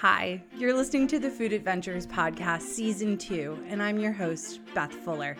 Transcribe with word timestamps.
Hi, 0.00 0.42
you're 0.56 0.72
listening 0.72 1.08
to 1.08 1.18
the 1.18 1.28
Food 1.28 1.52
Adventures 1.52 2.06
Podcast, 2.06 2.62
Season 2.62 3.18
2, 3.18 3.66
and 3.68 3.82
I'm 3.82 3.98
your 3.98 4.12
host, 4.12 4.60
Beth 4.74 4.94
Fuller. 4.94 5.36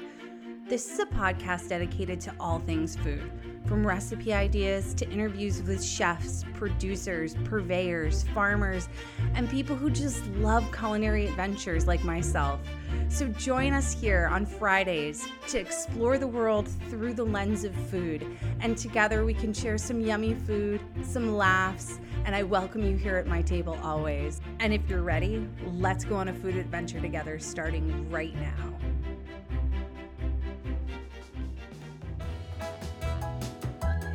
This 0.68 0.92
is 0.92 0.98
a 0.98 1.06
podcast 1.06 1.70
dedicated 1.70 2.20
to 2.20 2.34
all 2.38 2.58
things 2.58 2.94
food, 2.94 3.32
from 3.64 3.86
recipe 3.86 4.34
ideas 4.34 4.92
to 4.96 5.08
interviews 5.08 5.62
with 5.62 5.82
chefs, 5.82 6.44
producers, 6.52 7.36
purveyors, 7.44 8.24
farmers, 8.34 8.90
and 9.34 9.48
people 9.48 9.74
who 9.74 9.88
just 9.88 10.26
love 10.32 10.70
culinary 10.76 11.26
adventures 11.26 11.86
like 11.86 12.04
myself. 12.04 12.60
So 13.08 13.28
join 13.28 13.72
us 13.72 13.98
here 13.98 14.28
on 14.30 14.44
Fridays 14.44 15.26
to 15.48 15.58
explore 15.58 16.18
the 16.18 16.28
world 16.28 16.68
through 16.90 17.14
the 17.14 17.24
lens 17.24 17.64
of 17.64 17.74
food, 17.74 18.26
and 18.60 18.76
together 18.76 19.24
we 19.24 19.32
can 19.32 19.54
share 19.54 19.78
some 19.78 20.02
yummy 20.02 20.34
food, 20.34 20.82
some 21.02 21.34
laughs, 21.34 21.98
and 22.26 22.36
I 22.36 22.42
welcome 22.42 22.84
you 22.84 22.96
here 22.96 23.16
at 23.16 23.26
my 23.26 23.40
table 23.40 23.78
always. 23.82 24.42
And 24.60 24.74
if 24.74 24.90
you're 24.90 25.02
ready, 25.02 25.48
let's 25.64 26.04
go 26.04 26.16
on 26.16 26.28
a 26.28 26.34
food 26.34 26.54
adventure 26.54 27.00
together 27.00 27.38
starting 27.38 28.10
right 28.10 28.34
now. 28.34 28.78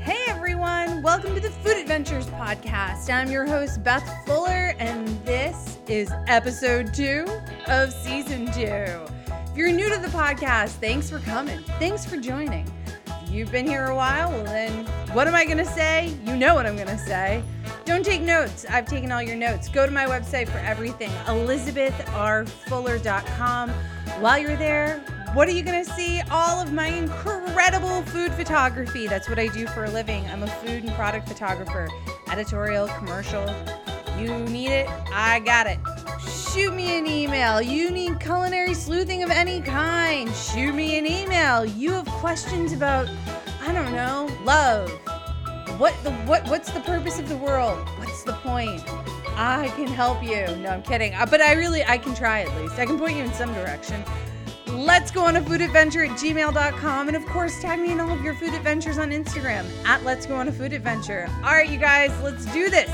Hey 0.01 0.23
everyone, 0.27 1.01
welcome 1.01 1.33
to 1.33 1.41
the 1.41 1.49
Food 1.49 1.77
Adventures 1.77 2.27
Podcast. 2.27 3.11
I'm 3.11 3.31
your 3.31 3.47
host, 3.47 3.83
Beth 3.83 4.07
Fuller, 4.27 4.75
and 4.77 5.07
this 5.25 5.79
is 5.87 6.11
episode 6.27 6.93
two 6.93 7.25
of 7.65 7.91
season 7.91 8.45
two. 8.53 9.03
If 9.25 9.57
you're 9.57 9.71
new 9.71 9.89
to 9.89 9.99
the 9.99 10.09
podcast, 10.09 10.73
thanks 10.73 11.09
for 11.09 11.17
coming. 11.21 11.57
Thanks 11.79 12.05
for 12.05 12.17
joining. 12.17 12.71
If 13.07 13.31
you've 13.31 13.51
been 13.51 13.65
here 13.65 13.87
a 13.87 13.95
while, 13.95 14.29
well, 14.29 14.43
then 14.43 14.85
what 15.11 15.27
am 15.27 15.33
I 15.33 15.43
going 15.43 15.57
to 15.57 15.65
say? 15.65 16.15
You 16.23 16.35
know 16.35 16.53
what 16.53 16.67
I'm 16.67 16.75
going 16.75 16.87
to 16.87 16.99
say. 16.99 17.41
Don't 17.85 18.03
take 18.03 18.21
notes. 18.21 18.65
I've 18.67 18.87
taken 18.87 19.11
all 19.11 19.21
your 19.21 19.35
notes. 19.35 19.69
Go 19.69 19.85
to 19.85 19.91
my 19.91 20.05
website 20.05 20.49
for 20.49 20.57
everything, 20.57 21.11
elizabethrfuller.com. 21.25 23.69
While 24.19 24.39
you're 24.39 24.57
there, 24.57 24.97
what 25.33 25.47
are 25.47 25.51
you 25.51 25.61
going 25.61 25.85
to 25.85 25.91
see? 25.91 26.19
All 26.31 26.59
of 26.59 26.73
my 26.73 26.87
incredible 26.87 28.01
food 28.03 28.31
photography. 28.31 29.05
That's 29.05 29.29
what 29.29 29.37
I 29.37 29.45
do 29.47 29.67
for 29.67 29.85
a 29.85 29.91
living. 29.91 30.25
I'm 30.27 30.41
a 30.41 30.47
food 30.47 30.83
and 30.83 30.91
product 30.93 31.27
photographer, 31.27 31.87
editorial, 32.31 32.87
commercial. 32.87 33.45
You 34.17 34.35
need 34.45 34.69
it? 34.69 34.89
I 35.13 35.41
got 35.41 35.67
it. 35.67 35.77
Shoot 36.27 36.73
me 36.73 36.97
an 36.97 37.05
email. 37.05 37.61
You 37.61 37.91
need 37.91 38.19
culinary 38.19 38.73
sleuthing 38.73 39.21
of 39.23 39.29
any 39.29 39.61
kind. 39.61 40.33
Shoot 40.33 40.73
me 40.73 40.97
an 40.97 41.05
email. 41.05 41.63
You 41.65 41.91
have 41.91 42.07
questions 42.07 42.71
about, 42.71 43.07
I 43.61 43.71
don't 43.73 43.91
know, 43.91 44.27
love. 44.43 44.89
What 45.77 45.93
the 46.03 46.11
what 46.23 46.47
what's 46.47 46.71
the 46.71 46.79
purpose 46.81 47.19
of 47.19 47.27
the 47.27 47.37
world? 47.37 47.87
What's 47.97 48.23
the 48.23 48.33
point? 48.33 48.81
I 49.37 49.71
can 49.75 49.87
help 49.87 50.23
you. 50.23 50.45
No, 50.57 50.69
I'm 50.69 50.83
kidding. 50.83 51.13
Uh, 51.13 51.25
But 51.25 51.41
I 51.41 51.53
really 51.53 51.83
I 51.83 51.97
can 51.97 52.15
try 52.15 52.41
at 52.41 52.55
least. 52.61 52.79
I 52.79 52.85
can 52.85 52.97
point 52.97 53.17
you 53.17 53.23
in 53.23 53.33
some 53.33 53.53
direction. 53.53 54.03
Let's 54.67 55.11
go 55.11 55.23
on 55.23 55.35
a 55.35 55.41
food 55.41 55.61
adventure 55.61 56.03
at 56.05 56.11
gmail.com. 56.11 57.07
And 57.07 57.15
of 57.17 57.25
course, 57.25 57.61
tag 57.61 57.79
me 57.79 57.91
in 57.91 57.99
all 57.99 58.11
of 58.11 58.21
your 58.21 58.33
food 58.35 58.53
adventures 58.53 58.97
on 58.97 59.11
Instagram 59.11 59.65
at 59.85 60.03
Let's 60.03 60.25
Go 60.25 60.35
on 60.35 60.47
a 60.47 60.51
Food 60.51 60.73
Adventure. 60.73 61.29
All 61.37 61.53
right, 61.53 61.69
you 61.69 61.77
guys, 61.77 62.11
let's 62.21 62.45
do 62.47 62.69
this. 62.69 62.91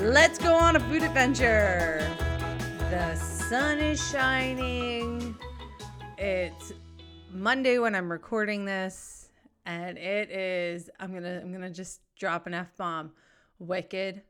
Let's 0.00 0.38
go 0.38 0.54
on 0.54 0.76
a 0.76 0.80
food 0.80 1.02
adventure. 1.02 1.98
The 2.90 3.14
sun 3.16 3.78
is 3.80 4.00
shining. 4.10 5.36
It's 6.16 6.72
Monday 7.30 7.78
when 7.78 7.94
I'm 7.94 8.10
recording 8.10 8.64
this, 8.64 9.17
and 9.68 9.98
it 9.98 10.30
is 10.30 10.88
I'm 10.98 11.12
gonna 11.12 11.40
I'm 11.42 11.52
gonna 11.52 11.70
just 11.70 12.00
drop 12.18 12.46
an 12.48 12.54
F 12.54 12.76
bomb. 12.76 13.12
Wicked 13.60 14.22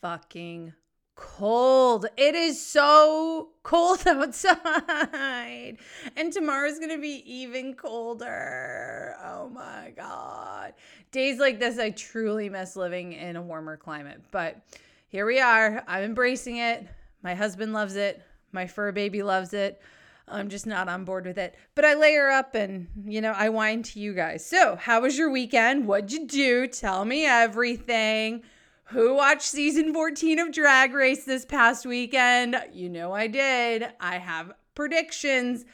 fucking 0.00 0.72
cold. 1.16 2.06
It 2.16 2.34
is 2.34 2.64
so 2.64 3.48
cold 3.62 4.02
outside. 4.06 5.78
And 6.14 6.32
tomorrow's 6.32 6.78
going 6.78 6.90
to 6.90 7.00
be 7.00 7.22
even 7.26 7.74
colder. 7.74 9.16
Oh 9.24 9.48
my 9.48 9.92
God. 9.96 10.74
Days 11.10 11.38
like 11.38 11.58
this, 11.58 11.78
I 11.78 11.90
truly 11.90 12.48
miss 12.50 12.76
living 12.76 13.14
in 13.14 13.36
a 13.36 13.42
warmer 13.42 13.78
climate. 13.78 14.20
But 14.30 14.60
here 15.08 15.24
we 15.24 15.40
are. 15.40 15.82
I'm 15.88 16.04
embracing 16.04 16.58
it. 16.58 16.86
My 17.22 17.34
husband 17.34 17.72
loves 17.72 17.96
it. 17.96 18.22
My 18.52 18.66
fur 18.66 18.92
baby 18.92 19.22
loves 19.22 19.54
it. 19.54 19.80
I'm 20.28 20.48
just 20.48 20.66
not 20.66 20.88
on 20.88 21.04
board 21.04 21.26
with 21.26 21.38
it. 21.38 21.54
But 21.74 21.84
I 21.84 21.94
layer 21.94 22.28
up 22.30 22.54
and, 22.54 22.88
you 23.04 23.20
know, 23.20 23.32
I 23.32 23.48
whine 23.48 23.82
to 23.84 24.00
you 24.00 24.12
guys. 24.12 24.44
So, 24.44 24.76
how 24.76 25.02
was 25.02 25.16
your 25.16 25.30
weekend? 25.30 25.86
What'd 25.86 26.12
you 26.12 26.26
do? 26.26 26.66
Tell 26.66 27.04
me 27.04 27.26
everything. 27.26 28.42
Who 28.90 29.14
watched 29.14 29.42
season 29.42 29.92
14 29.92 30.38
of 30.38 30.52
Drag 30.52 30.94
Race 30.94 31.24
this 31.24 31.44
past 31.44 31.86
weekend? 31.86 32.56
You 32.72 32.88
know 32.88 33.12
I 33.12 33.26
did. 33.26 33.86
I 34.00 34.18
have 34.18 34.52
predictions. 34.74 35.64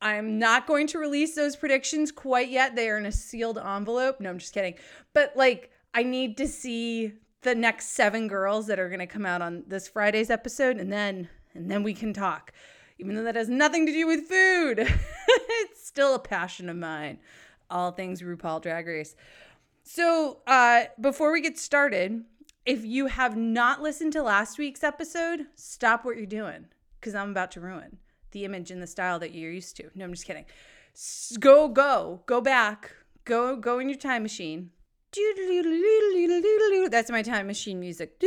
I'm 0.00 0.38
not 0.38 0.66
going 0.66 0.86
to 0.88 0.98
release 0.98 1.34
those 1.34 1.54
predictions 1.54 2.10
quite 2.10 2.48
yet. 2.48 2.74
They 2.74 2.88
are 2.90 2.98
in 2.98 3.06
a 3.06 3.12
sealed 3.12 3.58
envelope. 3.58 4.20
No, 4.20 4.30
I'm 4.30 4.38
just 4.38 4.52
kidding. 4.52 4.74
But 5.14 5.36
like, 5.36 5.70
I 5.94 6.02
need 6.02 6.36
to 6.38 6.48
see 6.48 7.12
the 7.42 7.54
next 7.54 7.90
seven 7.90 8.26
girls 8.28 8.66
that 8.66 8.78
are 8.78 8.88
going 8.88 9.00
to 9.00 9.06
come 9.06 9.26
out 9.26 9.42
on 9.42 9.64
this 9.66 9.88
Friday's 9.88 10.30
episode, 10.30 10.78
and 10.78 10.92
then 10.92 11.28
and 11.54 11.70
then 11.70 11.82
we 11.82 11.92
can 11.92 12.12
talk. 12.12 12.52
Even 13.02 13.16
though 13.16 13.24
that 13.24 13.34
has 13.34 13.48
nothing 13.48 13.84
to 13.84 13.92
do 13.92 14.06
with 14.06 14.28
food, 14.28 14.78
it's 15.28 15.84
still 15.84 16.14
a 16.14 16.20
passion 16.20 16.68
of 16.68 16.76
mine. 16.76 17.18
All 17.68 17.90
things 17.90 18.22
RuPaul 18.22 18.62
Drag 18.62 18.86
Race. 18.86 19.16
So, 19.82 20.38
uh, 20.46 20.84
before 21.00 21.32
we 21.32 21.40
get 21.40 21.58
started, 21.58 22.22
if 22.64 22.84
you 22.84 23.06
have 23.08 23.36
not 23.36 23.82
listened 23.82 24.12
to 24.12 24.22
last 24.22 24.56
week's 24.56 24.84
episode, 24.84 25.46
stop 25.56 26.04
what 26.04 26.16
you're 26.16 26.26
doing 26.26 26.66
because 27.00 27.16
I'm 27.16 27.32
about 27.32 27.50
to 27.52 27.60
ruin 27.60 27.98
the 28.30 28.44
image 28.44 28.70
and 28.70 28.80
the 28.80 28.86
style 28.86 29.18
that 29.18 29.34
you're 29.34 29.50
used 29.50 29.76
to. 29.78 29.90
No, 29.96 30.04
I'm 30.04 30.12
just 30.12 30.24
kidding. 30.24 30.44
Go, 31.40 31.66
go, 31.66 32.22
go 32.26 32.40
back. 32.40 32.92
Go, 33.24 33.56
go 33.56 33.80
in 33.80 33.88
your 33.88 33.98
time 33.98 34.22
machine. 34.22 34.70
That's 36.88 37.10
my 37.10 37.22
time 37.22 37.48
machine 37.48 37.80
music. 37.80 38.22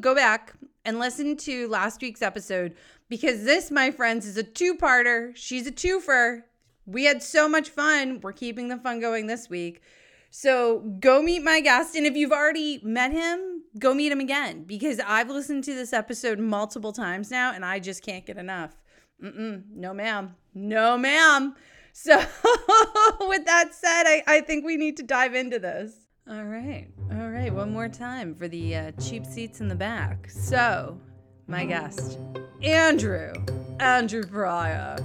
Go 0.00 0.14
back 0.14 0.54
and 0.86 0.98
listen 0.98 1.36
to 1.36 1.68
last 1.68 2.00
week's 2.00 2.22
episode 2.22 2.74
because 3.08 3.44
this, 3.44 3.70
my 3.70 3.90
friends, 3.90 4.26
is 4.26 4.36
a 4.36 4.42
two-parter. 4.42 5.34
She's 5.36 5.66
a 5.66 5.72
twofer. 5.72 6.42
We 6.86 7.04
had 7.04 7.22
so 7.22 7.48
much 7.48 7.68
fun. 7.68 8.20
We're 8.22 8.32
keeping 8.32 8.68
the 8.68 8.78
fun 8.78 9.00
going 9.00 9.26
this 9.26 9.48
week. 9.50 9.82
So 10.30 10.80
go 11.00 11.22
meet 11.22 11.42
my 11.42 11.60
guest. 11.60 11.96
And 11.96 12.06
if 12.06 12.14
you've 12.14 12.32
already 12.32 12.80
met 12.82 13.12
him, 13.12 13.62
go 13.78 13.94
meet 13.94 14.12
him 14.12 14.20
again 14.20 14.64
because 14.64 15.00
I've 15.00 15.30
listened 15.30 15.64
to 15.64 15.74
this 15.74 15.92
episode 15.92 16.38
multiple 16.38 16.92
times 16.92 17.30
now 17.30 17.52
and 17.52 17.64
I 17.64 17.78
just 17.78 18.02
can't 18.04 18.26
get 18.26 18.36
enough. 18.36 18.76
Mm-mm, 19.22 19.62
no, 19.74 19.94
ma'am. 19.94 20.34
No, 20.54 20.98
ma'am. 20.98 21.54
So, 21.98 22.14
with 23.20 23.46
that 23.46 23.72
said, 23.72 24.02
I, 24.04 24.22
I 24.26 24.40
think 24.42 24.66
we 24.66 24.76
need 24.76 24.98
to 24.98 25.02
dive 25.02 25.34
into 25.34 25.58
this. 25.58 25.94
All 26.28 26.44
right. 26.44 26.88
All 27.10 27.30
right. 27.30 27.50
One 27.50 27.72
more 27.72 27.88
time 27.88 28.34
for 28.34 28.48
the 28.48 28.76
uh, 28.76 28.90
cheap 29.00 29.24
seats 29.24 29.62
in 29.62 29.68
the 29.68 29.74
back. 29.74 30.28
So, 30.28 31.00
my 31.46 31.64
guest, 31.64 32.18
Andrew, 32.62 33.32
Andrew 33.78 34.24
Pryor 34.24 34.96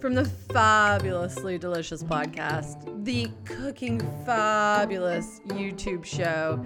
from 0.00 0.14
the 0.14 0.24
fabulously 0.24 1.58
delicious 1.58 2.04
podcast, 2.04 3.04
the 3.04 3.28
cooking 3.44 4.00
fabulous 4.24 5.40
YouTube 5.48 6.04
show, 6.04 6.64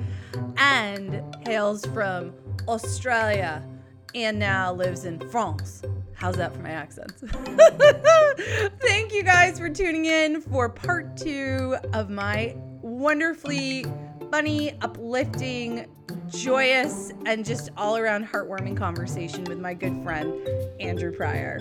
and 0.59 1.23
hails 1.47 1.87
from 1.87 2.35
Australia 2.69 3.67
and 4.15 4.39
now 4.39 4.73
lives 4.73 5.07
in 5.07 5.19
France. 5.31 5.83
How's 6.13 6.37
that 6.37 6.53
for 6.53 6.61
my 6.61 6.71
accent? 6.71 7.13
Thank 8.81 9.15
you 9.15 9.23
guys 9.23 9.59
for 9.59 9.71
tuning 9.71 10.05
in 10.05 10.43
for 10.43 10.69
part 10.69 11.17
two 11.17 11.77
of 11.95 12.11
my 12.11 12.55
wonderfully 12.83 13.87
funny, 14.33 14.73
uplifting, 14.81 15.85
joyous, 16.31 17.13
and 17.27 17.45
just 17.45 17.69
all 17.77 17.99
around 17.99 18.27
heartwarming 18.27 18.75
conversation 18.75 19.45
with 19.45 19.61
my 19.61 19.75
good 19.75 20.03
friend, 20.03 20.33
Andrew 20.81 21.15
Pryor. 21.15 21.59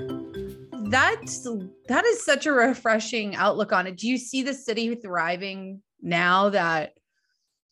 That's 0.86 1.46
that 1.90 2.06
is 2.06 2.24
such 2.24 2.46
a 2.46 2.54
refreshing 2.54 3.36
outlook 3.36 3.74
on 3.74 3.88
it. 3.88 3.98
Do 3.98 4.08
you 4.08 4.18
see 4.18 4.42
the 4.42 4.54
city 4.54 4.96
thriving 4.96 5.82
now 6.02 6.48
that 6.48 6.94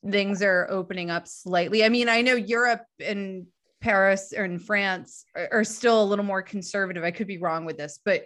things 0.06 0.42
are 0.42 0.68
opening 0.70 1.10
up 1.10 1.30
slightly? 1.30 1.86
I 1.86 1.90
mean, 1.90 2.10
I 2.10 2.22
know 2.22 2.36
Europe 2.36 2.84
and 3.00 3.48
Paris 3.80 4.34
or 4.36 4.44
in 4.44 4.60
France 4.60 5.24
are, 5.34 5.48
are 5.54 5.64
still 5.64 6.04
a 6.04 6.10
little 6.10 6.26
more 6.26 6.42
conservative. 6.42 7.06
I 7.06 7.12
could 7.12 7.28
be 7.28 7.38
wrong 7.38 7.64
with 7.64 7.78
this, 7.78 8.02
but 8.04 8.24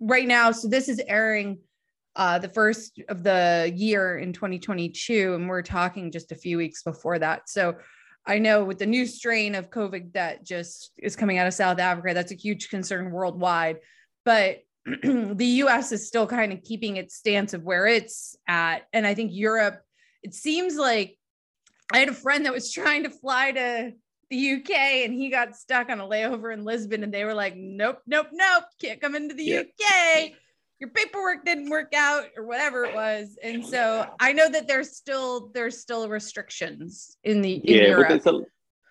right 0.00 0.28
now, 0.28 0.52
so 0.52 0.68
this 0.68 0.90
is 0.90 1.00
airing 1.08 1.60
uh, 2.16 2.38
the 2.38 2.48
first 2.48 3.00
of 3.08 3.22
the 3.22 3.72
year 3.74 4.18
in 4.18 4.32
2022, 4.32 5.34
and 5.34 5.48
we're 5.48 5.62
talking 5.62 6.12
just 6.12 6.32
a 6.32 6.36
few 6.36 6.56
weeks 6.56 6.82
before 6.82 7.18
that. 7.18 7.48
So 7.48 7.76
I 8.26 8.38
know 8.38 8.64
with 8.64 8.78
the 8.78 8.86
new 8.86 9.06
strain 9.06 9.54
of 9.54 9.70
COVID 9.70 10.12
that 10.12 10.44
just 10.44 10.92
is 10.98 11.16
coming 11.16 11.38
out 11.38 11.46
of 11.46 11.54
South 11.54 11.78
Africa, 11.78 12.14
that's 12.14 12.32
a 12.32 12.36
huge 12.36 12.70
concern 12.70 13.10
worldwide. 13.10 13.80
But 14.24 14.60
the 15.02 15.46
US 15.62 15.92
is 15.92 16.06
still 16.06 16.26
kind 16.26 16.52
of 16.52 16.62
keeping 16.62 16.96
its 16.96 17.16
stance 17.16 17.52
of 17.52 17.64
where 17.64 17.86
it's 17.86 18.36
at. 18.46 18.86
And 18.92 19.06
I 19.06 19.14
think 19.14 19.32
Europe, 19.34 19.80
it 20.22 20.34
seems 20.34 20.76
like 20.76 21.18
I 21.92 21.98
had 21.98 22.08
a 22.08 22.14
friend 22.14 22.46
that 22.46 22.52
was 22.52 22.72
trying 22.72 23.02
to 23.04 23.10
fly 23.10 23.52
to 23.52 23.92
the 24.30 24.52
UK 24.52 24.70
and 25.04 25.12
he 25.12 25.30
got 25.30 25.56
stuck 25.56 25.90
on 25.90 26.00
a 26.00 26.08
layover 26.08 26.52
in 26.52 26.64
Lisbon 26.64 27.02
and 27.02 27.12
they 27.12 27.24
were 27.24 27.34
like, 27.34 27.56
nope, 27.56 27.98
nope, 28.06 28.28
nope, 28.32 28.64
can't 28.80 29.00
come 29.00 29.14
into 29.14 29.34
the 29.34 29.44
yeah. 29.44 29.60
UK. 29.60 30.32
Your 30.84 30.92
paperwork 30.92 31.46
didn't 31.46 31.70
work 31.70 31.94
out 31.94 32.26
or 32.36 32.44
whatever 32.44 32.84
it 32.84 32.94
was. 32.94 33.38
And 33.42 33.64
so 33.64 34.06
I 34.20 34.34
know 34.34 34.50
that 34.50 34.68
there's 34.68 34.94
still 34.94 35.48
there's 35.54 35.80
still 35.80 36.10
restrictions 36.10 37.16
in 37.24 37.40
the 37.40 37.54
in 37.54 37.74
yeah, 37.74 37.88
Europe. 37.88 38.08
There's 38.10 38.26
a, 38.26 38.40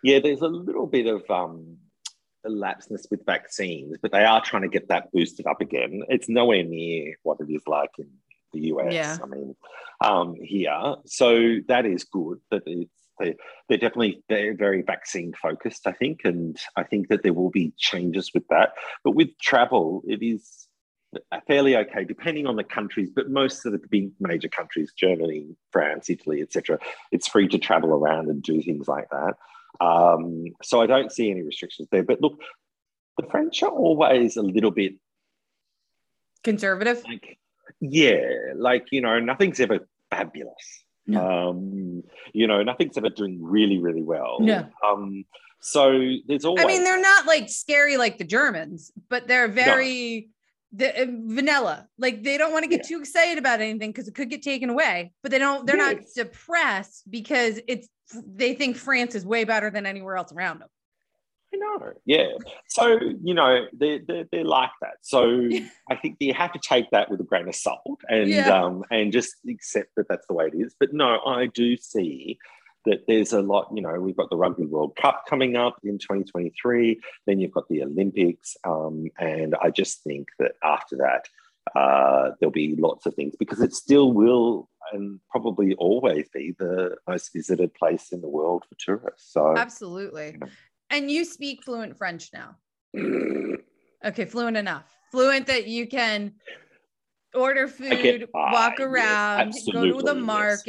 yeah, 0.04 0.18
there's 0.18 0.42
a 0.42 0.48
little 0.48 0.88
bit 0.88 1.06
of 1.06 1.22
um 1.30 1.78
lapseness 2.48 3.06
with 3.12 3.24
vaccines, 3.28 3.95
but 4.01 4.12
they 4.12 4.24
are 4.24 4.42
trying 4.42 4.63
to 4.63 4.69
get 4.69 4.88
that 4.88 5.12
boosted 5.12 5.45
up 5.45 5.62
again. 5.62 6.01
It's 6.10 6.28
nowhere 6.28 6.63
near 6.63 7.13
what 7.22 7.38
it 7.42 7.54
is 7.54 7.62
like 7.68 7.92
in 8.00 8.10
the 8.54 8.62
US. 8.74 8.92
Yeah. 8.92 9.18
I 9.22 9.28
mean, 9.28 9.56
um, 10.04 10.34
here, 10.42 10.96
so 11.06 11.57
that 11.68 11.86
is 11.86 12.06
good. 12.06 12.39
That 12.50 12.63
it's 12.66 12.89
they, 13.19 13.36
they're 13.69 13.78
definitely 13.78 14.24
they're 14.30 14.56
very 14.56 14.81
vaccine 14.81 15.34
focused, 15.39 15.86
I 15.86 15.92
think, 15.92 16.22
and 16.24 16.57
I 16.75 16.81
think 16.81 17.10
that 17.10 17.22
there 17.22 17.34
will 17.34 17.51
be 17.51 17.72
changes 17.78 18.31
with 18.34 18.48
that. 18.48 18.72
But 19.04 19.12
with 19.12 19.38
travel, 19.39 20.01
it 20.07 20.24
is 20.24 20.62
fairly 21.48 21.75
okay, 21.77 22.04
depending 22.04 22.48
on 22.48 22.56
the 22.56 22.63
countries. 22.63 23.10
But 23.13 23.30
most 23.30 23.65
of 23.65 23.71
the 23.71 23.81
big 23.89 24.12
major 24.19 24.50
countries, 24.50 24.94
Germany, 24.95 25.56
France, 25.71 26.10
Italy, 26.10 26.42
etc., 26.42 26.80
it's 27.12 27.27
free 27.27 27.48
to 27.50 27.57
travel 27.57 27.92
around 27.92 28.30
and 28.30 28.42
do 28.42 28.62
things 28.62 28.88
like 28.88 29.10
that. 29.10 29.36
Um, 29.86 30.45
so 30.62 30.81
I 30.81 30.86
don't 30.88 31.12
see 31.12 31.31
any 31.31 31.42
restrictions 31.42 31.88
there. 31.92 32.04
But 32.04 32.21
look, 32.21 32.39
the 33.18 33.27
French 33.30 33.62
are 33.63 33.69
always 33.69 34.38
a 34.38 34.44
little 34.44 34.71
bit 34.71 34.94
conservative. 36.44 37.04
Like, 37.06 37.38
yeah, 37.80 38.54
like 38.56 38.88
you 38.92 39.01
know, 39.01 39.19
nothing's 39.19 39.60
ever 39.60 39.88
fabulous. 40.10 40.83
No. 41.06 41.50
Um, 41.50 42.04
you 42.33 42.48
know, 42.48 42.63
nothing's 42.63 42.98
ever 42.98 43.10
doing 43.10 43.39
really, 43.42 43.77
really 43.77 44.04
well. 44.04 44.38
No. 44.39 44.68
Um, 44.88 45.25
so 45.60 45.92
there's 46.27 46.45
always. 46.45 46.63
I 46.63 46.68
mean, 46.68 46.83
they're 46.83 47.01
not 47.01 47.25
like 47.25 47.50
scary 47.50 47.98
like 47.98 48.18
the 48.18 48.24
Germans, 48.24 48.92
but 49.10 49.27
they're 49.27 49.48
very 49.48 50.27
no. 50.27 50.33
The, 50.74 51.04
uh, 51.04 51.06
vanilla. 51.08 51.88
Like 51.98 52.24
they 52.24 52.38
don't 52.38 52.52
want 52.52 52.64
to 52.64 52.70
get 52.70 52.81
yeah. 52.84 52.98
too 52.98 53.02
excited 53.02 53.38
about 53.38 53.62
anything 53.62 53.92
because 53.92 54.08
it 54.08 54.16
could 54.16 54.30
get 54.30 54.42
taken 54.42 54.70
away. 54.70 55.14
But 55.22 55.31
they 55.31 55.40
don't. 55.40 55.66
They're 55.66 55.78
yeah. 55.78 55.94
not 55.94 56.04
depressed 56.16 57.10
because 57.10 57.60
it's. 57.68 57.88
They 58.14 58.54
think 58.54 58.75
France 58.75 59.16
is 59.16 59.25
way 59.25 59.44
better 59.44 59.72
than 59.72 59.86
anywhere 59.86 60.18
else 60.18 60.31
around 60.31 60.60
them. 60.60 60.70
I 61.54 61.58
know. 61.58 61.94
Yeah. 62.06 62.30
So, 62.68 63.00
you 63.24 63.34
know, 63.34 63.66
they're, 63.74 64.00
they're, 64.06 64.25
they're 64.31 64.44
like 64.44 64.72
that. 64.81 64.96
So 65.02 65.50
I 65.90 65.96
think 65.96 66.18
you 66.20 66.34
have 66.34 66.52
to 66.54 66.60
take 66.60 66.90
that 66.92 67.10
with 67.10 67.22
a 67.22 67.24
grain 67.24 67.48
of 67.48 67.56
salt 67.56 68.02
and, 68.10 68.30
yeah. 68.30 68.50
um, 68.50 68.84
and 68.90 69.12
just 69.12 69.34
accept 69.48 69.90
that 69.98 70.08
that's 70.10 70.25
the 70.28 70.34
way 70.34 70.48
it 70.48 70.56
is. 70.56 70.75
But 70.80 70.94
no, 70.94 71.20
I 71.25 71.48
do 71.48 71.78
see 71.78 72.40
that 72.85 73.06
there's 73.07 73.33
a 73.33 73.41
lot, 73.41 73.69
you 73.74 73.81
know, 73.81 74.00
we've 74.00 74.18
got 74.18 74.30
the 74.30 74.38
Rugby 74.38 74.65
World 74.65 74.95
Cup 74.95 75.24
coming 75.30 75.56
up 75.56 75.77
in 75.83 75.97
2023, 75.97 77.00
then 77.25 77.39
you've 77.39 77.51
got 77.51 77.68
the 77.69 77.83
Olympics. 77.83 78.56
Um, 78.65 79.07
and 79.19 79.56
I 79.62 79.69
just 79.69 80.03
think 80.03 80.30
that 80.39 80.53
after 80.63 80.97
that, 80.97 81.27
uh, 81.75 82.31
there'll 82.39 82.51
be 82.51 82.75
lots 82.77 83.06
of 83.06 83.13
things 83.15 83.35
because 83.39 83.62
it 83.62 83.74
still 83.74 84.12
will 84.12 84.69
and 84.91 85.19
probably 85.30 85.74
always 85.75 86.27
be 86.33 86.53
the 86.59 86.95
most 87.07 87.31
visited 87.33 87.74
place 87.74 88.12
in 88.12 88.21
the 88.21 88.27
world 88.27 88.63
for 88.68 88.75
tourists. 88.77 89.31
So 89.31 89.56
absolutely. 89.57 90.31
You 90.33 90.38
know. 90.39 90.47
And 90.89 91.09
you 91.09 91.25
speak 91.25 91.63
fluent 91.63 91.97
French 91.97 92.29
now. 92.33 92.57
okay, 94.06 94.25
fluent 94.25 94.57
enough. 94.57 94.86
Fluent 95.12 95.47
that 95.47 95.68
you 95.68 95.88
can 95.88 96.33
order 97.35 97.68
food, 97.68 98.27
walk 98.33 98.80
around, 98.80 99.53
yes, 99.53 99.68
go 99.71 99.91
to 99.91 100.03
the 100.03 100.15
markets, 100.15 100.65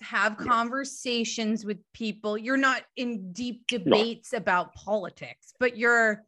yes. 0.00 0.08
have 0.08 0.36
conversations 0.36 1.64
with 1.64 1.78
people. 1.92 2.36
You're 2.36 2.56
not 2.56 2.82
in 2.96 3.32
deep 3.32 3.66
debates 3.66 4.32
no. 4.32 4.38
about 4.38 4.74
politics, 4.74 5.54
but 5.58 5.76
you're 5.76 6.24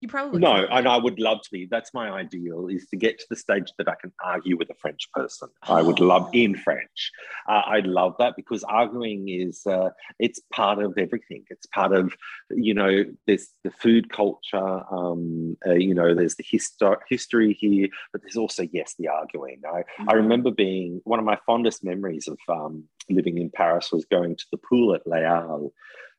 you 0.00 0.08
probably 0.08 0.40
no, 0.40 0.66
and 0.70 0.88
I 0.88 0.96
would 0.96 1.18
love 1.18 1.42
to 1.42 1.48
be. 1.52 1.68
That's 1.70 1.92
my 1.92 2.10
ideal 2.10 2.68
is 2.68 2.86
to 2.86 2.96
get 2.96 3.18
to 3.18 3.26
the 3.28 3.36
stage 3.36 3.70
that 3.76 3.86
I 3.86 3.94
can 4.00 4.12
argue 4.24 4.56
with 4.56 4.70
a 4.70 4.74
French 4.74 5.06
person. 5.12 5.48
Oh. 5.68 5.74
I 5.74 5.82
would 5.82 6.00
love 6.00 6.30
in 6.32 6.56
French. 6.56 7.10
Uh, 7.46 7.62
I 7.66 7.80
love 7.80 8.14
that 8.18 8.34
because 8.34 8.64
arguing 8.64 9.28
is 9.28 9.66
uh, 9.66 9.90
it's 10.18 10.40
part 10.52 10.78
of 10.78 10.96
everything. 10.96 11.44
It's 11.50 11.66
part 11.66 11.92
of 11.92 12.14
you 12.50 12.72
know 12.72 13.04
there's 13.26 13.48
the 13.62 13.70
food 13.70 14.10
culture. 14.10 14.80
Um, 14.90 15.58
uh, 15.66 15.74
you 15.74 15.94
know 15.94 16.14
there's 16.14 16.36
the 16.36 16.44
histo- 16.44 17.00
history 17.08 17.52
here, 17.52 17.88
but 18.12 18.22
there's 18.22 18.36
also 18.36 18.66
yes 18.72 18.94
the 18.98 19.08
arguing. 19.08 19.60
I, 19.66 19.80
mm-hmm. 19.80 20.08
I 20.08 20.14
remember 20.14 20.50
being 20.50 21.02
one 21.04 21.18
of 21.18 21.26
my 21.26 21.38
fondest 21.44 21.84
memories 21.84 22.26
of 22.26 22.38
um, 22.48 22.84
living 23.08 23.38
in 23.38 23.50
Paris 23.50 23.92
was 23.92 24.04
going 24.04 24.36
to 24.36 24.44
the 24.50 24.58
pool 24.58 24.94
at 24.94 25.02
Halles 25.06 25.72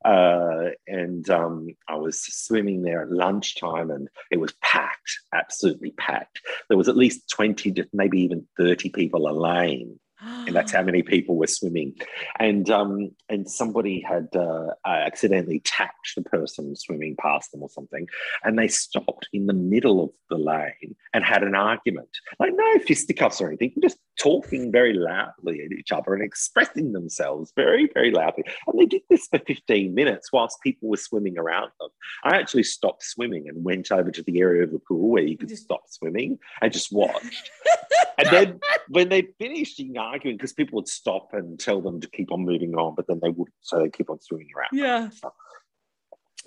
uh, 0.03 0.69
and 0.87 1.29
um, 1.29 1.67
I 1.87 1.95
was 1.95 2.21
swimming 2.21 2.81
there 2.81 3.03
at 3.03 3.11
lunchtime 3.11 3.91
and 3.91 4.07
it 4.31 4.39
was 4.39 4.53
packed, 4.61 5.19
absolutely 5.33 5.91
packed. 5.91 6.41
There 6.69 6.77
was 6.77 6.87
at 6.87 6.97
least 6.97 7.29
20 7.29 7.71
to 7.73 7.87
maybe 7.93 8.19
even 8.21 8.47
30 8.57 8.89
people 8.89 9.29
a 9.29 9.33
lane 9.33 9.99
and 10.21 10.55
that's 10.55 10.71
how 10.71 10.81
many 10.83 11.01
people 11.01 11.35
were 11.35 11.47
swimming. 11.47 11.95
And 12.39 12.69
um, 12.69 13.11
and 13.29 13.49
somebody 13.49 14.01
had 14.01 14.27
uh, 14.35 14.67
accidentally 14.85 15.61
tapped 15.63 16.13
the 16.15 16.21
person 16.21 16.75
swimming 16.75 17.15
past 17.19 17.51
them 17.51 17.63
or 17.63 17.69
something, 17.69 18.07
and 18.43 18.57
they 18.57 18.67
stopped 18.67 19.27
in 19.33 19.47
the 19.47 19.53
middle 19.53 20.03
of 20.03 20.09
the 20.29 20.37
lane 20.37 20.95
and 21.13 21.23
had 21.23 21.43
an 21.43 21.55
argument. 21.55 22.09
Like 22.39 22.51
no 22.53 22.79
fisticuffs 22.79 23.41
or 23.41 23.47
anything, 23.47 23.73
just 23.81 23.97
talking 24.19 24.71
very 24.71 24.93
loudly 24.93 25.61
at 25.65 25.71
each 25.71 25.91
other 25.91 26.13
and 26.13 26.23
expressing 26.23 26.91
themselves 26.91 27.51
very 27.55 27.89
very 27.93 28.11
loudly. 28.11 28.43
And 28.67 28.79
they 28.79 28.85
did 28.85 29.01
this 29.09 29.27
for 29.27 29.39
fifteen 29.39 29.93
minutes 29.93 30.31
whilst 30.31 30.61
people 30.61 30.89
were 30.89 30.97
swimming 30.97 31.37
around 31.37 31.71
them. 31.79 31.89
I 32.23 32.37
actually 32.37 32.63
stopped 32.63 33.03
swimming 33.03 33.47
and 33.47 33.63
went 33.63 33.91
over 33.91 34.11
to 34.11 34.23
the 34.23 34.39
area 34.39 34.63
of 34.63 34.71
the 34.71 34.79
pool 34.79 35.09
where 35.09 35.23
you 35.23 35.37
could 35.37 35.55
stop 35.57 35.83
swimming 35.87 36.39
and 36.61 36.71
just 36.71 36.91
watched. 36.91 37.51
and 38.17 38.27
then 38.29 38.59
when 38.89 39.09
they 39.09 39.23
finished 39.39 39.81
arguing, 39.97 40.37
because 40.37 40.53
people 40.53 40.75
would 40.75 40.87
stop 40.87 41.29
and 41.33 41.59
tell 41.59 41.81
them 41.81 42.01
to 42.01 42.09
keep 42.09 42.31
on 42.31 42.45
moving 42.45 42.75
on, 42.75 42.95
but 42.95 43.07
then 43.07 43.19
they 43.21 43.29
wouldn't, 43.29 43.55
so 43.61 43.79
they 43.79 43.89
keep 43.89 44.09
on 44.09 44.19
swimming 44.19 44.49
around. 44.55 44.69
Yeah. 44.73 45.09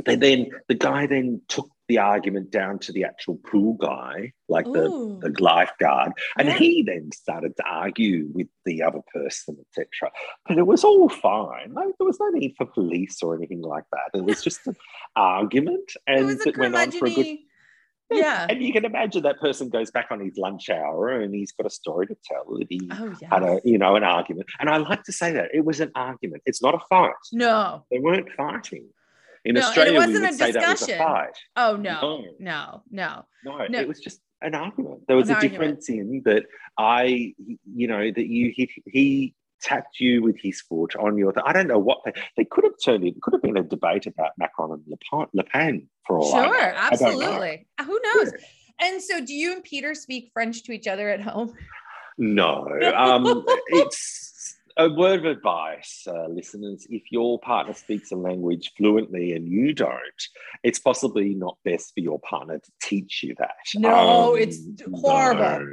They 0.05 0.17
then 0.17 0.51
the 0.69 0.75
guy 0.75 1.07
then 1.07 1.41
took 1.49 1.71
the 1.89 1.99
argument 1.99 2.51
down 2.51 2.79
to 2.79 2.93
the 2.93 3.05
actual 3.05 3.39
pool 3.51 3.75
guy, 3.75 4.33
like 4.49 4.65
the, 4.65 5.19
the 5.21 5.35
lifeguard, 5.39 6.13
and 6.39 6.49
yeah. 6.49 6.59
he 6.59 6.83
then 6.83 7.11
started 7.13 7.57
to 7.57 7.65
argue 7.65 8.29
with 8.33 8.47
the 8.65 8.83
other 8.83 9.01
person, 9.13 9.57
etc. 9.61 10.11
But 10.49 10.59
it 10.59 10.67
was 10.67 10.83
all 10.83 11.09
fine. 11.09 11.75
Like, 11.75 11.89
there 11.99 12.07
was 12.07 12.19
no 12.21 12.31
need 12.31 12.55
for 12.57 12.67
police 12.67 13.23
or 13.23 13.35
anything 13.35 13.63
like 13.63 13.85
that. 13.93 14.19
It 14.19 14.25
was 14.25 14.43
just 14.43 14.67
an 14.67 14.77
argument, 15.17 15.93
and 16.07 16.31
it, 16.31 16.47
it 16.47 16.57
went 16.57 16.75
on 16.75 16.91
for 16.91 17.07
a 17.07 17.11
good 17.11 17.39
yeah. 18.11 18.47
And 18.51 18.63
you 18.63 18.73
can 18.73 18.85
imagine 18.85 19.23
that 19.23 19.41
person 19.41 19.69
goes 19.69 19.91
back 19.91 20.09
on 20.11 20.21
his 20.21 20.37
lunch 20.37 20.69
hour 20.71 21.09
and 21.09 21.35
he's 21.35 21.53
got 21.53 21.67
a 21.67 21.71
story 21.71 22.07
to 22.07 22.17
tell 22.25 22.45
that 22.59 22.67
he 22.69 22.89
oh, 22.93 23.15
yes. 23.21 23.31
had 23.31 23.43
a, 23.43 23.61
you 23.65 23.79
know, 23.79 23.97
an 23.97 24.05
argument. 24.05 24.47
And 24.61 24.69
I 24.69 24.77
like 24.77 25.03
to 25.05 25.13
say 25.13 25.33
that 25.33 25.51
it 25.55 25.65
was 25.65 25.81
an 25.81 25.91
argument. 25.95 26.43
It's 26.47 26.63
not 26.63 26.75
a 26.75 26.81
fight. 26.89 27.13
No. 27.33 27.85
They 27.91 27.99
weren't 27.99 28.31
fighting. 28.33 28.89
In 29.45 29.55
no, 29.55 29.61
Australia, 29.61 30.01
we 30.01 30.19
would 30.19 30.35
say 30.35 30.53
discussion. 30.53 30.61
that 30.61 30.71
was 30.71 30.89
a 30.89 30.99
fight. 30.99 31.39
Oh 31.57 31.77
no, 31.77 32.25
no, 32.39 32.83
no, 32.91 33.25
no, 33.45 33.67
no. 33.69 33.79
It 33.79 33.89
was 33.89 34.01
just 34.01 34.21
an 34.41 34.55
argument. 34.55 35.03
There 35.07 35.17
was 35.17 35.29
an 35.29 35.35
a 35.35 35.37
argument. 35.37 35.81
difference 35.81 35.89
in 35.91 36.23
that 36.25 36.45
I, 36.79 37.35
you 37.75 37.87
know, 37.87 38.11
that 38.11 38.27
you 38.27 38.53
he, 38.55 38.71
he 38.87 39.35
tapped 39.61 40.01
you 40.01 40.23
with 40.23 40.39
his 40.41 40.61
foot 40.63 40.97
on 40.97 41.19
your. 41.19 41.33
Th- 41.33 41.45
I 41.47 41.53
don't 41.53 41.69
know 41.69 41.79
what 41.79 41.99
they, 42.05 42.13
they 42.37 42.45
could 42.45 42.65
have 42.65 42.75
turned 42.83 43.05
it. 43.05 43.21
Could 43.21 43.35
have 43.35 43.43
been 43.43 43.57
a 43.57 43.63
debate 43.63 44.07
about 44.07 44.33
Macron 44.39 44.73
and 44.73 44.83
Le 44.87 44.97
Pen, 45.11 45.27
Le 45.35 45.45
Pen 45.45 45.89
for 46.07 46.19
all. 46.19 46.31
Sure, 46.31 46.73
absolutely. 46.75 47.67
Know. 47.79 47.85
Who 47.85 48.01
knows? 48.03 48.33
Yeah. 48.33 48.87
And 48.87 49.03
so, 49.03 49.25
do 49.25 49.33
you 49.35 49.53
and 49.53 49.63
Peter 49.63 49.95
speak 49.95 50.31
French 50.33 50.65
to 50.65 50.73
each 50.73 50.87
other 50.87 51.09
at 51.09 51.21
home? 51.21 51.55
No, 52.19 52.67
um, 52.97 53.45
it's 53.69 54.34
a 54.77 54.89
word 54.89 55.21
of 55.21 55.37
advice, 55.37 56.05
uh, 56.07 56.27
listeners. 56.29 56.87
If 56.91 57.11
your 57.11 57.39
partner 57.39 57.75
speaks 57.75 58.11
a 58.13 58.17
language 58.17 58.73
fluently 58.77 59.33
and 59.33 59.49
you 59.49 59.73
don't, 59.73 60.01
it's 60.63 60.79
possibly 60.79 61.35
not 61.35 61.59
best 61.65 61.93
for 61.95 62.01
your 62.01 62.19
partner 62.21 62.59
to 62.59 62.73
teach 62.83 63.23
you 63.23 63.35
that. 63.39 63.55
No, 63.77 64.33
um, 64.33 64.39
it's 64.39 64.61
horrible. 64.95 65.67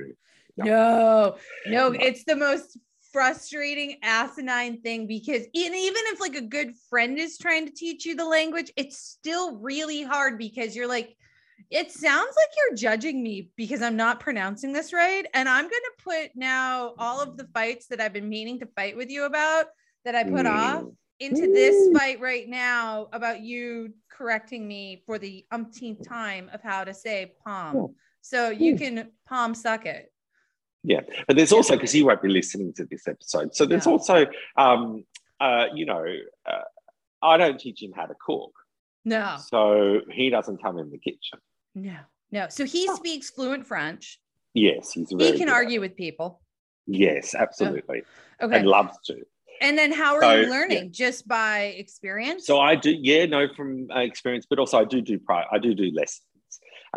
No. 0.58 0.66
No, 0.66 1.36
no, 1.68 1.92
it's 1.94 2.26
the 2.26 2.36
most 2.36 2.78
frustrating 3.12 3.98
asinine 4.04 4.82
thing 4.82 5.06
because 5.06 5.44
even 5.54 5.74
if 5.76 6.20
like 6.22 6.36
a 6.36 6.42
good 6.42 6.74
friend 6.90 7.18
is 7.18 7.38
trying 7.38 7.66
to 7.66 7.74
teach 7.74 8.06
you 8.06 8.16
the 8.16 8.26
language 8.26 8.72
it's 8.78 8.98
still 8.98 9.58
really 9.58 10.02
hard 10.02 10.38
because 10.38 10.76
you're 10.76 10.88
like 10.88 11.18
it 11.70 11.92
sounds 11.92 12.36
like 12.36 12.50
you're 12.58 12.78
judging 12.78 13.22
me 13.22 13.50
because 13.56 13.82
I'm 13.82 13.96
not 13.96 14.20
pronouncing 14.20 14.74
this 14.74 14.94
right 14.94 15.26
and 15.34 15.48
I'm 15.48 15.64
going 15.64 15.72
to 15.72 16.04
put 16.04 16.32
now 16.36 16.94
all 16.98 17.22
of 17.22 17.38
the 17.38 17.48
fights 17.54 17.88
that 17.88 18.02
I've 18.02 18.14
been 18.14 18.30
meaning 18.30 18.60
to 18.60 18.68
fight 18.76 18.98
with 18.98 19.10
you 19.10 19.26
about 19.26 19.66
that 20.06 20.16
I 20.16 20.24
put 20.24 20.46
off 20.46 20.84
into 21.20 21.52
this 21.54 21.96
fight 21.96 22.20
right 22.20 22.50
now 22.50 23.08
about 23.14 23.42
you 23.42 23.94
correcting 24.10 24.68
me 24.68 25.04
for 25.06 25.20
the 25.20 25.46
umpteenth 25.52 26.08
time 26.08 26.50
of 26.54 26.62
how 26.64 26.84
to 26.84 26.94
say 26.94 27.34
palm. 27.46 27.94
So 28.22 28.50
you 28.50 28.76
can 28.76 29.12
palm 29.28 29.54
suck 29.54 29.86
it. 29.86 30.12
Yeah, 30.84 31.02
but 31.28 31.36
there's 31.36 31.52
also 31.52 31.76
because 31.76 31.94
you 31.94 32.08
won't 32.08 32.24
be 32.24 32.30
listening 32.30 32.74
to 32.74 32.86
this 32.86 33.08
episode, 33.08 33.56
so 33.56 33.68
there's 33.68 33.86
also, 33.86 34.26
um, 34.58 35.06
uh, 35.40 35.68
you 35.76 35.86
know, 35.86 36.04
uh, 36.50 36.62
I 37.22 37.38
don't 37.38 37.60
teach 37.60 37.84
him 37.84 37.92
how 37.96 38.08
to 38.08 38.16
cook. 38.26 38.52
No, 39.06 39.38
So 39.38 40.02
he 40.12 40.30
doesn't 40.30 40.62
come 40.62 40.80
in 40.80 40.90
the 40.90 40.98
kitchen. 40.98 41.40
No, 41.76 41.98
no. 42.32 42.48
So 42.50 42.66
he 42.66 42.88
Oh. 42.90 42.96
speaks 42.96 43.30
fluent 43.30 43.66
French. 43.66 44.20
Yes, 44.54 44.92
he's 44.94 45.10
He 45.10 45.38
can 45.38 45.50
argue 45.50 45.80
with 45.80 45.96
people. 45.96 46.42
Yes, 46.88 47.36
absolutely. 47.36 48.04
Okay. 48.42 48.58
And 48.58 48.68
loves 48.68 48.98
to. 49.06 49.24
And 49.62 49.78
then 49.78 49.92
how 49.92 50.16
are 50.16 50.22
So, 50.22 50.36
you 50.36 50.42
yeah. 50.44 50.50
learning? 50.50 50.92
Just 50.92 51.28
by 51.28 51.76
experience? 51.78 52.46
So 52.48 52.60
I 52.60 52.76
do, 52.76 52.90
yeah, 52.92 53.26
no, 53.28 53.48
from 53.56 53.88
uh, 53.96 54.00
experience, 54.00 54.46
but 54.50 54.60
also 54.60 54.80
I 54.80 54.86
do 54.86 55.02
do 55.02 55.20
pri- 55.20 55.46
I 55.52 55.60
do 55.60 55.74
do 55.76 55.92
lessons. 55.94 56.26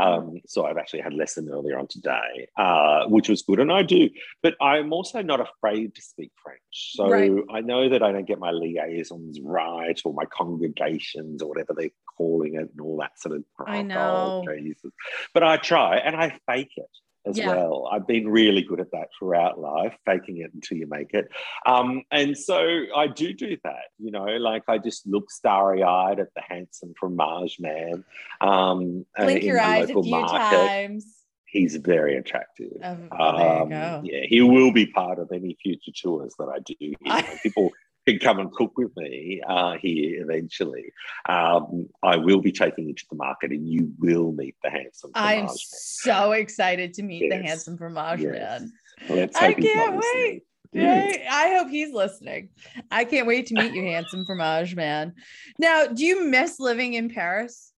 Um, 0.00 0.40
so 0.46 0.66
I've 0.66 0.76
actually 0.76 1.02
had 1.02 1.12
lesson 1.14 1.48
earlier 1.52 1.78
on 1.78 1.86
today, 1.86 2.48
uh, 2.56 3.06
which 3.06 3.28
was 3.28 3.42
good, 3.42 3.60
and 3.60 3.70
I 3.70 3.82
do. 3.82 4.10
But 4.42 4.56
I'm 4.60 4.92
also 4.92 5.22
not 5.22 5.40
afraid 5.40 5.94
to 5.94 6.02
speak 6.02 6.32
French. 6.42 6.60
So 6.72 7.06
Right. 7.06 7.30
I 7.50 7.60
know 7.60 7.88
that 7.88 8.02
I 8.02 8.10
don't 8.10 8.26
get 8.26 8.40
my 8.40 8.50
liaisons 8.50 9.38
right 9.40 10.00
or 10.04 10.12
my 10.12 10.24
congregations 10.24 11.42
or 11.42 11.48
whatever 11.48 11.74
they're 11.76 11.90
calling 12.16 12.54
it, 12.54 12.70
and 12.72 12.80
all 12.80 12.98
that 12.98 13.18
sort 13.20 13.36
of. 13.36 13.44
crap. 13.56 13.68
I 13.68 13.80
oh, 13.80 13.82
know. 13.82 14.44
Jesus. 14.58 14.92
But 15.32 15.42
I 15.42 15.56
try, 15.56 15.98
and 15.98 16.16
I 16.16 16.38
fake 16.48 16.72
it 16.76 16.86
as 17.26 17.38
Yeah. 17.38 17.48
well. 17.54 17.88
I've 17.90 18.06
been 18.06 18.28
really 18.28 18.62
good 18.62 18.80
at 18.80 18.90
that 18.92 19.08
throughout 19.18 19.58
life, 19.58 19.96
faking 20.04 20.38
it 20.38 20.52
until 20.52 20.76
you 20.76 20.86
make 20.86 21.14
it. 21.14 21.28
Um, 21.64 22.02
and 22.10 22.36
so 22.36 22.58
I 22.94 23.06
do 23.06 23.32
do 23.32 23.56
that, 23.64 23.84
you 23.98 24.10
know, 24.10 24.24
like 24.26 24.64
I 24.68 24.76
just 24.76 25.06
look 25.06 25.30
starry 25.30 25.82
eyed 25.82 26.20
at 26.20 26.28
the 26.36 26.42
handsome 26.46 26.92
fromage 27.00 27.56
man. 27.60 28.04
Um, 28.42 29.06
Blink 29.16 29.40
in 29.40 29.46
your 29.46 29.56
the 29.56 29.64
eyes 29.64 29.84
a 29.84 29.86
local 29.88 30.02
few 30.02 30.10
market. 30.12 30.38
times. 30.68 31.06
He's 31.46 31.76
very 31.76 32.16
attractive. 32.16 32.72
Um, 32.82 33.08
oh, 33.18 33.36
there 33.38 33.46
you 33.56 33.62
Um, 33.62 33.68
go. 33.70 34.00
Yeah, 34.04 34.20
he 34.26 34.42
will 34.42 34.72
be 34.72 34.86
part 34.86 35.18
of 35.18 35.30
any 35.32 35.56
future 35.62 35.92
tours 35.96 36.34
that 36.38 36.48
I 36.48 36.58
do. 36.58 36.74
Here. 36.78 36.94
I- 37.06 37.38
People 37.42 37.70
can 38.06 38.18
come 38.18 38.38
and 38.38 38.52
cook 38.52 38.76
with 38.76 38.96
me 38.96 39.40
uh, 39.46 39.74
here 39.80 40.22
eventually. 40.22 40.92
Um, 41.28 41.88
I 42.02 42.16
will 42.16 42.40
be 42.40 42.52
taking 42.52 42.88
you 42.88 42.94
to 42.94 43.04
the 43.10 43.16
market, 43.16 43.50
and 43.50 43.68
you 43.68 43.92
will 43.98 44.32
meet 44.32 44.56
the 44.62 44.70
handsome 44.70 45.10
I'm 45.14 45.48
so 45.48 46.32
excited 46.32 46.94
to 46.94 47.02
meet 47.02 47.30
the 47.30 47.42
handsome 47.42 47.76
fromage 47.78 48.20
Yes. 48.20 48.32
man. 48.32 48.72
I 49.08 49.46
hope 49.46 49.56
he's 49.58 49.76
not 49.76 49.86
can't 49.86 50.04
wait. 50.14 50.42
Yes. 50.72 51.18
I 51.30 51.54
hope 51.54 51.68
he's 51.68 51.92
listening. 51.92 52.50
I 52.90 53.04
can't 53.04 53.26
wait 53.26 53.46
to 53.46 53.54
meet 53.54 53.74
you, 53.74 53.82
handsome 53.84 54.24
fromage 54.26 54.74
man. 54.74 55.14
Now, 55.58 55.86
do 55.86 56.04
you 56.04 56.24
miss 56.24 56.58
living 56.58 56.94
in 56.94 57.10
Paris? 57.10 57.72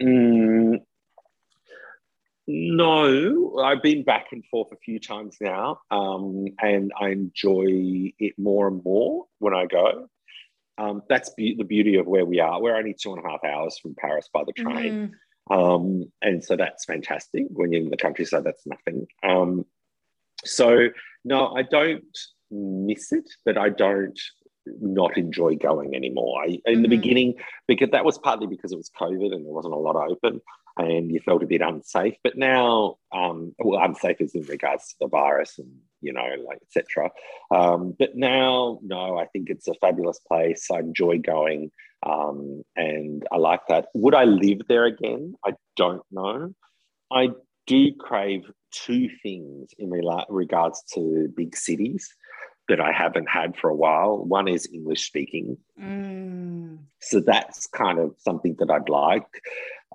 Mm, 0.00 0.80
no, 2.46 3.58
I've 3.62 3.82
been 3.82 4.02
back 4.02 4.26
and 4.32 4.44
forth 4.46 4.72
a 4.72 4.76
few 4.76 4.98
times 4.98 5.36
now, 5.40 5.80
um, 5.90 6.46
and 6.60 6.92
I 7.00 7.10
enjoy 7.10 8.12
it 8.18 8.34
more 8.38 8.68
and 8.68 8.82
more 8.84 9.26
when 9.38 9.54
I 9.54 9.66
go. 9.66 10.08
Um, 10.78 11.02
that's 11.08 11.30
be- 11.30 11.54
the 11.54 11.64
beauty 11.64 11.96
of 11.96 12.06
where 12.06 12.24
we 12.24 12.40
are. 12.40 12.60
We're 12.60 12.76
only 12.76 12.94
two 12.94 13.12
and 13.14 13.24
a 13.24 13.28
half 13.28 13.44
hours 13.44 13.78
from 13.78 13.94
Paris 13.94 14.28
by 14.32 14.42
the 14.44 14.52
train, 14.52 15.14
Mhm. 15.50 15.56
um, 15.56 16.12
and 16.22 16.42
so 16.42 16.56
that's 16.56 16.84
fantastic. 16.84 17.44
When 17.50 17.72
you're 17.72 17.82
in 17.82 17.90
the 17.90 17.96
countryside, 17.96 18.44
that's 18.44 18.66
nothing. 18.66 19.06
Um, 19.22 19.64
so 20.44 20.88
no, 21.24 21.54
I 21.54 21.62
don't 21.62 22.18
miss 22.50 23.12
it, 23.12 23.30
but 23.44 23.56
I 23.56 23.68
don't 23.68 24.18
not 24.80 25.16
enjoy 25.16 25.56
going 25.56 25.94
anymore. 25.94 26.42
I, 26.42 26.60
in 26.66 26.82
the 26.82 26.88
Mhm. 26.88 26.90
beginning, 26.90 27.34
because 27.66 27.90
that 27.90 28.04
was 28.04 28.18
partly 28.18 28.46
because 28.46 28.72
it 28.72 28.76
was 28.76 28.90
COVID 28.90 29.32
and 29.34 29.44
there 29.44 29.52
wasn't 29.52 29.74
a 29.74 29.78
lot 29.78 29.96
open, 29.96 30.40
and 30.76 31.10
you 31.10 31.20
felt 31.20 31.42
a 31.42 31.46
bit 31.46 31.60
unsafe. 31.60 32.14
But 32.22 32.36
now, 32.36 32.96
um, 33.12 33.54
well, 33.58 33.82
unsafe 33.82 34.20
is 34.20 34.34
in 34.34 34.42
regards 34.42 34.88
to 34.88 34.94
the 35.00 35.08
virus 35.08 35.58
and 35.58 35.70
you 36.00 36.12
know, 36.12 36.26
like 36.46 36.58
etc. 36.62 37.10
Um, 37.50 37.94
but 37.98 38.16
now, 38.16 38.80
no, 38.82 39.18
I 39.18 39.26
think 39.26 39.48
it's 39.48 39.68
a 39.68 39.74
fabulous 39.74 40.18
place. 40.18 40.68
I 40.70 40.80
enjoy 40.80 41.18
going, 41.18 41.70
um, 42.04 42.62
and 42.76 43.26
I 43.32 43.36
like 43.36 43.60
that. 43.68 43.86
Would 43.94 44.14
I 44.14 44.24
live 44.24 44.62
there 44.68 44.84
again? 44.84 45.34
I 45.46 45.54
don't 45.76 46.02
know. 46.10 46.52
I 47.10 47.30
do 47.66 47.94
crave 47.94 48.50
two 48.72 49.08
things 49.22 49.70
in 49.78 49.90
rela- 49.90 50.26
regards 50.28 50.82
to 50.94 51.32
big 51.36 51.54
cities 51.54 52.12
that 52.68 52.80
I 52.80 52.92
haven't 52.92 53.28
had 53.28 53.56
for 53.56 53.70
a 53.70 53.74
while. 53.76 54.24
One 54.24 54.48
is 54.48 54.68
English 54.72 55.06
speaking. 55.06 55.56
Mm. 55.80 56.78
So 57.00 57.20
that's 57.20 57.66
kind 57.66 57.98
of 57.98 58.14
something 58.18 58.54
that 58.58 58.70
I'd 58.70 58.88
like. 58.88 59.26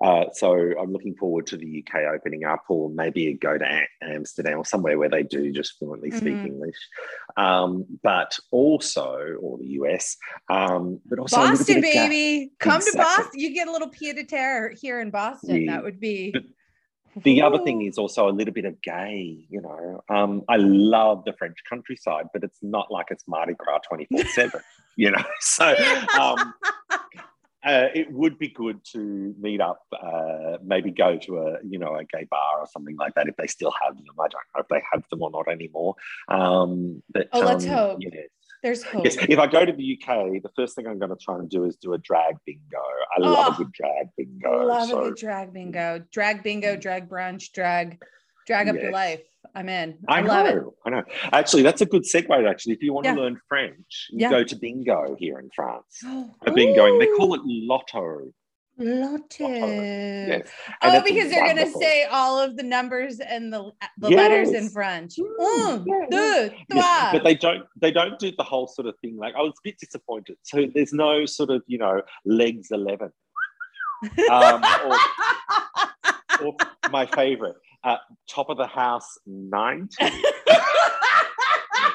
Uh, 0.00 0.26
so 0.32 0.52
I'm 0.80 0.92
looking 0.92 1.16
forward 1.16 1.46
to 1.48 1.56
the 1.56 1.82
UK 1.84 2.02
opening 2.14 2.44
up, 2.44 2.62
or 2.68 2.88
maybe 2.90 3.32
go 3.34 3.58
to 3.58 3.80
Amsterdam 4.00 4.58
or 4.58 4.64
somewhere 4.64 4.96
where 4.96 5.08
they 5.08 5.24
do 5.24 5.50
just 5.50 5.76
fluently 5.78 6.12
speak 6.12 6.34
Mhm. 6.34 6.46
English. 6.46 6.76
Um, 7.36 7.84
but 8.04 8.38
also, 8.52 9.36
or 9.40 9.58
the 9.58 9.66
US, 9.80 10.16
um, 10.50 11.00
but 11.06 11.18
also 11.18 11.36
Boston, 11.38 11.80
baby. 11.80 12.52
Come 12.60 12.76
Exactly. 12.76 12.92
to 12.92 12.98
Boston. 12.98 13.40
You 13.40 13.54
get 13.54 13.66
a 13.66 13.72
little 13.72 13.88
pied 13.90 14.18
a 14.18 14.24
terre 14.24 14.70
here 14.70 15.00
in 15.00 15.10
Boston. 15.10 15.62
Yeah. 15.62 15.72
That 15.72 15.82
would 15.82 15.98
be. 15.98 16.30
But 16.30 16.44
The 17.22 17.42
other 17.42 17.58
thing 17.58 17.82
is 17.86 17.98
also 17.98 18.28
a 18.28 18.32
little 18.32 18.54
bit 18.54 18.64
of 18.64 18.80
gay, 18.82 19.46
you 19.48 19.60
know. 19.60 20.02
Um, 20.08 20.42
I 20.48 20.56
love 20.56 21.24
the 21.24 21.32
French 21.32 21.58
countryside, 21.68 22.26
but 22.32 22.44
it's 22.44 22.58
not 22.62 22.90
like 22.90 23.06
it's 23.10 23.24
Mardi 23.26 23.54
Gras 23.54 23.80
24 23.88 24.24
7, 24.24 24.60
you 24.96 25.10
know. 25.10 25.22
So 25.40 25.74
um, 26.18 26.54
uh, 27.64 27.88
it 27.94 28.10
would 28.12 28.38
be 28.38 28.48
good 28.48 28.80
to 28.92 29.34
meet 29.40 29.60
up, 29.60 29.82
uh, 29.92 30.58
maybe 30.64 30.90
go 30.90 31.18
to 31.18 31.38
a, 31.38 31.56
you 31.64 31.78
know, 31.78 31.96
a 31.96 32.04
gay 32.04 32.26
bar 32.30 32.60
or 32.60 32.66
something 32.72 32.96
like 32.96 33.14
that 33.14 33.28
if 33.28 33.36
they 33.36 33.46
still 33.46 33.72
have 33.84 33.96
them. 33.96 34.06
I 34.18 34.28
don't 34.28 34.44
know 34.54 34.60
if 34.60 34.68
they 34.68 34.82
have 34.92 35.02
them 35.10 35.22
or 35.22 35.30
not 35.30 35.48
anymore. 35.48 35.94
Um, 36.28 37.02
but, 37.10 37.28
Oh, 37.32 37.40
let's 37.40 37.64
um, 37.64 37.70
hope. 37.70 38.00
There's 38.62 38.82
hope. 38.82 39.04
Yes, 39.04 39.16
if 39.28 39.38
I 39.38 39.46
go 39.46 39.64
to 39.64 39.72
the 39.72 39.98
UK, 40.02 40.42
the 40.42 40.50
first 40.56 40.74
thing 40.74 40.86
I'm 40.86 40.98
going 40.98 41.10
to 41.10 41.16
try 41.16 41.36
and 41.36 41.48
do 41.48 41.64
is 41.64 41.76
do 41.76 41.92
a 41.94 41.98
drag 41.98 42.36
bingo. 42.44 42.82
I 43.16 43.20
love 43.20 43.46
Oh, 43.50 43.54
a 43.54 43.56
good 43.64 43.72
drag 43.72 44.08
bingo. 44.16 44.60
I 44.60 44.64
love 44.64 44.88
so 44.88 45.00
a 45.00 45.08
good 45.08 45.16
drag 45.16 45.52
bingo, 45.52 46.02
drag 46.10 46.42
bingo, 46.42 46.76
mm. 46.76 46.80
drag 46.80 47.08
brunch, 47.08 47.52
drag, 47.52 48.02
drag 48.46 48.68
up 48.68 48.74
your 48.76 48.90
life. 48.90 49.20
I'm 49.54 49.68
in. 49.68 49.98
I, 50.08 50.18
I, 50.18 50.22
love 50.22 50.46
it. 50.46 50.56
know, 50.56 50.74
I 50.84 50.90
know. 50.90 51.02
Actually, 51.32 51.62
that's 51.62 51.80
a 51.80 51.86
good 51.86 52.02
segue. 52.02 52.48
Actually, 52.50 52.74
if 52.74 52.82
you 52.82 52.92
want 52.92 53.06
Yeah. 53.06 53.14
to 53.14 53.20
learn 53.20 53.40
French, 53.48 54.08
you 54.10 54.18
Yeah. 54.20 54.30
go 54.30 54.44
to 54.44 54.56
bingo 54.56 55.16
here 55.18 55.38
in 55.38 55.48
France. 55.54 56.02
I've 56.44 56.54
been 56.54 56.74
going. 56.74 56.98
They 56.98 57.06
call 57.16 57.34
it 57.34 57.40
lotto. 57.44 58.32
Lotto. 58.78 59.48
Yes. 59.48 60.48
Oh, 60.82 61.02
because 61.04 61.30
they're 61.30 61.46
gonna 61.46 61.70
say 61.70 62.04
all 62.04 62.38
of 62.38 62.56
the 62.56 62.62
numbers 62.62 63.18
and 63.20 63.52
the 63.52 63.72
the 63.98 64.10
Yes. 64.10 64.16
letters 64.16 64.52
in 64.52 64.68
French. 64.70 65.16
Mm, 65.16 65.84
yeah, 65.86 66.06
deux, 66.10 66.50
trois. 66.70 67.10
but 67.12 67.24
they 67.24 67.34
don't. 67.34 67.64
They 67.80 67.90
don't 67.90 68.18
do 68.18 68.32
the 68.36 68.44
whole 68.44 68.68
sort 68.68 68.86
of 68.86 68.94
thing. 69.00 69.16
Like 69.16 69.34
I 69.34 69.40
was 69.42 69.52
a 69.52 69.62
bit 69.64 69.78
disappointed. 69.78 70.36
So 70.44 70.66
there's 70.74 70.92
no 70.92 71.26
sort 71.26 71.50
of 71.50 71.62
you 71.66 71.78
know 71.78 72.02
legs 72.24 72.68
eleven. 72.70 73.10
Um, 74.30 74.62
or, 74.86 74.96
or 76.44 76.54
my 76.92 77.04
favorite, 77.04 77.56
uh, 77.82 77.96
top 78.30 78.48
of 78.48 78.56
the 78.56 78.66
house 78.66 79.18
ninety. 79.26 79.96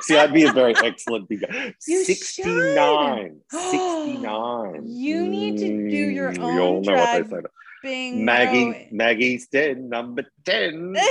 See, 0.03 0.17
I'd 0.17 0.33
be 0.33 0.43
a 0.43 0.51
very 0.51 0.75
excellent. 0.75 1.29
You 1.87 2.03
69. 2.03 3.41
should. 3.49 3.59
69. 3.59 4.83
You 4.85 5.27
need 5.29 5.57
to 5.57 5.89
do 5.89 5.97
your 6.09 6.31
Mm, 6.33 6.39
own 6.39 6.53
You 6.53 6.61
all 6.61 6.81
know 6.81 6.93
what 6.93 7.11
they 7.11 7.23
say. 7.23 7.41
Bingo. 7.81 8.23
Maggie, 8.23 8.87
Maggie's 8.91 9.47
dead, 9.47 9.79
number 9.81 10.23
10. 10.45 10.95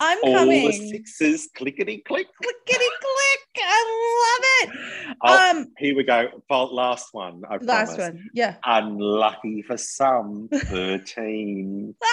I'm 0.00 0.18
all 0.24 0.32
coming. 0.34 0.66
the 0.66 0.72
sixes, 0.72 1.48
clickety 1.54 1.98
click. 1.98 2.26
Clickety 2.36 2.90
click. 3.00 3.64
I 3.64 3.84
love 4.24 4.44
it. 4.70 5.16
Oh, 5.22 5.50
um, 5.50 5.66
Here 5.78 5.94
we 5.96 6.02
go. 6.02 6.28
Last 6.50 7.08
one. 7.12 7.42
I 7.48 7.56
last 7.58 7.96
promise. 7.96 8.14
one. 8.14 8.30
Yeah. 8.34 8.56
Unlucky 8.64 9.62
for 9.62 9.76
some, 9.76 10.48
13. 10.52 11.94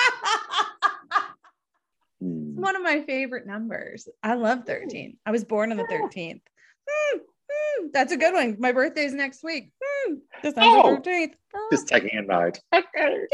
Hmm. 2.22 2.60
one 2.60 2.76
of 2.76 2.82
my 2.84 3.02
favorite 3.02 3.48
numbers. 3.48 4.08
I 4.22 4.34
love 4.34 4.66
13. 4.66 5.18
I 5.26 5.32
was 5.32 5.46
born 5.46 5.72
on 5.72 5.78
the 5.78 5.86
13th. 5.86 6.42
Hmm, 6.90 7.18
hmm, 7.50 7.88
that's 7.94 8.12
a 8.12 8.18
good 8.18 8.34
one. 8.34 8.58
My 8.60 8.72
birthday's 8.74 9.14
next 9.14 9.44
week. 9.44 9.72
Hmm, 9.82 10.16
December 10.44 10.62
Oh. 10.84 10.98
13th. 10.98 11.34
Just 11.72 11.88
taking 11.88 12.18
a 12.18 12.22
note. 12.24 12.60
Okay. 12.74 12.84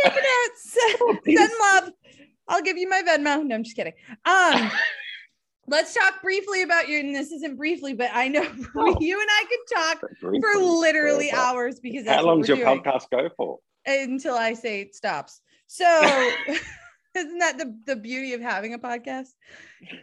Take 0.03 0.13
it 0.15 0.25
out. 0.25 0.57
Send 1.25 1.51
love. 1.59 1.93
I'll 2.47 2.61
give 2.61 2.77
you 2.77 2.87
my 2.87 3.01
Venmo. 3.01 3.43
No, 3.43 3.55
I'm 3.55 3.63
just 3.63 3.75
kidding. 3.75 3.93
Um, 4.25 4.69
let's 5.67 5.93
talk 5.95 6.21
briefly 6.21 6.61
about 6.61 6.87
you. 6.87 6.99
And 6.99 7.15
this 7.15 7.31
isn't 7.31 7.55
briefly, 7.57 7.93
but 7.95 8.11
I 8.13 8.27
know 8.27 8.43
Oh. 8.75 8.97
you 8.99 9.19
and 9.19 9.29
I 9.31 9.45
could 9.49 9.75
talk 9.75 10.09
for 10.19 10.31
literally 10.59 11.29
Well, 11.33 11.41
hours 11.55 11.79
because 11.79 12.07
How 12.07 12.17
what 12.17 12.25
long 12.25 12.39
does 12.41 12.49
your 12.49 12.57
doing 12.57 12.83
podcast 12.83 13.09
go 13.09 13.29
for? 13.35 13.59
until 13.87 14.35
I 14.35 14.53
say 14.53 14.81
it 14.81 14.93
stops. 14.95 15.41
So 15.67 16.31
isn't 17.15 17.37
that 17.39 17.57
the, 17.57 17.77
the 17.85 17.95
beauty 17.95 18.33
of 18.33 18.41
having 18.41 18.73
a 18.73 18.79
podcast? 18.79 19.29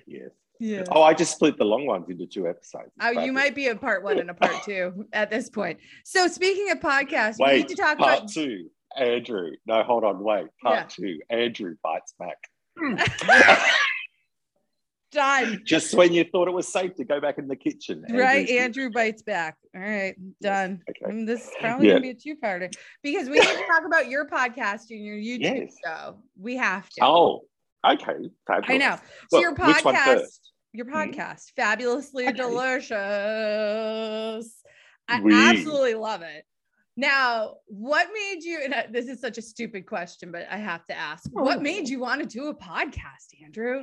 Yes. 0.07 0.31
Yeah. 0.59 0.85
Oh, 0.92 1.02
I 1.02 1.12
just 1.12 1.35
split 1.35 1.59
the 1.59 1.64
long 1.64 1.87
ones 1.87 2.09
into 2.09 2.25
two 2.26 2.47
episodes. 2.47 2.92
Oh, 3.00 3.11
you 3.11 3.33
might 3.33 3.54
be 3.54 3.66
a 3.66 3.75
part 3.75 4.04
one 4.04 4.21
and 4.21 4.31
a 4.31 4.35
part 4.35 4.62
two 4.64 5.07
at 5.12 5.28
this 5.28 5.50
point. 5.50 5.81
So 6.04 6.28
speaking 6.28 6.71
of 6.71 6.78
podcasts, 6.78 7.38
we 7.40 7.47
Wait, 7.47 7.57
need 7.59 7.69
to 7.69 7.75
talk 7.75 7.99
part 7.99 8.19
about 8.19 8.31
two. 8.31 8.69
Andrew. 8.97 9.50
No, 9.66 9.83
hold 9.83 10.04
on. 10.04 10.23
Wait. 10.23 10.47
Part 10.62 10.90
two. 10.90 11.19
Andrew 11.31 11.75
bites 11.83 12.14
back. 12.19 12.37
Hmm. 12.78 12.95
Done. 15.12 15.61
Just 15.66 15.95
when 15.95 16.12
you 16.12 16.25
thought 16.25 16.49
it 16.49 16.54
was 16.54 16.66
safe 16.66 16.95
to 16.97 17.04
go 17.04 17.21
back 17.21 17.38
in 17.38 17.47
the 17.47 17.57
kitchen. 17.57 18.04
Right, 18.11 18.49
Andrew's- 18.49 18.61
Andrew 18.61 18.90
bites 18.90 19.23
back. 19.23 19.57
All 19.75 19.81
right, 19.83 20.14
done. 20.40 20.83
Okay. 20.88 21.12
Mm, 21.12 21.26
This 21.26 21.45
is 21.45 21.50
probably 21.61 21.88
Yeah. 21.88 21.92
gonna 21.95 22.02
be 22.02 22.11
a 22.11 22.14
two-parter 22.14 22.73
because 23.02 23.28
we 23.28 23.35
need 23.38 23.47
to 23.47 23.64
talk 23.69 23.85
about 23.87 24.09
your 24.09 24.26
podcast 24.26 24.90
and 24.90 25.04
your 25.04 25.16
YouTube 25.16 25.66
Yes. 25.69 25.76
show. 25.85 26.23
We 26.38 26.57
have 26.57 26.88
to. 26.90 27.04
Oh, 27.04 27.45
okay. 27.87 28.31
Fabulous. 28.47 28.71
I 28.71 28.76
know. 28.78 28.97
So 28.97 29.02
Well, 29.33 29.40
your 29.42 29.54
podcast, 29.54 30.38
your 30.73 30.87
Hmm? 30.87 30.95
podcast, 30.95 31.52
fabulously 31.57 32.25
Okay. 32.28 32.37
delicious. 32.37 32.92
I 35.09 35.21
Oui. 35.21 35.33
absolutely 35.35 35.95
love 35.95 36.23
it. 36.23 36.45
Now, 36.97 37.57
what 37.66 38.09
made 38.12 38.42
you? 38.45 38.61
And 38.64 38.75
uh, 38.75 38.83
this 38.90 39.09
is 39.09 39.21
such 39.21 39.38
a 39.38 39.42
stupid 39.42 39.87
question, 39.87 40.31
but 40.31 40.47
I 40.50 40.59
have 40.59 40.85
to 40.87 40.95
ask: 40.97 41.25
What 41.33 41.59
Oh. 41.59 41.61
made 41.61 41.88
you 41.88 41.99
want 42.00 42.21
to 42.23 42.26
do 42.26 42.49
a 42.49 42.54
podcast, 42.54 43.33
Andrew? 43.42 43.83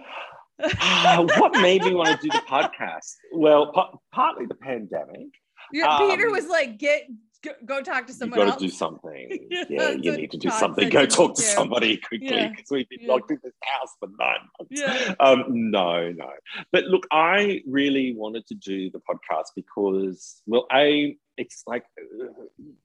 Ah, 0.81 1.25
what 1.37 1.53
made 1.61 1.83
me 1.83 1.93
want 1.93 2.19
to 2.19 2.27
do 2.27 2.29
the 2.29 2.43
podcast? 2.49 3.15
Well, 3.33 3.71
pa- 3.71 3.91
partly 4.13 4.45
the 4.45 4.55
pandemic. 4.55 5.27
Yeah, 5.71 5.97
Peter 5.99 6.27
Um, 6.27 6.31
was 6.33 6.47
like, 6.47 6.77
"Get 6.77 7.03
go, 7.43 7.51
go 7.65 7.81
talk 7.81 8.07
to 8.07 8.13
somebody. 8.13 8.41
You've 8.41 8.49
got 8.51 8.59
to 8.59 8.65
do 8.65 8.71
something. 8.71 9.47
Yeah, 9.49 9.63
Yeah, 9.69 9.89
you 9.91 10.17
need 10.17 10.31
to 10.31 10.37
do 10.37 10.49
something. 10.49 10.89
Go 10.89 11.05
talk 11.05 11.35
to 11.35 11.41
somebody 11.41 11.97
quickly 11.97 12.29
Yeah. 12.29 12.49
because 12.49 12.69
we've 12.69 12.87
been 12.89 12.99
Yeah. 13.01 13.11
locked 13.13 13.31
in 13.31 13.39
this 13.43 13.53
house 13.63 13.95
for 13.99 14.09
nine 14.19 14.39
months. 14.59 14.71
Yeah. 14.71 15.15
Um, 15.19 15.45
no, 15.71 16.11
no. 16.11 16.29
But 16.71 16.85
look, 16.85 17.07
I 17.11 17.61
really 17.67 18.13
wanted 18.13 18.45
to 18.47 18.55
do 18.55 18.89
the 18.91 18.99
podcast 18.99 19.47
because, 19.55 20.41
well, 20.45 20.65
a 20.71 21.17
it's 21.37 21.63
like, 21.65 21.85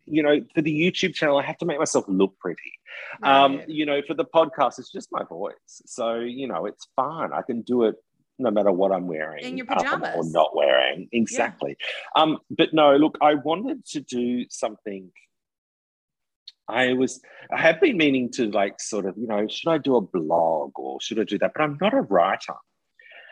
you 0.06 0.22
know, 0.22 0.40
for 0.54 0.62
the 0.62 0.70
YouTube 0.72 1.12
channel, 1.12 1.38
I 1.38 1.42
have 1.42 1.58
to 1.58 1.66
make 1.66 1.78
myself 1.78 2.04
look 2.06 2.38
pretty. 2.38 2.60
Um, 3.24 3.60
you 3.66 3.84
know, 3.84 4.00
for 4.06 4.14
the 4.14 4.24
podcast, 4.24 4.78
it's 4.78 4.92
just 4.92 5.08
my 5.10 5.24
voice. 5.24 5.54
So, 5.66 6.20
you 6.20 6.46
know, 6.46 6.64
it's 6.66 6.86
fine. 6.94 7.32
I 7.32 7.42
can 7.42 7.62
do 7.62 7.82
it 7.82 7.96
no 8.38 8.50
matter 8.50 8.72
what 8.72 8.92
I'm 8.92 9.06
wearing. 9.06 9.44
In 9.44 9.56
your 9.56 9.70
um, 9.70 9.78
pajamas. 9.78 10.14
or 10.16 10.24
not 10.30 10.54
wearing. 10.56 11.08
Exactly. 11.12 11.76
Um, 12.16 12.38
but 12.50 12.72
no, 12.72 12.96
look, 12.96 13.18
I 13.20 13.34
wanted 13.34 13.84
to 13.86 14.00
do 14.00 14.46
something. 14.50 15.10
I 16.68 16.94
was, 16.94 17.20
I 17.52 17.60
have 17.60 17.80
been 17.80 17.96
meaning 17.96 18.30
to 18.32 18.50
like 18.50 18.80
sort 18.80 19.06
of, 19.06 19.16
you 19.18 19.26
know, 19.26 19.46
should 19.48 19.70
I 19.70 19.78
do 19.78 19.96
a 19.96 20.00
blog 20.00 20.72
or 20.76 21.00
should 21.00 21.20
I 21.20 21.24
do 21.24 21.38
that? 21.38 21.52
But 21.54 21.62
I'm 21.62 21.78
not 21.80 21.94
a 21.94 22.00
writer. 22.00 22.54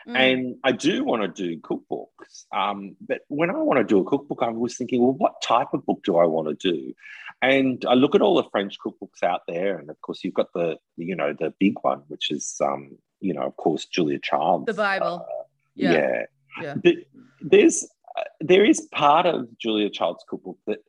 Mm. 0.07 0.15
And 0.15 0.55
I 0.63 0.73
do 0.73 1.03
want 1.03 1.21
to 1.23 1.27
do 1.29 1.59
cookbooks. 1.61 2.45
Um, 2.53 2.95
but 3.01 3.21
when 3.29 3.49
I 3.49 3.53
want 3.53 3.79
to 3.79 3.85
do 3.85 3.99
a 3.99 4.03
cookbook, 4.03 4.39
I 4.41 4.49
was 4.49 4.75
thinking, 4.75 5.01
well, 5.01 5.13
what 5.13 5.41
type 5.41 5.69
of 5.73 5.85
book 5.85 6.01
do 6.03 6.17
I 6.17 6.25
want 6.25 6.47
to 6.47 6.71
do? 6.71 6.93
And 7.41 7.83
I 7.87 7.93
look 7.93 8.15
at 8.15 8.21
all 8.21 8.35
the 8.35 8.49
French 8.51 8.77
cookbooks 8.85 9.23
out 9.23 9.41
there, 9.47 9.77
and 9.77 9.89
of 9.89 9.99
course, 10.01 10.23
you've 10.23 10.33
got 10.33 10.53
the, 10.53 10.77
you 10.97 11.15
know, 11.15 11.33
the 11.37 11.53
big 11.59 11.75
one, 11.81 12.03
which 12.07 12.31
is, 12.31 12.55
um, 12.61 12.97
you 13.23 13.33
know, 13.33 13.41
of 13.41 13.55
course, 13.57 13.85
Julia 13.85 14.19
Child's. 14.19 14.65
The 14.65 14.73
Bible. 14.73 15.25
uh, 15.27 15.43
yeah. 15.75 15.93
yeah. 15.93 16.23
Yeah. 16.61 16.75
But 16.75 16.95
there's, 17.41 17.83
uh, 18.17 18.23
there 18.39 18.63
is 18.63 18.81
part 18.91 19.25
of 19.25 19.47
Julia 19.57 19.89
Child's 19.89 20.23
cookbook 20.27 20.59
that 20.67 20.79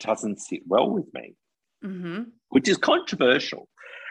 doesn't 0.00 0.40
sit 0.40 0.62
well 0.66 0.90
with 0.90 1.12
me 1.14 1.36
hmm 1.82 2.22
which 2.48 2.68
is 2.68 2.78
controversial 2.78 3.68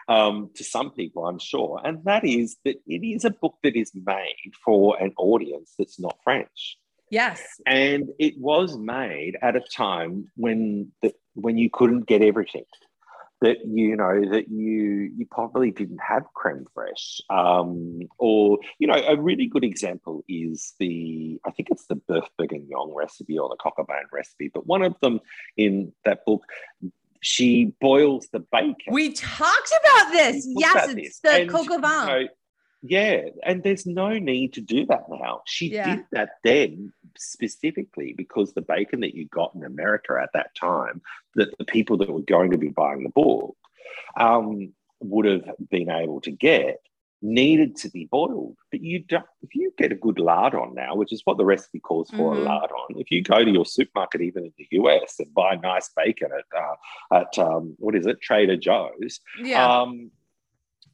um, 0.10 0.50
to 0.56 0.64
some 0.66 0.92
people, 0.92 1.26
I'm 1.26 1.40
sure. 1.40 1.80
And 1.84 2.04
that 2.04 2.26
is 2.26 2.58
that 2.66 2.76
it 2.86 3.06
is 3.08 3.24
a 3.24 3.30
book 3.30 3.56
that 3.64 3.78
is 3.78 3.92
made 3.96 4.52
for 4.64 5.02
an 5.02 5.14
audience 5.18 5.74
that's 5.80 5.98
not 5.98 6.18
French. 6.24 6.78
Yes. 7.10 7.42
And 7.66 8.10
it 8.20 8.34
was 8.38 8.78
made 8.78 9.38
at 9.42 9.56
a 9.56 9.62
time 9.62 10.30
when 10.36 10.92
the, 11.02 11.14
when 11.36 11.58
you 11.58 11.70
couldn't 11.70 12.06
get 12.06 12.22
everything. 12.22 12.66
That 13.44 13.58
you 13.68 13.98
know 13.98 14.22
that 14.32 14.48
you 14.48 15.12
you 15.18 15.26
probably 15.30 15.70
didn't 15.70 16.00
have 16.00 16.24
creme 16.34 16.66
fraiche, 16.74 17.20
um, 17.30 18.08
or 18.18 18.60
you 18.80 18.88
know 18.88 18.94
a 18.94 19.18
really 19.22 19.48
good 19.48 19.66
example 19.66 20.24
is 20.30 20.74
the 20.80 21.42
I 21.46 21.52
think 21.52 21.68
it's 21.70 21.86
the 21.88 21.98
Boeuf 21.98 22.26
Bourguignon 22.40 22.96
recipe 22.96 23.38
or 23.38 23.50
the 23.50 23.58
au 23.66 23.86
recipe, 24.14 24.50
but 24.54 24.66
one 24.66 24.82
of 24.82 24.96
them 25.02 25.20
in 25.58 25.92
that 26.06 26.24
book, 26.26 26.46
she 27.20 27.74
boils 27.82 28.30
the 28.32 28.40
bacon. 28.40 28.76
We 28.90 29.12
talked 29.12 29.74
about 29.84 30.14
this. 30.14 30.46
Yes, 30.48 30.86
about 30.86 30.98
it's 30.98 31.20
this. 31.20 31.20
the 31.20 31.42
And, 31.42 31.50
coq 31.50 31.70
au 31.70 31.76
you 31.76 31.82
know, 31.82 32.28
yeah, 32.82 33.22
and 33.44 33.62
there's 33.62 33.86
no 33.86 34.18
need 34.20 34.54
to 34.54 34.62
do 34.62 34.86
that 34.86 35.04
now. 35.10 35.42
She 35.46 35.68
Yeah. 35.68 35.96
did 35.98 36.06
that 36.14 36.30
then 36.46 36.94
specifically 37.18 38.14
because 38.16 38.54
the 38.54 38.62
bacon 38.62 39.00
that 39.02 39.16
you 39.16 39.26
got 39.28 39.54
in 39.56 39.64
America 39.64 40.20
at 40.22 40.32
that 40.34 40.56
time, 40.56 41.02
that 41.36 41.56
the 41.58 41.66
people 41.66 41.98
that 41.98 42.10
were 42.10 42.22
going 42.22 42.52
to 42.52 42.58
be 42.58 42.70
buying 42.70 43.04
the 43.04 43.10
book 43.10 43.56
um, 44.20 44.74
would 45.00 45.26
have 45.26 45.50
been 45.70 45.90
able 45.90 46.22
to 46.22 46.32
get, 46.32 46.82
needed 47.22 47.76
to 47.78 47.90
be 47.90 48.06
boiled. 48.06 48.58
But 48.72 48.82
you 48.82 49.00
don't. 49.00 49.26
If 49.42 49.56
you 49.56 49.74
get 49.78 49.92
a 49.92 49.96
good 49.96 50.20
lardon 50.20 50.74
now, 50.74 50.96
which 50.96 51.14
is 51.14 51.22
what 51.26 51.38
the 51.38 51.46
recipe 51.46 51.80
calls 51.80 52.12
for 52.12 52.34
Mhm. 52.36 52.40
a 52.40 52.42
lardon, 52.42 53.00
if 53.00 53.12
you 53.12 53.22
go 53.22 53.44
to 53.44 53.52
your 53.52 53.66
supermarket, 53.66 54.22
even 54.22 54.46
in 54.46 54.54
the 54.58 54.68
US, 54.72 55.20
and 55.20 55.34
buy 55.34 55.56
nice 55.56 55.90
bacon 55.96 56.30
at 56.38 56.46
uh, 56.58 56.76
at 57.20 57.38
um, 57.40 57.76
what 57.80 57.96
is 57.96 58.06
it, 58.06 58.22
Trader 58.22 58.58
Joe's, 58.58 59.22
yeah. 59.42 59.82
um, 59.82 60.12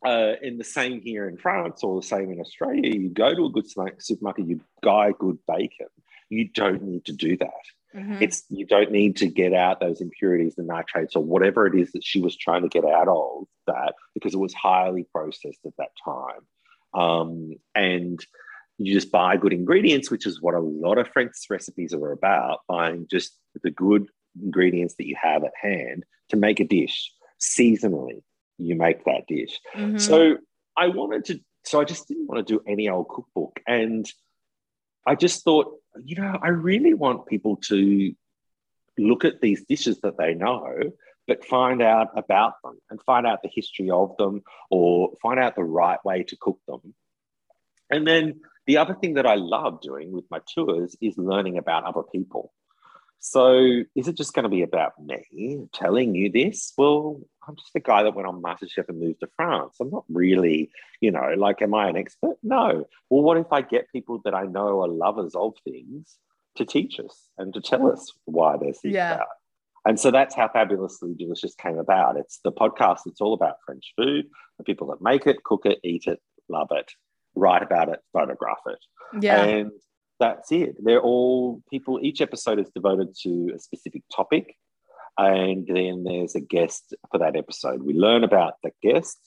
uh, 0.05 0.34
in 0.41 0.58
the 0.58 0.63
same 0.63 1.01
here 1.01 1.27
in 1.27 1.38
France 1.38 1.84
or 1.84 1.99
the 1.99 2.08
same 2.08 2.32
in 2.32 2.39
Australia, 2.39 2.89
you 2.89 3.10
go 3.10 3.34
to 3.34 3.45
a 3.45 3.49
good 3.49 3.65
supermarket, 3.99 4.47
you 4.47 4.62
buy 4.82 5.12
good 5.12 5.38
bacon. 5.47 5.88
You 6.29 6.47
don't 6.47 6.83
need 6.83 7.05
to 7.05 7.13
do 7.13 7.37
that. 7.37 7.63
Mhm. 7.93 8.21
It's 8.21 8.45
you 8.49 8.65
don't 8.65 8.91
need 8.91 9.17
to 9.17 9.27
get 9.27 9.53
out 9.53 9.79
those 9.79 9.99
impurities, 9.99 10.55
the 10.55 10.63
nitrates, 10.63 11.15
or 11.15 11.23
whatever 11.23 11.65
it 11.65 11.75
is 11.75 11.91
that 11.93 12.03
she 12.03 12.21
was 12.21 12.37
trying 12.37 12.61
to 12.61 12.69
get 12.69 12.85
out 12.85 13.07
of 13.07 13.47
that 13.65 13.95
because 14.13 14.33
it 14.35 14.39
was 14.39 14.53
highly 14.53 15.05
processed 15.11 15.65
at 15.65 15.75
that 15.77 15.89
time. 16.05 16.41
Um, 16.93 17.55
and 17.73 18.23
you 18.77 18.93
just 18.93 19.11
buy 19.11 19.37
good 19.37 19.53
ingredients, 19.53 20.09
which 20.11 20.25
is 20.25 20.41
what 20.41 20.53
a 20.53 20.59
lot 20.59 20.97
of 20.99 21.07
French 21.09 21.33
recipes 21.49 21.93
are 21.93 22.11
about, 22.11 22.59
buying 22.67 23.07
just 23.09 23.35
the 23.63 23.71
good 23.71 24.07
ingredients 24.41 24.95
that 24.95 25.07
you 25.07 25.15
have 25.21 25.43
at 25.43 25.51
hand 25.59 26.05
to 26.29 26.37
make 26.37 26.59
a 26.59 26.65
dish 26.65 27.11
seasonally. 27.39 28.21
You 28.59 28.75
make 28.75 29.03
that 29.05 29.25
dish. 29.27 29.59
Mhm. 29.73 29.99
So 29.99 30.37
I 30.77 30.87
wanted 30.89 31.25
to, 31.25 31.39
so 31.63 31.81
I 31.81 31.85
just 31.85 32.07
didn't 32.07 32.27
want 32.27 32.45
to 32.45 32.53
do 32.53 32.63
any 32.67 32.87
old 32.87 33.09
cookbook. 33.09 33.59
And 33.67 34.09
I 35.05 35.15
just 35.15 35.43
thought, 35.43 35.75
you 36.05 36.15
know, 36.15 36.38
I 36.41 36.49
really 36.49 36.93
want 36.93 37.27
people 37.27 37.57
to 37.67 38.13
look 38.97 39.25
at 39.25 39.41
these 39.41 39.65
dishes 39.65 39.99
that 40.01 40.17
they 40.17 40.33
know, 40.33 40.75
but 41.27 41.45
find 41.45 41.81
out 41.81 42.09
about 42.17 42.55
them 42.63 42.77
and 42.89 43.01
find 43.03 43.25
out 43.25 43.41
the 43.43 43.49
history 43.53 43.89
of 43.89 44.17
them 44.17 44.41
or 44.69 45.13
find 45.21 45.39
out 45.39 45.55
the 45.55 45.63
right 45.63 46.03
way 46.03 46.23
to 46.23 46.38
cook 46.39 46.59
them. 46.67 46.93
And 47.89 48.05
then 48.05 48.41
the 48.67 48.77
other 48.77 48.95
thing 48.95 49.15
that 49.15 49.25
I 49.25 49.35
love 49.35 49.81
doing 49.81 50.12
with 50.12 50.25
my 50.29 50.39
tours 50.53 50.95
is 51.01 51.17
learning 51.17 51.57
about 51.57 51.85
other 51.85 52.03
people. 52.03 52.51
So 53.19 53.84
is 53.95 54.08
it 54.08 54.15
just 54.15 54.34
going 54.34 54.43
to 54.43 54.49
be 54.49 54.62
about 54.63 54.93
me 55.03 55.67
telling 55.73 56.15
you 56.15 56.32
this? 56.32 56.73
Well, 56.77 57.19
I'm 57.47 57.55
just 57.55 57.75
a 57.75 57.79
guy 57.79 58.03
that 58.03 58.15
went 58.15 58.27
on 58.27 58.41
MasterChef 58.41 58.88
and 58.89 58.99
moved 58.99 59.19
to 59.19 59.27
France. 59.36 59.75
I'm 59.82 59.89
not 59.89 60.05
really, 60.10 60.71
you 61.01 61.12
know, 61.12 61.34
like, 61.38 61.62
am 61.62 61.73
I 61.73 61.89
an 61.89 61.97
expert? 61.97 62.38
No. 62.43 62.88
Well, 63.10 63.23
what 63.23 63.38
if 63.38 63.51
I 63.51 63.62
get 63.62 63.91
people 63.91 64.21
that 64.23 64.34
I 64.34 64.43
know 64.43 64.82
are 64.84 64.88
lovers 64.88 65.36
of 65.36 65.55
things 65.65 66.15
to 66.55 66.65
teach 66.65 66.99
us 66.99 67.27
and 67.38 67.53
to 67.53 67.62
tell 67.62 67.91
us 67.91 68.12
why 68.25 68.55
they're 68.58 68.73
things 68.73 68.93
Yeah. 68.95 69.15
about? 69.15 69.27
And 69.86 69.99
so 69.99 70.12
that's 70.12 70.36
how 70.36 70.47
Fabulously 70.49 71.15
Delicious 71.17 71.55
came 71.55 71.77
about. 71.79 72.17
It's 72.17 72.39
the 72.43 72.51
podcast 72.51 72.99
that's 73.05 73.21
all 73.21 73.34
about 73.34 73.55
French 73.65 73.93
food, 73.97 74.27
the 74.58 74.63
people 74.63 74.88
that 74.88 75.01
make 75.01 75.25
it, 75.25 75.43
cook 75.43 75.65
it, 75.65 75.79
eat 75.84 76.05
it, 76.08 76.21
love 76.49 76.67
it, 76.71 76.91
write 77.36 77.63
about 77.63 77.89
it, 77.89 77.99
photograph 78.13 78.60
it. 78.67 78.79
yeah. 79.21 79.43
And 79.43 79.71
that's 80.19 80.51
it. 80.51 80.75
They're 80.84 81.01
all 81.01 81.62
people, 81.69 81.99
each 82.01 82.21
episode 82.21 82.60
is 82.60 82.69
devoted 82.73 83.15
to 83.23 83.53
a 83.55 83.60
specific 83.60 84.03
topic. 84.13 84.55
And 85.17 85.67
then 85.67 86.03
there's 86.03 86.36
a 86.36 86.39
guest 86.39 86.93
for 87.12 87.17
that 87.19 87.36
episode. 87.36 87.84
We 87.84 87.93
learn 87.93 88.23
about 88.23 88.53
the 88.63 88.71
guest, 88.82 89.17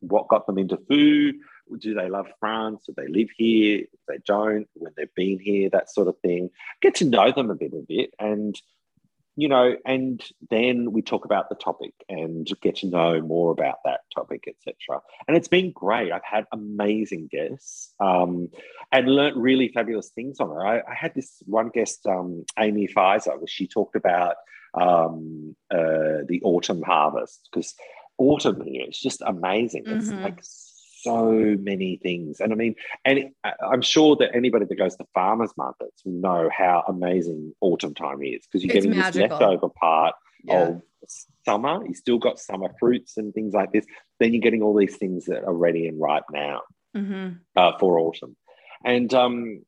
what 0.00 0.28
got 0.28 0.46
them 0.46 0.58
into 0.58 0.78
food. 0.88 1.36
Do 1.80 1.94
they 1.94 2.08
love 2.08 2.26
France? 2.40 2.84
Do 2.86 2.94
they 2.96 3.08
live 3.08 3.28
here? 3.36 3.80
If 3.80 4.00
they 4.08 4.18
don't, 4.26 4.66
when 4.74 4.92
they've 4.96 5.14
been 5.14 5.38
here, 5.38 5.68
that 5.70 5.90
sort 5.90 6.08
of 6.08 6.18
thing. 6.20 6.50
Get 6.80 6.96
to 6.96 7.04
know 7.04 7.30
them 7.30 7.50
a 7.50 7.54
bit, 7.54 7.72
a 7.72 7.84
bit. 7.86 8.10
And 8.18 8.60
you 9.38 9.46
know, 9.46 9.76
and 9.86 10.20
then 10.50 10.90
we 10.90 11.00
talk 11.00 11.24
about 11.24 11.48
the 11.48 11.54
topic 11.54 11.94
and 12.08 12.44
get 12.60 12.74
to 12.74 12.88
know 12.88 13.20
more 13.20 13.52
about 13.52 13.76
that 13.84 14.00
topic, 14.12 14.48
etc. 14.48 15.00
And 15.28 15.36
it's 15.36 15.46
been 15.46 15.70
great. 15.70 16.10
I've 16.10 16.24
had 16.24 16.46
amazing 16.50 17.28
guests 17.30 17.94
um, 18.00 18.48
and 18.90 19.06
learnt 19.06 19.36
really 19.36 19.68
fabulous 19.68 20.08
things 20.08 20.40
on 20.40 20.50
it. 20.50 20.60
I, 20.60 20.78
I 20.78 20.94
had 20.94 21.14
this 21.14 21.40
one 21.46 21.68
guest, 21.68 22.04
um, 22.08 22.46
Amy 22.58 22.88
Pfizer, 22.88 23.38
where 23.38 23.46
she 23.46 23.68
talked 23.68 23.94
about 23.94 24.34
um, 24.74 25.54
uh, 25.70 26.26
the 26.26 26.40
autumn 26.42 26.82
harvest 26.82 27.48
because 27.52 27.76
autumn 28.18 28.60
here 28.66 28.86
is 28.88 28.98
just 28.98 29.22
amazing. 29.24 29.84
It's 29.86 30.10
Mhm. 30.10 30.24
like 30.24 30.40
so 31.08 31.56
many 31.60 31.98
things, 32.02 32.40
and 32.40 32.52
I 32.52 32.56
mean, 32.56 32.74
and 33.04 33.30
I'm 33.62 33.82
sure 33.82 34.16
that 34.16 34.34
anybody 34.34 34.66
that 34.66 34.74
goes 34.76 34.96
to 34.96 35.06
farmers 35.14 35.52
markets 35.56 36.02
will 36.04 36.12
know 36.12 36.50
how 36.56 36.84
amazing 36.88 37.54
autumn 37.60 37.94
time 37.94 38.22
is 38.22 38.46
because 38.46 38.64
you're 38.64 38.74
It's 38.76 38.84
getting 38.84 38.98
magical. 38.98 39.22
this 39.22 39.30
leftover 39.30 39.68
part 39.68 40.14
yeah. 40.44 40.68
of 40.68 40.82
summer. 41.44 41.86
You 41.86 41.94
still 41.94 42.18
got 42.18 42.38
summer 42.38 42.68
fruits 42.78 43.16
and 43.16 43.32
things 43.32 43.54
like 43.54 43.72
this. 43.72 43.86
Then 44.20 44.34
you're 44.34 44.42
getting 44.42 44.62
all 44.62 44.76
these 44.76 44.96
things 44.96 45.26
that 45.26 45.44
are 45.44 45.54
ready 45.54 45.86
and 45.88 46.00
ripe 46.00 46.24
now 46.32 46.62
hmm 46.94 47.28
uh, 47.56 47.72
for 47.78 47.98
autumn. 47.98 48.36
And 48.84 49.12
um, 49.14 49.62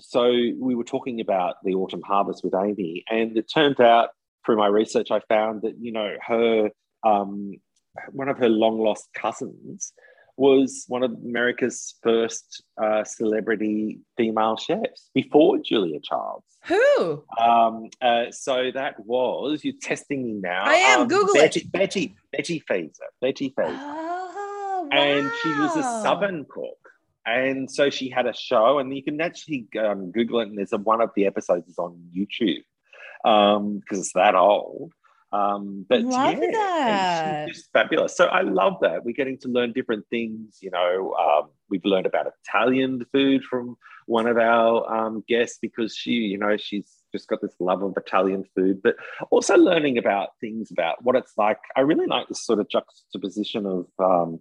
so 0.00 0.30
we 0.30 0.74
were 0.74 0.84
talking 0.84 1.20
about 1.20 1.56
the 1.64 1.74
autumn 1.74 2.02
harvest 2.02 2.42
with 2.44 2.54
Amy, 2.54 3.04
and 3.10 3.36
it 3.36 3.50
turned 3.52 3.80
out 3.80 4.10
through 4.44 4.56
my 4.56 4.66
research, 4.66 5.10
I 5.10 5.20
found 5.28 5.62
that 5.62 5.74
you 5.78 5.92
know 5.92 6.16
her 6.26 6.70
um, 7.04 7.54
one 8.12 8.28
of 8.28 8.38
her 8.38 8.48
long 8.48 8.80
lost 8.80 9.08
cousins 9.14 9.92
was 10.38 10.84
one 10.88 11.02
of 11.02 11.12
America's 11.12 11.94
first 12.02 12.62
uh, 12.82 13.04
celebrity 13.04 14.00
female 14.16 14.56
chefs 14.56 15.10
before 15.14 15.58
Julia 15.58 15.98
Childs. 16.00 16.44
Who? 16.64 17.24
Um, 17.38 17.90
uh, 18.00 18.30
so 18.30 18.70
that 18.72 19.04
was 19.04 19.64
you're 19.64 19.74
testing 19.80 20.24
me 20.24 20.34
now. 20.34 20.64
I 20.64 20.74
am. 20.74 21.00
Um, 21.02 21.08
Google 21.08 21.34
Betty, 21.34 21.60
it. 21.60 21.72
Betty 21.72 22.16
Betty 22.32 22.62
Feezor. 22.70 23.10
Betty 23.20 23.54
Feezor. 23.58 23.78
Oh, 23.80 24.88
wow. 24.90 24.98
and 24.98 25.30
she 25.42 25.48
was 25.50 25.76
a 25.76 25.82
southern 26.02 26.46
cook 26.48 26.78
and 27.26 27.70
so 27.70 27.90
she 27.90 28.08
had 28.08 28.26
a 28.26 28.32
show 28.32 28.78
and 28.78 28.94
you 28.96 29.02
can 29.02 29.20
actually 29.20 29.66
um, 29.78 30.10
google 30.12 30.40
it 30.40 30.48
and 30.48 30.56
there's 30.56 30.72
a, 30.72 30.78
one 30.78 31.00
of 31.00 31.10
the 31.14 31.26
episodes 31.26 31.68
is 31.68 31.78
on 31.78 32.00
youtube 32.16 32.62
um 33.24 33.78
because 33.78 33.98
it's 33.98 34.12
that 34.12 34.34
old 34.34 34.92
um 35.32 35.84
but 35.88 36.02
Love 36.02 36.38
yeah, 36.38 36.40
and 36.42 36.54
that. 36.54 37.44
she's 37.46 37.54
just 37.56 37.72
fabulous 37.72 38.16
so 38.16 38.26
i 38.26 38.40
love 38.40 38.74
that 38.80 39.04
we're 39.04 39.12
getting 39.14 39.36
to 39.38 39.48
learn 39.48 39.72
different 39.72 40.04
things 40.08 40.58
you 40.62 40.70
know 40.70 41.14
um, 41.14 41.50
we've 41.68 41.84
learned 41.84 42.06
about 42.06 42.26
italian 42.44 43.04
food 43.12 43.42
from 43.44 43.76
one 44.06 44.26
of 44.26 44.38
our 44.38 44.90
um, 44.90 45.22
guests 45.28 45.58
because 45.60 45.94
she 45.94 46.12
you 46.12 46.38
know 46.38 46.56
she's 46.56 46.96
just 47.12 47.28
got 47.28 47.40
this 47.42 47.54
love 47.60 47.82
of 47.82 47.92
italian 47.96 48.42
food 48.54 48.80
but 48.82 48.96
also 49.30 49.54
learning 49.56 49.98
about 49.98 50.30
things 50.40 50.70
about 50.70 50.96
what 51.04 51.14
it's 51.14 51.34
like 51.36 51.58
i 51.76 51.80
really 51.80 52.06
like 52.06 52.26
this 52.28 52.44
sort 52.44 52.58
of 52.58 52.68
juxtaposition 52.70 53.66
of 53.66 53.86
um, 53.98 54.40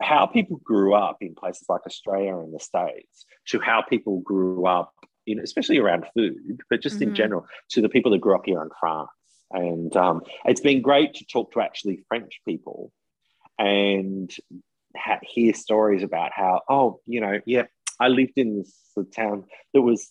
how 0.00 0.26
people 0.26 0.58
grew 0.62 0.94
up 0.94 1.16
in 1.20 1.34
places 1.34 1.66
like 1.68 1.80
Australia 1.84 2.36
and 2.38 2.54
the 2.54 2.60
States 2.60 3.26
to 3.48 3.58
how 3.58 3.82
people 3.82 4.20
grew 4.20 4.64
up 4.64 4.92
in, 5.26 5.40
especially 5.40 5.78
around 5.78 6.06
food, 6.14 6.36
but 6.70 6.80
just 6.80 7.02
in 7.02 7.10
Mhm. 7.10 7.14
general, 7.14 7.46
to 7.70 7.80
the 7.82 7.88
people 7.88 8.12
that 8.12 8.20
grew 8.20 8.36
up 8.36 8.46
here 8.46 8.62
in 8.62 8.70
France. 8.78 9.10
And 9.50 9.96
um, 9.96 10.22
it's 10.44 10.60
been 10.60 10.82
great 10.82 11.14
to 11.14 11.24
talk 11.24 11.52
to 11.52 11.60
actually 11.60 12.04
French 12.08 12.40
people 12.46 12.92
and 13.58 14.30
ha- 14.96 15.20
hear 15.22 15.54
stories 15.54 16.02
about 16.02 16.32
how, 16.34 16.60
oh, 16.68 17.00
you 17.06 17.20
know, 17.20 17.40
yeah, 17.46 17.64
I 18.00 18.08
lived 18.08 18.34
in 18.36 18.58
this 18.58 18.74
town 19.14 19.44
that 19.74 19.82
was 19.82 20.10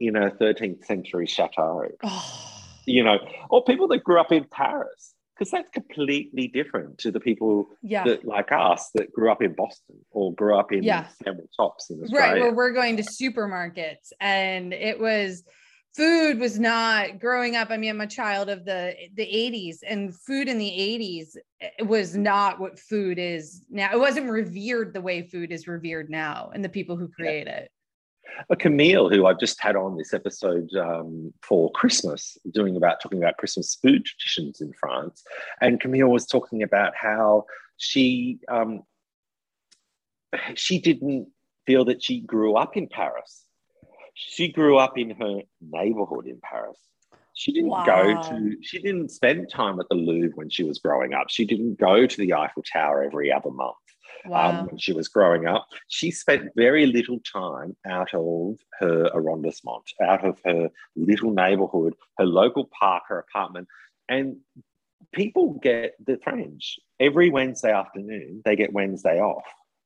in 0.00 0.16
a 0.16 0.30
13th 0.30 0.84
century 0.84 1.26
chateau, 1.26 1.84
Oh, 2.02 2.52
you 2.86 3.02
know, 3.02 3.18
or 3.50 3.64
people 3.64 3.88
that 3.88 4.04
grew 4.04 4.20
up 4.20 4.32
in 4.32 4.44
Paris, 4.44 5.14
because 5.34 5.50
that's 5.50 5.68
completely 5.70 6.48
different 6.48 6.98
to 6.98 7.10
the 7.10 7.20
people 7.20 7.68
yeah. 7.82 8.04
that 8.04 8.24
like 8.24 8.52
us 8.52 8.90
that 8.94 9.12
grew 9.12 9.30
up 9.30 9.42
in 9.42 9.54
Boston 9.54 9.96
or 10.10 10.34
grew 10.34 10.58
up 10.58 10.72
in 10.72 10.82
Yeah. 10.82 11.06
Tops 11.56 11.90
in 11.90 11.98
right 12.00 12.04
Australia. 12.04 12.42
where 12.42 12.54
we're 12.54 12.72
going 12.72 12.96
to 12.96 13.02
supermarkets 13.02 14.12
and 14.20 14.72
it 14.72 14.98
was 14.98 15.44
food 15.96 16.38
was 16.38 16.58
not 16.58 17.18
growing 17.18 17.56
up. 17.56 17.70
I 17.70 17.76
mean 17.76 17.90
i'm 17.90 18.00
a 18.00 18.06
child 18.06 18.48
of 18.48 18.64
the 18.64 18.94
the 19.14 19.24
80s 19.26 19.78
and 19.86 20.14
food 20.14 20.48
in 20.48 20.58
the 20.58 20.70
80s 20.70 21.86
was 21.86 22.14
not 22.16 22.60
what 22.60 22.78
food 22.78 23.18
is 23.18 23.64
now. 23.70 23.90
It 23.92 23.98
wasn't 23.98 24.30
revered 24.30 24.92
the 24.92 25.00
way 25.00 25.22
food 25.22 25.50
is 25.50 25.66
revered 25.66 26.10
now 26.10 26.50
and 26.54 26.64
the 26.64 26.68
people 26.68 26.96
who 26.96 27.08
create 27.08 27.46
it. 27.46 27.70
A 28.50 28.56
Camille, 28.56 29.08
who 29.08 29.24
I've 29.24 29.40
just 29.40 29.60
had 29.62 29.76
on 29.76 29.96
this 29.96 30.12
episode 30.12 30.68
um, 30.74 31.32
for 31.42 31.70
Christmas, 31.72 32.36
doing 32.50 32.76
about 32.76 33.00
talking 33.00 33.18
about 33.18 33.38
Christmas 33.38 33.76
food 33.76 34.04
traditions 34.04 34.60
in 34.60 34.74
France, 34.74 35.22
and 35.62 35.80
Camille 35.80 36.08
was 36.08 36.26
talking 36.26 36.62
about 36.62 36.92
how 36.94 37.44
she 37.78 38.40
um, 38.48 38.82
she 40.54 40.78
didn't 40.78 41.28
feel 41.66 41.84
that 41.86 42.02
she 42.02 42.20
grew 42.20 42.56
up 42.56 42.76
in 42.76 42.88
Paris. 42.88 43.45
She 44.18 44.50
grew 44.50 44.78
up 44.78 44.98
in 44.98 45.10
her 45.10 45.40
neighborhood 45.60 46.26
in 46.26 46.40
Paris. 46.42 46.78
She 47.34 47.52
didn't 47.52 47.84
go 47.84 48.22
to. 48.28 48.56
She 48.62 48.80
didn't 48.80 49.10
spend 49.10 49.50
time 49.50 49.78
at 49.78 49.86
the 49.90 49.94
Louvre 49.94 50.36
when 50.36 50.48
she 50.48 50.64
was 50.64 50.78
growing 50.78 51.12
up. 51.12 51.26
She 51.28 51.44
didn't 51.44 51.78
go 51.78 52.06
to 52.06 52.16
the 52.16 52.32
Eiffel 52.32 52.62
Tower 52.72 53.02
every 53.02 53.30
other 53.30 53.50
month 53.50 53.76
wow 54.24 54.50
um, 54.50 54.66
when 54.66 54.78
she 54.78 54.92
was 54.92 55.08
growing 55.08 55.46
up. 55.46 55.68
She 55.88 56.10
spent 56.10 56.50
very 56.56 56.86
little 56.86 57.20
time 57.20 57.76
out 57.86 58.14
of 58.14 58.58
her 58.80 59.10
arrondissement, 59.14 59.84
out 60.02 60.24
of 60.24 60.40
her 60.44 60.70
little 60.94 61.30
neighborhood, 61.30 61.94
her 62.18 62.26
local 62.26 62.68
park, 62.78 63.04
her 63.08 63.18
apartment. 63.18 63.68
And 64.08 64.38
people 65.12 65.54
get 65.62 65.94
the 66.04 66.18
French 66.22 66.78
every 67.00 67.30
Wednesday 67.30 67.72
afternoon, 67.72 68.42
they 68.44 68.56
get 68.56 68.72
Wednesday 68.72 69.20
off, 69.20 69.44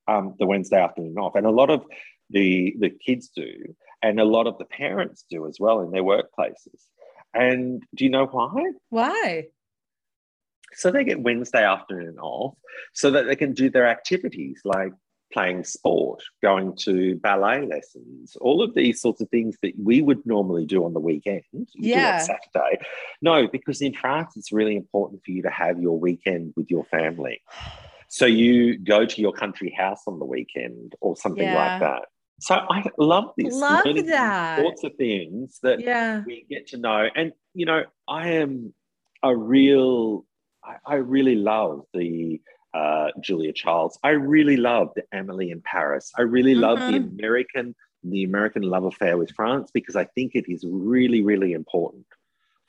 um, 0.09 0.35
the 0.39 0.47
Wednesday 0.47 0.81
afternoon 0.81 1.19
off. 1.19 1.35
And 1.35 1.47
a 1.47 1.51
lot 1.51 1.71
of 1.71 1.85
the, 2.31 2.77
the 2.79 2.91
kids 2.91 3.29
do, 3.35 3.75
and 4.03 4.19
a 4.21 4.25
lot 4.25 4.47
of 4.47 4.59
the 4.59 4.65
parents 4.65 5.25
do 5.31 5.47
as 5.47 5.59
well 5.61 5.81
in 5.81 5.91
their 5.91 6.03
workplaces. 6.03 6.81
And 7.35 7.83
do 7.95 8.05
you 8.05 8.11
know 8.11 8.27
why? 8.27 8.73
why 8.89 9.47
So 10.73 10.91
they 10.91 11.05
get 11.05 11.21
Wednesday 11.23 11.65
afternoon 11.65 12.19
off 12.19 12.57
so 12.93 13.11
that 13.11 13.27
they 13.27 13.37
can 13.37 13.53
do 13.53 13.71
their 13.71 13.87
activities 13.87 14.61
like 14.65 14.93
playing 15.33 15.63
sport, 15.63 16.21
going 16.43 16.75
to 16.77 17.15
ballet 17.17 17.65
lessons, 17.65 18.37
all 18.41 18.63
of 18.63 18.75
these 18.75 19.01
sorts 19.01 19.21
of 19.21 19.29
things 19.29 19.57
that 19.63 19.73
we 19.81 20.03
would 20.03 20.25
normally 20.27 20.67
do 20.67 20.85
on 20.85 20.93
the 20.93 20.99
weekend. 20.99 21.45
Yeah. 21.75 22.19
Saturday. 22.19 22.81
No, 23.23 23.47
because 23.47 23.81
in 23.81 23.95
France, 23.95 24.33
it's 24.37 24.51
really 24.51 24.75
important 24.75 25.23
for 25.25 25.31
you 25.31 25.43
to 25.43 25.51
have 25.51 25.81
your 25.81 25.97
weekend 25.99 26.53
with 26.57 26.69
your 26.69 26.85
family. 26.87 27.43
So 28.09 28.27
you 28.27 28.77
go 28.77 29.07
to 29.07 29.21
your 29.21 29.33
country 29.33 29.71
house 29.71 30.03
on 30.09 30.19
the 30.19 30.25
weekend 30.25 30.97
or 31.01 31.17
something 31.17 31.45
Yeah. 31.45 31.55
like 31.55 31.81
that. 31.81 32.09
So 32.41 32.55
I 32.55 32.85
love 32.99 33.33
this. 33.37 33.55
Love 33.55 33.85
that. 34.07 34.59
Sorts 34.59 34.83
of 34.85 34.95
things 34.97 35.59
that 35.63 35.81
yeah 35.81 36.23
we 36.27 36.47
get 36.49 36.67
to 36.69 36.79
know. 36.79 37.09
And 37.15 37.33
you 37.55 37.67
know, 37.67 37.83
I 38.09 38.29
am 38.33 38.75
a 39.23 39.37
real. 39.37 40.25
I, 40.65 40.77
I 40.87 40.95
really 40.97 41.37
love 41.37 41.85
the 41.95 42.41
uh, 42.75 43.09
Julia 43.21 43.53
Childs. 43.53 43.99
I 44.05 44.11
really 44.11 44.57
love 44.57 44.91
the 44.95 45.03
Emily 45.13 45.51
in 45.51 45.61
Paris. 45.63 46.13
I 46.19 46.23
really 46.23 46.55
love 46.55 46.79
the 46.87 46.99
Mhm. 46.99 47.19
American, 47.19 47.75
the 48.05 48.25
American 48.25 48.63
love 48.63 48.85
affair 48.85 49.17
with 49.19 49.31
France 49.33 49.71
because 49.73 49.97
I 49.97 50.05
think 50.05 50.33
it 50.35 50.45
is 50.49 50.65
really, 50.69 51.23
really 51.23 51.53
important 51.53 52.07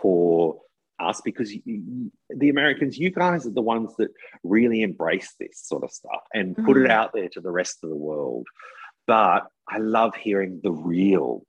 for 0.02 0.60
us 1.00 1.22
because 1.22 1.54
you, 1.54 2.12
the 2.30 2.50
Americans, 2.50 2.98
you 2.98 3.12
guys 3.12 3.46
are 3.46 3.52
the 3.52 3.62
ones 3.62 3.94
that 3.98 4.10
really 4.44 4.82
embrace 4.82 5.36
this 5.40 5.60
sort 5.60 5.84
of 5.84 5.92
stuff 5.92 6.22
and 6.34 6.56
put 6.56 6.78
Mhm. 6.78 6.86
it 6.86 6.92
out 6.92 7.12
there 7.14 7.30
to 7.30 7.42
the 7.42 7.52
rest 7.52 7.84
of 7.84 7.90
the 7.90 7.96
world. 7.96 8.48
But 9.08 9.48
I 9.68 9.78
love 9.78 10.16
hearing 10.16 10.60
the 10.64 10.72
real 10.72 11.44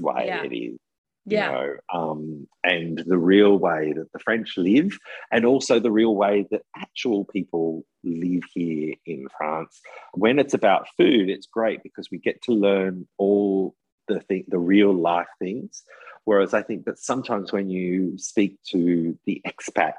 way 0.00 0.26
Yeah. 0.26 0.42
it 0.44 0.52
is 0.54 0.78
yeah 1.26 1.50
you 1.50 1.54
know, 1.56 1.76
um, 1.98 2.46
and 2.64 2.98
the 3.06 3.16
real 3.16 3.56
way 3.58 3.92
that 3.94 4.12
the 4.12 4.18
French 4.18 4.56
live, 4.58 4.98
and 5.32 5.46
also 5.46 5.80
the 5.80 5.90
real 5.90 6.14
way 6.14 6.46
that 6.50 6.62
actual 6.76 7.24
people 7.24 7.84
live 8.02 8.42
here 8.52 8.94
in 9.06 9.26
France. 9.38 9.80
When 10.12 10.38
it's 10.38 10.52
about 10.54 10.86
food, 10.98 11.30
it's 11.30 11.46
great 11.46 11.82
because 11.82 12.10
we 12.10 12.18
get 12.18 12.42
to 12.42 12.52
learn 12.52 13.06
all 13.16 13.74
the 14.06 14.20
thing, 14.20 14.44
the 14.48 14.58
real 14.58 14.92
life 14.92 15.28
things. 15.38 15.82
Whereas 16.24 16.52
I 16.52 16.62
think 16.62 16.84
that 16.84 16.98
sometimes 16.98 17.52
when 17.52 17.70
you 17.70 18.18
speak 18.18 18.58
to 18.72 19.18
the 19.24 19.40
expat 19.46 19.94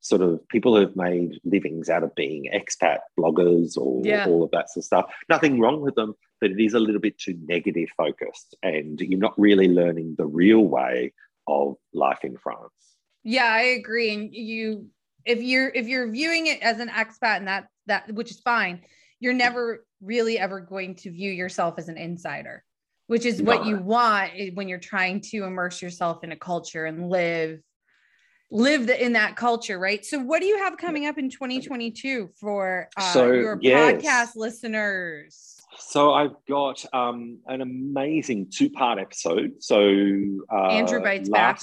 sort 0.00 0.22
of 0.22 0.46
people 0.48 0.76
who've 0.76 0.96
made 0.96 1.40
livings 1.44 1.88
out 1.88 2.02
of 2.02 2.14
being 2.14 2.50
expat 2.52 2.98
bloggers 3.18 3.76
or 3.78 4.02
Yeah. 4.04 4.26
all 4.28 4.42
of 4.42 4.50
that 4.50 4.70
sort 4.70 4.82
of 4.82 4.84
stuff, 4.84 5.14
nothing 5.28 5.60
wrong 5.60 5.80
with 5.80 5.94
them 5.94 6.14
but 6.44 6.50
it 6.50 6.62
is 6.62 6.74
a 6.74 6.78
little 6.78 7.00
bit 7.00 7.16
too 7.16 7.38
negative 7.46 7.88
focused 7.96 8.54
and 8.62 9.00
you're 9.00 9.18
not 9.18 9.32
really 9.38 9.66
learning 9.66 10.14
the 10.18 10.26
real 10.26 10.60
way 10.60 11.10
of 11.46 11.76
life 11.94 12.18
in 12.22 12.36
France. 12.36 12.70
Yeah, 13.22 13.46
I 13.50 13.62
agree. 13.80 14.12
And 14.12 14.34
you, 14.34 14.88
if 15.24 15.40
you're 15.40 15.70
if 15.70 15.88
you're 15.88 16.10
viewing 16.10 16.48
it 16.48 16.60
as 16.60 16.80
an 16.80 16.90
expat, 16.90 17.38
and 17.38 17.48
that 17.48 17.68
that 17.86 18.12
which 18.12 18.30
is 18.30 18.40
fine, 18.40 18.82
you're 19.20 19.32
never 19.32 19.86
really 20.02 20.38
ever 20.38 20.60
going 20.60 20.96
to 20.96 21.10
view 21.10 21.32
yourself 21.32 21.78
as 21.78 21.88
an 21.88 21.96
insider, 21.96 22.62
which 23.06 23.24
is 23.24 23.40
what 23.40 23.62
No. 23.62 23.68
you 23.70 23.76
want 23.78 24.32
when 24.52 24.68
you're 24.68 24.78
trying 24.78 25.22
to 25.30 25.44
immerse 25.44 25.80
yourself 25.80 26.24
in 26.24 26.32
a 26.32 26.36
culture 26.36 26.84
and 26.84 27.08
live 27.08 27.58
live 28.50 28.86
the, 28.86 29.02
in 29.02 29.14
that 29.14 29.34
culture, 29.34 29.78
right? 29.78 30.04
So, 30.04 30.18
what 30.18 30.40
do 30.42 30.46
you 30.46 30.58
have 30.58 30.76
coming 30.76 31.06
up 31.06 31.16
in 31.16 31.30
2022 31.30 32.32
for 32.38 32.90
uh, 32.98 33.12
So, 33.14 33.32
your 33.32 33.58
yes. 33.62 34.04
podcast 34.04 34.36
listeners? 34.36 35.53
So 35.78 36.12
I've 36.12 36.34
got 36.48 36.84
um, 36.92 37.38
an 37.46 37.60
amazing 37.60 38.48
two-part 38.52 38.98
episode. 38.98 39.54
So 39.60 39.76
uh, 40.52 40.66
Andrew 40.68 41.00
Bites 41.00 41.28
back. 41.28 41.60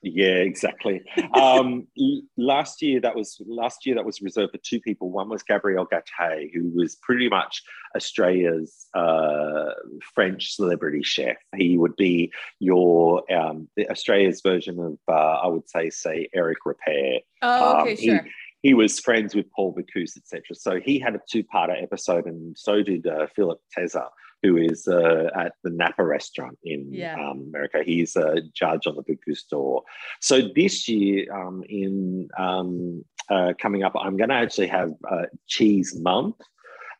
Yeah, 0.00 0.26
exactly. 0.36 1.02
um, 1.34 1.88
last 2.36 2.82
year 2.82 3.00
that 3.00 3.16
was 3.16 3.40
last 3.48 3.84
year 3.84 3.96
that 3.96 4.04
was 4.04 4.22
reserved 4.22 4.52
for 4.52 4.58
two 4.58 4.78
people. 4.80 5.10
One 5.10 5.28
was 5.28 5.42
Gabriel 5.42 5.86
Gaté, 5.86 6.50
who 6.54 6.70
was 6.72 6.94
pretty 7.02 7.28
much 7.28 7.62
Australia's 7.96 8.86
uh, 8.94 9.72
French 10.14 10.54
celebrity 10.54 11.02
chef. 11.02 11.36
He 11.56 11.76
would 11.78 11.96
be 11.96 12.30
your 12.60 13.24
um, 13.32 13.68
the 13.76 13.90
Australia's 13.90 14.40
version 14.40 14.78
of 14.78 14.98
uh, 15.12 15.12
I 15.42 15.48
would 15.48 15.68
say 15.68 15.90
say 15.90 16.28
Eric 16.32 16.58
Ripert. 16.64 17.20
Oh, 17.42 17.76
Um, 17.78 17.82
okay, 17.82 17.96
he- 17.96 18.06
sure. 18.06 18.22
he 18.22 18.30
was 18.74 18.98
friends 19.00 19.34
with 19.34 19.50
Paul 19.52 19.74
Bocuse, 19.74 20.16
etc. 20.16 20.42
So 20.54 20.80
he 20.80 20.98
had 20.98 21.14
a 21.14 21.20
two-parter 21.30 21.80
episode, 21.82 22.26
and 22.26 22.56
so 22.56 22.82
did 22.82 23.06
uh, 23.06 23.26
Philip 23.34 23.60
Tessier 23.76 24.08
who 24.42 24.56
is 24.56 24.86
uh, 24.86 25.28
at 25.34 25.52
the 25.64 25.70
Napa 25.70 26.04
restaurant 26.04 26.58
in 26.64 26.92
Yeah. 26.92 27.14
um, 27.14 27.46
America. 27.48 27.82
He's 27.84 28.14
a 28.16 28.40
judge 28.54 28.86
on 28.86 28.94
the 28.96 29.02
Bocuse 29.02 29.44
d'Or. 29.50 29.82
So 30.20 30.42
this 30.54 30.88
year, 30.88 31.26
um, 31.34 31.64
in 31.68 32.28
um, 32.38 33.04
uh, 33.28 33.54
coming 33.60 33.82
up, 33.82 33.94
I'm 33.98 34.16
going 34.16 34.28
to 34.30 34.36
actually 34.36 34.68
have 34.68 34.92
uh, 35.10 35.26
Cheese 35.48 35.98
Month. 36.00 36.36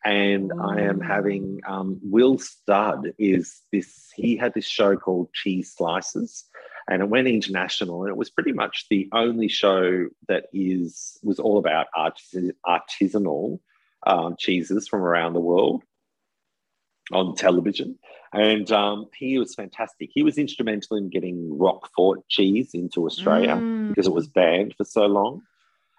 And 0.05 0.53
I 0.63 0.81
am 0.81 1.01
having 1.01 1.61
um, 1.67 1.99
Will 2.03 2.39
Studd 2.39 3.13
is 3.19 3.63
this. 3.73 4.09
He 4.15 4.37
had 4.37 4.55
this 4.55 4.65
show 4.67 4.97
called 4.97 5.33
Cheese 5.35 5.75
Slices, 5.77 6.45
and 6.89 7.03
it 7.03 7.09
went 7.09 7.29
international. 7.29 8.03
And 8.03 8.11
it 8.11 8.17
was 8.17 8.31
pretty 8.31 8.53
much 8.53 8.87
the 8.89 9.09
only 9.13 9.49
show 9.49 10.09
that 10.29 10.47
is 10.53 11.19
was 11.23 11.39
all 11.39 11.59
about 11.59 11.87
artis- 11.95 12.53
artisanal 12.67 13.61
um, 14.07 14.37
cheeses 14.39 14.89
from 14.89 15.03
around 15.03 15.35
the 15.35 15.41
world 15.41 15.83
on 17.13 17.35
television. 17.35 17.99
And 18.33 18.71
um, 18.71 19.07
he 19.17 19.39
was 19.39 19.55
fantastic. 19.55 20.11
He 20.13 20.23
was 20.23 20.37
instrumental 20.37 20.97
in 20.99 21.09
getting 21.09 21.57
Roquefort 21.59 22.29
cheese 22.29 22.75
into 22.75 23.07
Australia 23.07 23.57
Mm. 23.57 23.89
because 23.89 24.07
it 24.07 24.13
was 24.13 24.29
banned 24.29 24.75
for 24.77 24.85
so 24.85 25.07
long. 25.07 25.43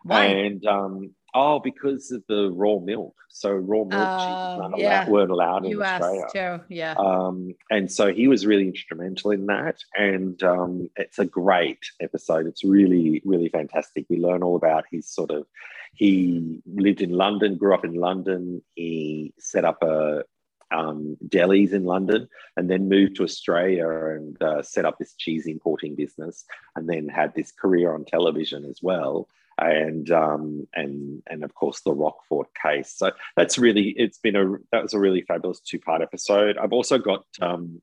Why? 0.03 0.25
And 0.25 0.65
um, 0.65 1.15
oh, 1.33 1.59
because 1.59 2.11
of 2.11 2.23
the 2.27 2.51
raw 2.51 2.79
milk. 2.79 3.15
So 3.29 3.51
raw 3.51 3.83
milk 3.83 3.89
cheese 3.89 4.59
weren't, 4.59 4.77
yeah. 4.77 5.03
allowed, 5.03 5.09
weren't 5.09 5.31
allowed 5.31 5.65
in 5.65 5.81
US 5.81 6.01
Australia. 6.01 6.57
too. 6.59 6.63
Yeah. 6.73 6.95
Um, 6.97 7.55
and 7.69 7.91
so 7.91 8.13
he 8.13 8.27
was 8.27 8.45
really 8.45 8.67
instrumental 8.67 9.31
in 9.31 9.45
that. 9.47 9.77
And 9.95 10.41
um, 10.43 10.89
it's 10.95 11.19
a 11.19 11.25
great 11.25 11.79
episode. 12.01 12.47
It's 12.47 12.63
really, 12.63 13.21
really 13.23 13.49
fantastic. 13.49 14.05
We 14.09 14.17
learn 14.17 14.43
all 14.43 14.55
about 14.55 14.85
his 14.91 15.07
sort 15.07 15.31
of, 15.31 15.45
he 15.93 16.61
lived 16.65 17.01
in 17.01 17.11
London, 17.11 17.57
grew 17.57 17.73
up 17.73 17.85
in 17.85 17.93
London. 17.93 18.61
He 18.75 19.33
set 19.37 19.65
up 19.65 19.83
a, 19.83 20.23
um, 20.71 21.17
delis 21.27 21.73
in 21.73 21.83
London 21.83 22.27
and 22.55 22.69
then 22.69 22.89
moved 22.89 23.15
to 23.15 23.23
Australia 23.23 23.89
and 23.89 24.41
uh, 24.41 24.61
set 24.61 24.85
up 24.85 24.97
this 24.97 25.15
cheese 25.15 25.47
importing 25.47 25.95
business 25.95 26.45
and 26.75 26.87
then 26.87 27.07
had 27.07 27.33
this 27.35 27.51
career 27.51 27.93
on 27.93 28.05
television 28.05 28.65
as 28.65 28.79
well. 28.81 29.27
And 29.61 30.09
um, 30.11 30.67
and 30.73 31.21
and 31.27 31.43
of 31.43 31.53
course 31.53 31.81
the 31.81 31.91
Roquefort 31.91 32.47
case. 32.61 32.93
So 32.95 33.11
that's 33.35 33.57
really 33.57 33.93
it's 33.97 34.17
been 34.17 34.35
a 34.35 34.57
that 34.71 34.83
was 34.83 34.93
a 34.93 34.99
really 34.99 35.21
fabulous 35.23 35.59
two 35.59 35.79
part 35.79 36.01
episode. 36.01 36.57
I've 36.57 36.73
also 36.73 36.97
got 36.97 37.25
um, 37.41 37.81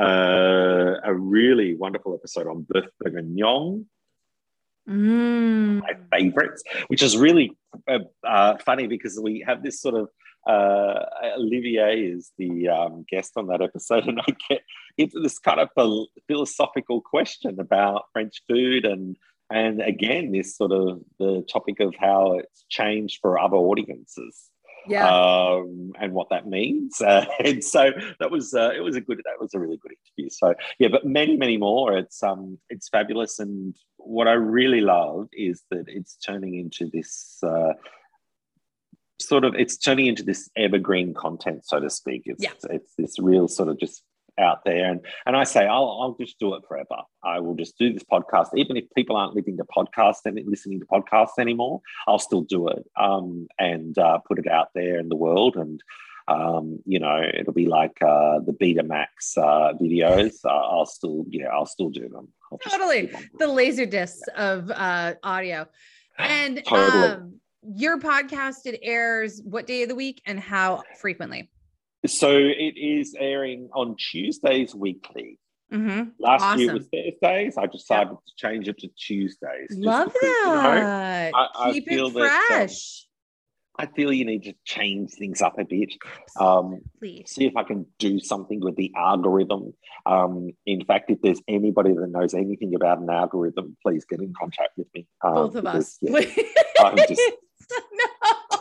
uh, 0.00 0.94
a 1.02 1.14
really 1.14 1.74
wonderful 1.74 2.14
episode 2.14 2.46
on 2.46 2.66
Bœuf 2.72 2.86
Bourguignon, 3.00 3.86
Mm. 4.88 5.80
my 5.80 5.96
favorites, 6.16 6.62
which 6.86 7.02
is 7.02 7.16
really 7.16 7.50
uh, 7.88 7.98
uh, 8.24 8.56
funny 8.58 8.86
because 8.86 9.18
we 9.20 9.42
have 9.44 9.60
this 9.64 9.80
sort 9.80 9.96
of 9.96 10.08
uh, 10.46 11.04
Olivier 11.36 12.02
is 12.04 12.30
the 12.38 12.68
um, 12.68 13.04
guest 13.10 13.32
on 13.36 13.48
that 13.48 13.60
episode, 13.60 14.06
and 14.06 14.20
I 14.20 14.36
get 14.48 14.62
into 14.96 15.18
this 15.18 15.40
kind 15.40 15.58
of 15.58 15.70
phil- 15.74 16.06
philosophical 16.28 17.00
question 17.00 17.58
about 17.58 18.04
French 18.12 18.42
food 18.48 18.84
and 18.84 19.16
and 19.50 19.80
again 19.80 20.32
this 20.32 20.56
sort 20.56 20.72
of 20.72 21.00
the 21.18 21.44
topic 21.50 21.80
of 21.80 21.94
how 21.98 22.32
it's 22.38 22.64
changed 22.68 23.18
for 23.22 23.38
other 23.38 23.56
audiences 23.56 24.50
Yeah. 24.88 25.06
um, 25.08 25.92
and 26.00 26.12
what 26.12 26.28
that 26.30 26.46
means. 26.46 27.00
Uh, 27.00 27.24
and 27.44 27.62
so 27.62 27.90
that 28.20 28.30
was 28.30 28.54
uh, 28.54 28.72
it 28.76 28.80
was 28.80 28.96
a 28.96 29.00
good 29.00 29.18
that 29.24 29.40
was 29.40 29.54
a 29.54 29.58
really 29.58 29.76
good 29.76 29.92
interview. 29.98 30.30
So 30.30 30.54
yeah, 30.78 30.88
but 30.88 31.04
many 31.06 31.36
many 31.36 31.56
more. 31.58 31.96
It's 31.96 32.22
um 32.22 32.58
it's 32.70 32.88
fabulous, 32.88 33.38
and 33.38 33.74
what 33.98 34.28
I 34.28 34.32
really 34.34 34.80
love 34.80 35.28
is 35.32 35.62
that 35.70 35.84
it's 35.88 36.16
turning 36.16 36.54
into 36.56 36.90
this. 36.92 37.38
Uh, 37.42 37.72
Sort 39.18 39.44
of, 39.46 39.54
it's 39.54 39.78
turning 39.78 40.06
into 40.06 40.22
this 40.22 40.50
evergreen 40.58 41.14
content, 41.14 41.64
so 41.64 41.80
to 41.80 41.88
speak. 41.88 42.22
It's 42.26 42.44
Yeah. 42.44 42.50
it's 42.76 42.92
this 42.98 43.18
real 43.18 43.48
sort 43.48 43.70
of 43.70 43.80
just 43.80 44.02
out 44.38 44.64
there, 44.64 44.90
and 44.90 45.00
and 45.26 45.36
I 45.36 45.44
say 45.44 45.66
I'll 45.66 45.98
I'll 46.00 46.16
just 46.20 46.38
do 46.38 46.54
it 46.54 46.62
forever. 46.68 47.02
I 47.26 47.40
will 47.40 47.54
just 47.54 47.76
do 47.78 47.92
this 47.92 48.04
podcast, 48.04 48.48
even 48.54 48.76
if 48.76 48.84
people 48.94 49.16
aren't 49.16 49.34
listening 49.34 49.56
to 49.58 49.64
podcasts 49.64 50.20
and 50.24 50.38
listening 50.46 50.80
to 50.80 50.86
podcasts 50.86 51.38
anymore. 51.38 51.80
I'll 52.06 52.18
still 52.18 52.42
do 52.42 52.68
it 52.68 52.84
um, 52.96 53.48
and 53.58 53.96
uh, 53.98 54.18
put 54.18 54.38
it 54.38 54.46
out 54.46 54.68
there 54.74 54.98
in 54.98 55.08
the 55.08 55.16
world. 55.16 55.56
And, 55.56 55.82
um, 56.28 56.78
you 56.84 56.98
know, 56.98 57.22
it'll 57.34 57.52
be 57.52 57.66
like 57.66 58.00
uh, 58.02 58.40
the 58.40 58.52
Betamax 58.52 59.36
uh, 59.36 59.74
videos. 59.74 60.36
Uh, 60.44 60.48
I'll 60.48 60.86
still, 60.86 61.24
yeah, 61.28 61.48
I'll 61.48 61.66
still 61.66 61.90
do 61.90 62.08
them. 62.08 62.28
Totally. 62.68 63.10
the 63.38 63.48
laser 63.48 63.86
discs 63.86 64.22
of 64.36 64.70
uh, 64.70 65.14
audio. 65.22 65.66
And 66.18 66.64
Totally. 66.64 67.08
um, 67.08 67.40
your 67.74 67.98
podcast 67.98 68.66
it 68.66 68.78
airs 68.82 69.42
what 69.44 69.66
day 69.66 69.82
of 69.82 69.88
the 69.88 69.94
week 69.94 70.22
and 70.26 70.38
how 70.38 70.82
frequently? 71.00 71.50
So 72.10 72.30
it 72.36 72.76
is 72.76 73.14
airing 73.18 73.68
on 73.74 73.96
Tuesdays 73.96 74.74
weekly. 74.74 75.38
Mm-hmm. 75.72 76.10
Last 76.20 76.58
year 76.58 76.74
was 76.74 76.86
Thursdays. 76.92 77.56
I 77.58 77.66
decided 77.66 78.10
to 78.10 78.32
change 78.36 78.68
it 78.68 78.78
to 78.78 78.88
Tuesdays. 78.88 79.68
Love 79.70 80.12
because, 80.12 80.22
you 80.22 80.44
know, 80.44 80.62
that. 80.62 81.32
I- 81.34 81.48
I 81.56 81.72
Keep 81.72 81.88
feel 81.88 82.06
it 82.08 82.14
that, 82.14 82.40
um, 82.50 82.56
fresh. 82.58 83.02
I 83.78 83.86
feel 83.86 84.10
you 84.12 84.24
need 84.24 84.44
to 84.44 84.54
change 84.64 85.10
things 85.18 85.42
up 85.42 85.58
a 85.58 85.64
bit. 85.64 85.92
Um, 86.40 86.80
Please. 86.98 87.30
see 87.30 87.44
if 87.44 87.56
I 87.56 87.62
can 87.64 87.84
do 87.98 88.18
something 88.20 88.60
with 88.60 88.74
the 88.76 88.90
algorithm. 88.96 89.74
Um, 90.06 90.52
in 90.64 90.82
fact, 90.86 91.10
if 91.10 91.20
there's 91.20 91.42
anybody 91.46 91.92
that 91.92 92.08
knows 92.08 92.32
anything 92.32 92.74
about 92.74 93.00
an 93.00 93.10
algorithm, 93.10 93.76
please 93.82 94.06
get 94.06 94.20
in 94.20 94.32
contact 94.38 94.70
with 94.78 94.86
me. 94.94 95.06
Um, 95.22 95.34
Both 95.34 95.56
of 95.56 95.66
us. 95.66 95.98
because, 96.00 96.36
yeah, 96.36 96.42
I'm 96.80 96.96
just- 96.96 97.20
no. 97.92 98.04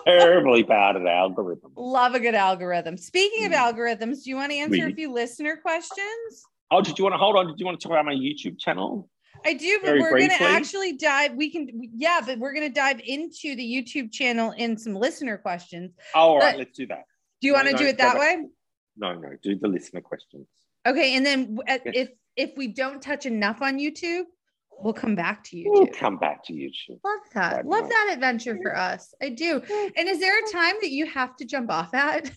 Terribly 0.05 0.63
bad 0.63 0.95
at 0.95 1.01
algorithms. 1.03 1.71
Love 1.75 2.15
a 2.15 2.19
good 2.19 2.35
algorithm. 2.35 2.97
Speaking 2.97 3.45
of 3.45 3.51
Mm. 3.51 3.73
algorithms, 3.73 4.23
do 4.23 4.29
you 4.29 4.35
want 4.35 4.51
to 4.51 4.57
answer 4.57 4.87
a 4.87 4.93
few 4.93 5.11
listener 5.11 5.57
questions? 5.57 6.43
Oh, 6.71 6.81
did 6.81 6.97
you 6.97 7.03
want 7.03 7.13
to 7.13 7.17
hold 7.17 7.35
on? 7.35 7.47
Did 7.47 7.59
you 7.59 7.65
want 7.65 7.79
to 7.79 7.83
talk 7.83 7.93
about 7.93 8.05
my 8.05 8.13
YouTube 8.13 8.59
channel? 8.59 9.09
I 9.45 9.53
do, 9.53 9.77
but 9.81 9.87
Very 9.89 10.01
we're 10.01 10.17
going 10.17 10.29
to 10.29 10.41
actually 10.43 10.93
dive. 10.93 11.35
We 11.35 11.49
can, 11.51 11.69
yeah, 11.95 12.21
but 12.25 12.39
we're 12.39 12.53
going 12.53 12.67
to 12.67 12.73
dive 12.73 12.99
into 13.05 13.55
the 13.55 13.63
YouTube 13.63 14.11
channel 14.11 14.51
in 14.51 14.77
some 14.77 14.95
listener 14.95 15.37
questions. 15.37 15.91
Oh, 16.15 16.19
all 16.19 16.39
right, 16.39 16.53
But- 16.53 16.59
let's 16.59 16.77
do 16.77 16.87
that. 16.87 17.03
Do 17.41 17.47
you 17.47 17.53
No, 17.53 17.57
want 17.57 17.67
to 17.67 17.73
no, 17.73 17.79
do 17.79 17.85
it 17.85 17.97
that 17.97 18.17
way? 18.17 18.37
No, 18.97 19.13
no, 19.13 19.29
do 19.43 19.55
the 19.57 19.67
listener 19.67 20.01
questions. 20.01 20.47
Okay, 20.87 21.15
and 21.15 21.25
then 21.25 21.57
Yes. 21.67 21.81
if 21.85 22.09
if 22.37 22.57
we 22.57 22.67
don't 22.67 23.01
touch 23.01 23.25
enough 23.25 23.61
on 23.61 23.77
YouTube, 23.77 24.25
we'll 24.79 24.93
come 24.93 25.15
back 25.15 25.43
to 25.45 25.63
We'll 25.65 25.87
YouTube. 25.87 25.97
come 25.97 26.17
back 26.17 26.43
to 26.45 26.53
YouTube. 26.53 26.99
Love 27.03 27.19
that. 27.33 27.55
Right, 27.55 27.65
Love 27.65 27.81
right. 27.83 27.89
that 27.89 28.09
adventure 28.13 28.57
for 28.61 28.75
us. 28.75 29.13
I 29.21 29.29
do. 29.29 29.61
And 29.97 30.07
is 30.09 30.19
there 30.19 30.37
a 30.37 30.51
time 30.51 30.75
that 30.81 30.91
you 30.91 31.05
have 31.05 31.35
to 31.37 31.45
jump 31.45 31.71
off 31.71 31.93
at? 31.93 32.31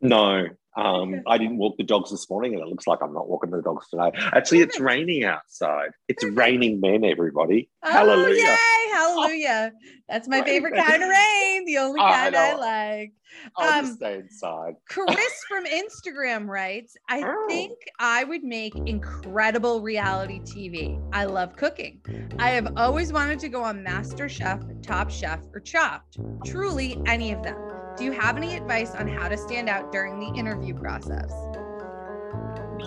No, 0.00 0.46
um, 0.78 1.22
I 1.26 1.38
didn't 1.38 1.58
walk 1.58 1.76
the 1.76 1.84
dogs 1.84 2.10
this 2.10 2.30
morning, 2.30 2.54
and 2.54 2.62
it 2.62 2.68
looks 2.68 2.86
like 2.86 3.00
I'm 3.02 3.12
not 3.12 3.28
walking 3.28 3.50
the 3.50 3.60
dogs 3.62 3.88
today. 3.90 4.10
Actually, 4.32 4.60
it's 4.60 4.78
raining 4.78 5.24
outside. 5.24 5.90
It's 6.06 6.24
raining 6.24 6.80
men, 6.80 7.04
everybody. 7.04 7.68
Oh, 7.82 7.90
Hallelujah. 7.90 8.36
yay, 8.36 8.92
hallelujah. 8.92 9.72
That's 10.08 10.28
my 10.28 10.36
Rain, 10.36 10.44
favorite 10.46 10.74
kind 10.76 11.02
of 11.02 11.08
rain. 11.08 11.64
The 11.64 11.78
only 11.78 12.00
Oh, 12.00 12.04
I 12.04 12.12
kind 12.12 12.36
I, 12.36 12.52
know. 12.52 12.58
like. 12.60 13.12
I'll 13.56 13.78
Um, 13.80 13.84
just 13.86 13.96
stay 13.96 14.14
inside. 14.16 14.74
Chris 14.88 15.44
from 15.48 15.64
Instagram 15.66 16.46
writes, 16.46 16.96
I 17.08 17.22
Oh. 17.24 17.46
think 17.48 17.72
I 17.98 18.24
would 18.24 18.42
make 18.44 18.74
incredible 18.86 19.80
reality 19.82 20.40
TV. 20.40 20.98
I 21.12 21.24
love 21.24 21.56
cooking. 21.56 22.00
I 22.38 22.50
have 22.50 22.72
always 22.76 23.12
wanted 23.12 23.38
to 23.40 23.48
go 23.48 23.62
on 23.62 23.82
Master 23.82 24.28
Chef, 24.28 24.60
Top 24.82 25.10
Chef, 25.10 25.40
or 25.52 25.60
Chopped. 25.60 26.18
Truly, 26.46 26.98
any 27.06 27.32
of 27.32 27.42
them. 27.42 27.56
Do 27.98 28.04
you 28.04 28.12
have 28.12 28.36
any 28.36 28.56
advice 28.56 28.94
on 28.94 29.08
how 29.08 29.28
to 29.28 29.36
stand 29.36 29.68
out 29.68 29.90
during 29.90 30.20
the 30.20 30.38
interview 30.38 30.72
process? 30.72 31.32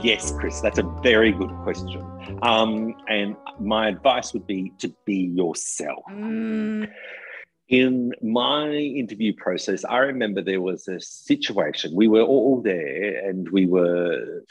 Yes, 0.02 0.32
Chris, 0.32 0.62
that's 0.62 0.80
a 0.80 0.84
very 1.04 1.34
good 1.34 1.52
question. 1.64 2.02
Um, 2.42 2.96
and 3.10 3.36
my 3.60 3.90
advice 3.90 4.32
would 4.32 4.48
be 4.48 4.72
to 4.80 4.88
be 5.06 5.34
yourself. 5.36 6.04
Mm, 6.10 6.90
In 7.68 8.14
my 8.22 8.70
interview 8.72 9.34
process, 9.36 9.84
I 9.84 9.98
remember 9.98 10.42
there 10.42 10.62
was 10.62 10.88
a 10.88 11.02
situation. 11.02 11.94
We 11.94 12.08
were 12.08 12.24
all 12.24 12.62
there 12.62 13.28
and 13.28 13.50
we 13.50 13.66
were 13.66 14.46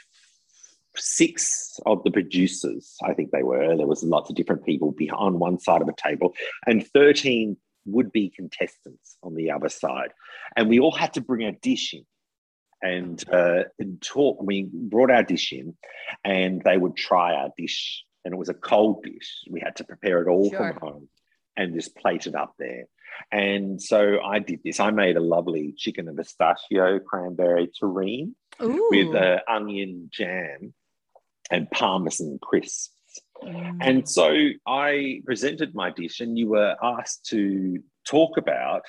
six 0.95 1.79
of 1.87 2.03
the 2.03 2.11
producers, 2.11 2.97
I 3.03 3.15
think 3.15 3.31
they 3.31 3.41
were. 3.41 3.75
There 3.75 3.87
was 3.87 4.03
lots 4.03 4.29
of 4.29 4.35
different 4.35 4.63
people 4.63 4.93
on 5.11 5.39
one 5.39 5.59
side 5.59 5.81
of 5.81 5.87
a 5.87 5.93
table 5.97 6.35
and 6.67 6.85
13 6.85 7.57
would-be 7.85 8.29
contestants 8.29 9.17
on 9.23 9.35
the 9.35 9.51
other 9.51 9.69
side. 9.69 10.11
And 10.55 10.69
we 10.69 10.79
all 10.79 10.91
had 10.91 11.13
to 11.13 11.21
bring 11.21 11.45
a 11.47 11.51
dish 11.51 11.93
in 11.93 12.05
and, 12.81 13.23
uh, 13.31 13.63
and 13.79 14.01
talk. 14.01 14.41
We 14.41 14.69
brought 14.71 15.11
our 15.11 15.23
dish 15.23 15.53
in 15.53 15.75
and 16.23 16.61
they 16.63 16.77
would 16.77 16.95
try 16.95 17.33
our 17.33 17.49
dish. 17.57 18.03
And 18.23 18.33
it 18.33 18.37
was 18.37 18.49
a 18.49 18.53
cold 18.53 19.03
dish. 19.03 19.41
We 19.49 19.61
had 19.61 19.77
to 19.77 19.83
prepare 19.83 20.21
it 20.21 20.29
all 20.29 20.49
Sure. 20.49 20.73
from 20.73 20.77
home 20.77 21.09
and 21.57 21.73
just 21.73 21.95
plate 21.95 22.27
it 22.27 22.35
up 22.35 22.53
there. 22.57 22.85
And 23.31 23.81
so 23.81 24.21
I 24.21 24.39
did 24.39 24.61
this. 24.63 24.79
I 24.79 24.91
made 24.91 25.17
a 25.17 25.21
lovely 25.21 25.73
chicken 25.77 26.07
and 26.07 26.17
pistachio 26.17 26.99
cranberry 26.99 27.67
terrine 27.67 28.33
ooh. 28.61 28.87
with 28.89 29.15
uh, 29.15 29.39
onion 29.47 30.09
jam 30.11 30.73
and 31.49 31.69
parmesan 31.69 32.39
crisps. 32.41 32.91
Mm. 33.43 33.77
And 33.81 34.09
so 34.09 34.49
I 34.67 35.21
presented 35.25 35.73
my 35.75 35.91
dish, 35.91 36.19
and 36.19 36.37
you 36.37 36.49
were 36.49 36.75
asked 36.81 37.25
to 37.27 37.81
talk 38.05 38.37
about 38.37 38.83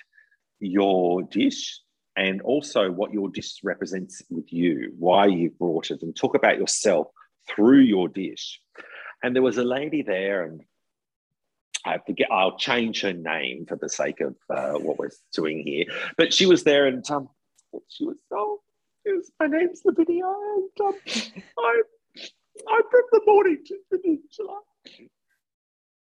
your 0.60 1.22
dish 1.22 1.80
and 2.16 2.42
also 2.42 2.90
what 2.90 3.12
your 3.12 3.28
dish 3.30 3.60
represents 3.62 4.22
with 4.30 4.52
you, 4.52 4.92
why 4.98 5.26
you 5.26 5.50
brought 5.50 5.90
it, 5.90 6.02
and 6.02 6.14
talk 6.14 6.34
about 6.34 6.58
yourself 6.58 7.08
through 7.48 7.80
your 7.80 8.08
dish. 8.08 8.60
And 9.22 9.34
there 9.34 9.42
was 9.42 9.58
a 9.58 9.64
lady 9.64 10.02
there, 10.02 10.44
and 10.44 10.62
I 11.84 11.98
forget, 11.98 12.28
I'll 12.30 12.58
change 12.58 13.00
her 13.02 13.12
name 13.12 13.66
for 13.66 13.76
the 13.76 13.88
sake 13.88 14.20
of 14.20 14.36
uh, 14.50 14.78
what 14.78 14.98
we're 14.98 15.10
doing 15.32 15.62
here. 15.64 15.86
But 16.16 16.34
she 16.34 16.46
was 16.46 16.64
there, 16.64 16.86
and 16.86 17.08
um, 17.10 17.28
she 17.88 18.04
was, 18.04 18.18
oh, 18.30 18.60
was, 19.06 19.30
my 19.40 19.46
name's 19.46 19.82
Lavinia, 19.84 20.26
and 20.26 20.80
um, 20.86 20.94
I, 22.68 22.80
from 22.90 23.02
the 23.12 23.20
Mornington 23.26 23.78
Peninsula 23.90 24.60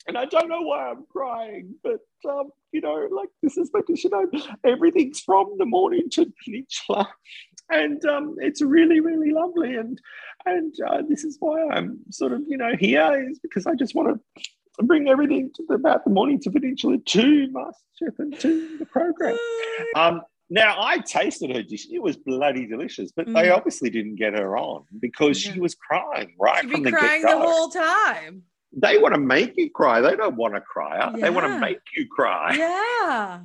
and 0.08 0.16
I 0.16 0.24
don't 0.24 0.48
know 0.48 0.62
why 0.62 0.88
I'm 0.88 1.04
crying, 1.12 1.74
but 1.84 2.00
um, 2.28 2.50
you 2.72 2.80
know, 2.80 3.08
like 3.12 3.28
this 3.42 3.58
is 3.58 3.70
my 3.72 3.82
you 3.86 4.10
know, 4.10 4.26
everything's 4.64 5.20
from 5.20 5.54
the 5.58 5.66
morning 5.66 6.08
Mornington 6.08 6.32
Peninsula, 6.44 7.08
and 7.70 8.04
um, 8.06 8.36
it's 8.38 8.62
really, 8.62 9.00
really 9.00 9.30
lovely, 9.30 9.76
and 9.76 10.00
and 10.46 10.74
uh, 10.88 11.02
this 11.08 11.24
is 11.24 11.36
why 11.38 11.68
I'm 11.68 11.98
sort 12.10 12.32
of 12.32 12.40
you 12.48 12.56
know 12.56 12.72
here 12.80 13.28
is 13.30 13.38
because 13.38 13.66
I 13.66 13.74
just 13.74 13.94
want 13.94 14.18
to 14.78 14.84
bring 14.84 15.08
everything 15.08 15.50
to 15.54 15.64
the, 15.68 15.74
about 15.74 16.04
the 16.04 16.10
Mornington 16.10 16.52
Peninsula 16.52 16.96
to 16.96 17.48
MasterChef 17.48 18.18
and 18.18 18.40
to 18.40 18.78
the 18.78 18.86
program. 18.86 19.36
Um, 19.94 20.22
now 20.50 20.76
I 20.78 20.98
tasted 20.98 21.54
her 21.54 21.62
dish; 21.62 21.86
it 21.90 22.02
was 22.02 22.16
bloody 22.16 22.66
delicious, 22.66 23.12
but 23.14 23.26
mm. 23.26 23.34
they 23.34 23.50
obviously 23.50 23.90
didn't 23.90 24.16
get 24.16 24.32
her 24.34 24.56
on 24.56 24.84
because 25.00 25.44
yeah. 25.44 25.52
she 25.52 25.60
was 25.60 25.74
crying 25.74 26.34
right 26.40 26.62
She'd 26.62 26.70
from 26.70 26.82
be 26.82 26.90
the 26.90 26.96
crying 26.96 27.22
the 27.22 27.38
whole 27.38 27.68
time 27.68 28.44
they 28.76 28.98
want 28.98 29.14
to 29.14 29.20
make 29.20 29.54
you 29.56 29.70
cry. 29.70 30.00
They 30.00 30.16
don't 30.16 30.36
want 30.36 30.54
to 30.54 30.60
cry. 30.60 30.98
Yeah. 30.98 31.20
They 31.20 31.30
want 31.30 31.46
to 31.46 31.58
make 31.58 31.80
you 31.96 32.06
cry. 32.06 32.54
Yeah. 32.56 33.40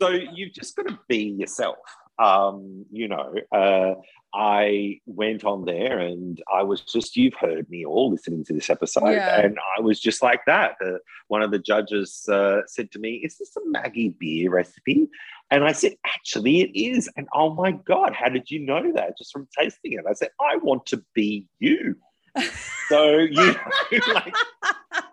So 0.00 0.10
you've 0.10 0.52
just 0.52 0.76
got 0.76 0.88
to 0.88 0.98
be 1.08 1.34
yourself. 1.38 1.78
Um, 2.18 2.86
you 2.90 3.08
know, 3.08 3.34
uh, 3.52 3.94
I 4.34 5.00
went 5.06 5.44
on 5.44 5.64
there 5.64 5.98
and 5.98 6.42
I 6.52 6.62
was 6.62 6.80
just, 6.82 7.16
you've 7.16 7.34
heard 7.34 7.68
me 7.70 7.84
all 7.84 8.10
listening 8.10 8.44
to 8.46 8.52
this 8.52 8.70
episode, 8.70 9.10
yeah. 9.10 9.40
and 9.40 9.56
I 9.78 9.80
was 9.80 10.00
just 10.00 10.22
like 10.22 10.40
that. 10.46 10.76
Uh, 10.84 10.98
one 11.28 11.42
of 11.42 11.50
the 11.50 11.58
judges 11.58 12.28
uh, 12.28 12.60
said 12.66 12.90
to 12.92 12.98
me, 12.98 13.16
Is 13.24 13.38
this 13.38 13.56
a 13.56 13.60
Maggie 13.64 14.14
Beer 14.18 14.50
recipe? 14.50 15.08
And 15.50 15.64
I 15.64 15.72
said, 15.72 15.94
Actually, 16.06 16.60
it 16.60 16.78
is. 16.78 17.08
And 17.16 17.28
oh 17.34 17.54
my 17.54 17.72
God, 17.72 18.14
how 18.14 18.28
did 18.28 18.50
you 18.50 18.60
know 18.60 18.92
that 18.92 19.16
just 19.18 19.32
from 19.32 19.48
tasting 19.58 19.94
it? 19.94 20.04
I 20.08 20.12
said, 20.12 20.30
I 20.40 20.56
want 20.56 20.86
to 20.86 21.02
be 21.14 21.48
you. 21.58 21.96
So 22.88 23.16
you 23.18 23.56
like 24.14 24.32
but 24.92 25.05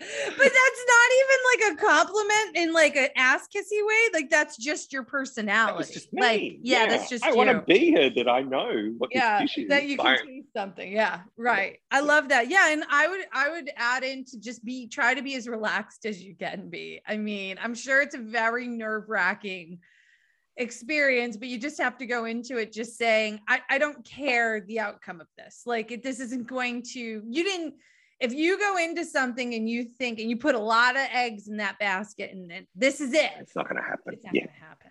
that's 0.00 0.84
not 0.88 1.10
even 1.18 1.38
like 1.52 1.72
a 1.72 1.86
compliment 1.86 2.56
in 2.56 2.72
like 2.72 2.96
an 2.96 3.08
ass 3.16 3.46
kissy 3.54 3.86
way. 3.86 4.08
Like 4.14 4.30
that's 4.30 4.56
just 4.56 4.92
your 4.92 5.02
personality. 5.02 5.92
Just 5.92 6.08
like 6.12 6.58
yeah, 6.62 6.84
yeah, 6.84 6.86
that's 6.86 7.08
just 7.08 7.24
I 7.24 7.32
want 7.32 7.50
to 7.50 7.60
be 7.60 7.90
here 7.90 8.10
that 8.10 8.28
I 8.28 8.40
know 8.40 8.94
what 8.96 9.10
yeah, 9.12 9.44
that 9.68 9.84
you 9.86 9.98
can 9.98 10.18
taste 10.18 10.48
something. 10.56 10.90
Yeah, 10.90 11.20
right. 11.36 11.78
I 11.90 12.00
love 12.00 12.30
that. 12.30 12.48
Yeah, 12.48 12.72
and 12.72 12.84
I 12.90 13.08
would 13.08 13.20
I 13.32 13.50
would 13.50 13.70
add 13.76 14.02
in 14.02 14.24
to 14.26 14.40
just 14.40 14.64
be 14.64 14.88
try 14.88 15.14
to 15.14 15.22
be 15.22 15.34
as 15.34 15.46
relaxed 15.46 16.06
as 16.06 16.22
you 16.22 16.34
can 16.34 16.70
be. 16.70 17.00
I 17.06 17.16
mean, 17.16 17.58
I'm 17.62 17.74
sure 17.74 18.00
it's 18.00 18.14
a 18.14 18.18
very 18.18 18.68
nerve 18.68 19.08
wracking 19.08 19.80
experience, 20.56 21.36
but 21.36 21.48
you 21.48 21.58
just 21.58 21.80
have 21.80 21.96
to 21.98 22.06
go 22.06 22.24
into 22.26 22.56
it 22.58 22.72
just 22.72 22.96
saying, 22.96 23.40
I, 23.48 23.60
I 23.68 23.78
don't 23.78 24.04
care 24.04 24.60
the 24.60 24.80
outcome 24.80 25.20
of 25.20 25.26
this. 25.38 25.62
Like, 25.64 25.90
it, 25.90 26.02
this 26.02 26.20
isn't 26.20 26.46
going 26.46 26.82
to, 26.92 27.00
you 27.00 27.44
didn't, 27.44 27.74
if 28.20 28.32
you 28.34 28.58
go 28.58 28.76
into 28.76 29.04
something 29.04 29.54
and 29.54 29.68
you 29.68 29.84
think 29.84 30.20
and 30.20 30.28
you 30.28 30.36
put 30.36 30.54
a 30.54 30.58
lot 30.58 30.96
of 30.96 31.02
eggs 31.12 31.48
in 31.48 31.56
that 31.56 31.78
basket 31.78 32.30
and 32.32 32.50
then 32.50 32.66
this 32.74 33.00
is 33.00 33.12
it, 33.14 33.30
it's 33.38 33.56
not 33.56 33.68
going 33.68 33.82
to 33.82 33.88
happen. 33.88 34.12
It's 34.12 34.24
not 34.24 34.34
yeah. 34.34 34.42
going 34.42 34.54
to 34.54 34.64
happen. 34.64 34.90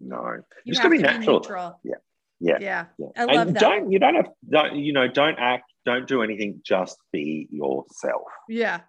No, 0.00 0.42
you 0.64 0.72
just 0.72 0.82
to 0.82 0.90
be 0.90 0.98
natural. 0.98 1.80
Yeah. 1.82 1.94
Yeah. 2.40 2.58
Yeah. 2.60 2.84
yeah. 2.98 3.06
I 3.16 3.24
love 3.24 3.52
that. 3.52 3.60
Don't, 3.60 3.90
you 3.90 3.98
don't 3.98 4.14
have, 4.14 4.28
don't, 4.48 4.76
you 4.76 4.92
know, 4.92 5.08
don't 5.08 5.36
act, 5.38 5.64
don't 5.84 6.06
do 6.06 6.22
anything, 6.22 6.60
just 6.64 6.96
be 7.12 7.48
yourself. 7.50 8.22
Yeah. 8.48 8.80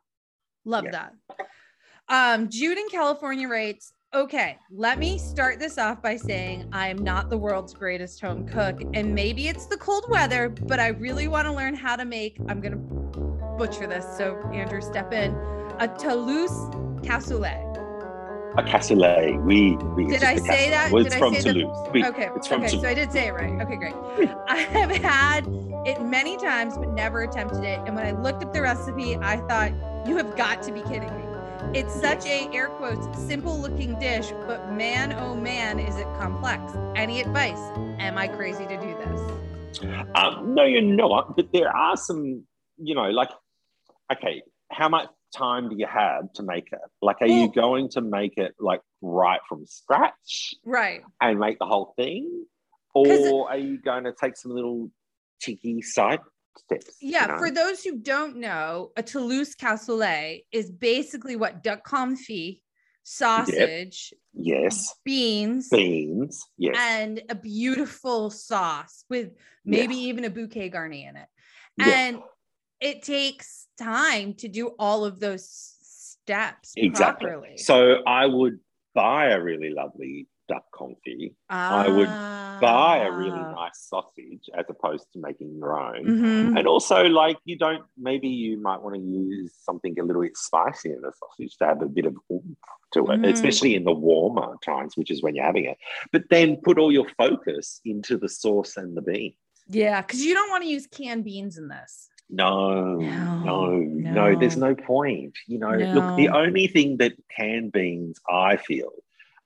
Love 0.66 0.86
yeah. 0.86 0.92
that. 0.92 1.14
Um, 2.10 2.50
Jude 2.50 2.78
in 2.78 2.88
California 2.90 3.48
writes, 3.48 3.94
Okay, 4.14 4.58
let 4.72 4.98
me 4.98 5.20
start 5.20 5.60
this 5.60 5.78
off 5.78 6.02
by 6.02 6.16
saying 6.16 6.68
I 6.72 6.88
am 6.88 6.98
not 6.98 7.30
the 7.30 7.38
world's 7.38 7.76
greatest 7.76 8.20
home 8.20 8.48
cook, 8.48 8.82
and 8.96 9.14
maybe 9.14 9.48
it's 9.48 9.68
the 9.68 9.78
cold 9.78 10.06
weather, 10.10 10.50
but 10.50 10.80
I 10.80 10.88
really 10.88 11.28
want 11.28 11.46
to 11.46 11.54
learn 11.54 11.76
how 11.76 11.96
to 11.96 12.06
make. 12.06 12.40
I'm 12.48 12.60
gonna 12.60 12.82
butcher 13.60 13.86
this, 13.86 14.06
so 14.18 14.38
Andrew, 14.54 14.82
step 14.82 15.12
in. 15.12 15.36
A 15.80 15.88
Toulouse 16.00 16.74
cassoulet. 17.04 17.66
A 18.58 18.64
cassoulet. 18.64 19.44
We. 19.44 19.76
we 19.96 20.08
did 20.08 20.24
I 20.24 20.38
say 20.38 20.70
that? 20.70 20.92
Well, 20.92 21.06
it's 21.06 21.14
did 21.14 21.20
from 21.20 21.36
I 21.36 21.40
say 21.40 21.54
Toulouse. 21.54 21.90
We, 21.94 22.06
okay. 22.06 22.30
It's 22.36 22.48
from 22.48 22.62
okay. 22.62 22.70
Toulouse. 22.70 22.82
So 22.82 22.90
I 22.90 22.94
did 22.94 23.12
say 23.12 23.28
it 23.28 23.34
right. 23.34 23.62
Okay, 23.62 23.76
great. 23.76 23.94
I 24.48 24.58
have 24.58 24.92
had 24.92 25.46
it 25.86 26.02
many 26.02 26.38
times, 26.38 26.78
but 26.78 26.90
never 26.94 27.22
attempted 27.24 27.64
it. 27.64 27.80
And 27.86 27.96
when 27.96 28.06
I 28.06 28.12
looked 28.12 28.44
up 28.44 28.54
the 28.54 28.62
recipe, 28.62 29.18
I 29.18 29.38
thought, 29.48 29.72
you 30.08 30.16
have 30.16 30.36
got 30.36 30.64
to 30.64 30.72
be 30.72 30.82
kidding 30.84 31.14
me. 31.16 31.78
It's 31.78 31.94
such 31.94 32.26
a 32.26 32.50
air 32.54 32.70
quotes 32.70 33.06
simple 33.22 33.60
looking 33.60 34.00
dish, 34.00 34.32
but 34.48 34.72
man 34.74 35.14
oh 35.14 35.36
man 35.36 35.80
is 35.80 35.98
it 35.98 36.08
complex. 36.18 36.74
Any 36.96 37.20
advice? 37.20 37.60
Am 38.00 38.18
I 38.18 38.28
crazy 38.28 38.66
to 38.66 38.78
do 38.78 38.96
this? 38.96 39.40
Um, 40.16 40.56
no, 40.56 40.64
you're 40.64 40.82
not. 40.82 41.36
But 41.36 41.52
there 41.54 41.76
are 41.76 41.96
some, 41.96 42.44
you 42.78 42.96
know, 42.96 43.10
like, 43.10 43.30
okay, 44.12 44.42
how 44.72 44.90
much 44.90 45.10
time 45.36 45.70
do 45.70 45.76
you 45.78 45.88
have 45.88 46.32
to 46.34 46.44
make 46.44 46.72
it? 46.72 46.80
Like, 47.02 47.18
are 47.22 47.28
well, 47.28 47.38
you 47.38 47.52
going 47.52 47.90
to 47.90 48.02
make 48.02 48.38
it 48.38 48.56
like 48.60 48.82
right 49.02 49.40
from 49.48 49.66
scratch? 49.66 50.54
Right. 50.66 51.02
And 51.22 51.40
make 51.40 51.60
the 51.60 51.66
whole 51.66 51.94
thing? 51.96 52.46
Or 52.96 53.50
are 53.50 53.58
you 53.58 53.78
going 53.78 54.04
to 54.06 54.14
take 54.20 54.36
some 54.36 54.52
little 54.52 54.90
cheeky 55.40 55.82
side 55.82 56.20
steps. 56.58 56.96
Yeah, 57.02 57.22
you 57.22 57.28
know? 57.30 57.38
for 57.38 57.52
those 57.52 57.84
who 57.84 57.98
don't 57.98 58.38
know, 58.38 58.92
a 58.96 59.04
Toulouse 59.04 59.56
cassoulet 59.56 60.44
is 60.52 60.72
basically 60.72 61.36
what 61.36 61.64
duck 61.64 61.88
confit, 61.88 62.62
sausage, 63.04 64.14
yep. 64.34 64.64
yes, 64.64 64.94
beans, 65.04 65.70
beans, 65.70 66.44
yes, 66.58 66.76
and 66.78 67.22
a 67.30 67.36
beautiful 67.36 68.30
sauce 68.30 69.04
with 69.10 69.32
maybe 69.66 69.96
yes. 69.96 70.04
even 70.06 70.26
a 70.26 70.30
bouquet 70.30 70.70
garni 70.70 71.08
in 71.08 71.16
it. 71.16 71.28
And 71.82 72.20
it 72.82 73.04
takes 73.04 73.59
time 73.80 74.34
to 74.36 74.48
do 74.48 74.68
all 74.80 75.06
of 75.06 75.20
those 75.20 75.48
steps 75.82 76.74
exactly. 76.76 77.30
Properly. 77.30 77.58
So 77.58 78.04
I 78.06 78.26
would 78.26 78.60
buy 78.94 79.30
a 79.30 79.42
really 79.42 79.70
lovely 79.72 80.28
duck 80.50 80.66
confit, 80.74 81.34
I 81.50 81.88
would 81.88 82.08
buy 82.60 83.06
a 83.06 83.12
really 83.12 83.32
ah. 83.32 83.54
nice 83.54 83.88
sausage 83.88 84.50
as 84.58 84.66
opposed 84.68 85.06
to 85.14 85.20
making 85.20 85.56
your 85.56 85.80
own. 85.80 86.06
Mm-hmm. 86.06 86.58
And 86.58 86.68
also, 86.68 87.04
like, 87.04 87.38
you 87.46 87.58
don't, 87.58 87.84
maybe 87.98 88.28
you 88.28 88.60
might 88.60 88.82
want 88.82 88.96
to 88.96 89.02
use 89.02 89.54
something 89.62 89.98
a 90.00 90.04
little 90.04 90.24
bit 90.24 90.36
spicy 90.36 90.92
in 90.92 91.02
the 91.02 91.14
sausage 91.18 91.56
to 91.58 91.66
have 91.66 91.82
a 91.82 91.86
bit 91.86 92.06
of 92.06 92.18
oomph 92.32 92.58
to 92.94 93.00
it, 93.12 93.22
mm. 93.22 93.32
especially 93.32 93.76
in 93.76 93.84
the 93.84 93.94
warmer 93.94 94.56
times, 94.66 94.98
which 94.98 95.12
is 95.12 95.22
when 95.22 95.36
you're 95.36 95.46
having 95.46 95.66
it. 95.66 95.78
But 96.12 96.24
then 96.30 96.58
put 96.58 96.80
all 96.80 96.92
your 96.92 97.08
focus 97.18 97.80
into 97.86 98.18
the 98.18 98.28
sauce 98.28 98.76
and 98.76 98.98
the 98.98 99.02
beans. 99.02 99.36
Yeah, 99.70 100.02
because 100.02 100.26
you 100.26 100.34
don't 100.34 100.50
want 100.50 100.64
to 100.64 100.70
use 100.70 100.88
canned 100.88 101.24
beans 101.24 101.60
in 101.60 101.68
this. 101.68 102.09
No, 102.30 102.98
no, 103.00 103.72
no, 103.72 103.72
no, 103.80 104.40
there's 104.40 104.58
no 104.58 104.76
point. 104.76 105.38
You 105.48 105.60
know, 105.60 105.72
no. 105.72 105.94
look, 105.94 106.16
the 106.16 106.30
only 106.30 106.68
thing 106.68 106.98
that 106.98 107.14
canned 107.36 107.72
beans 107.72 108.20
I 108.30 108.58
feel 108.58 108.92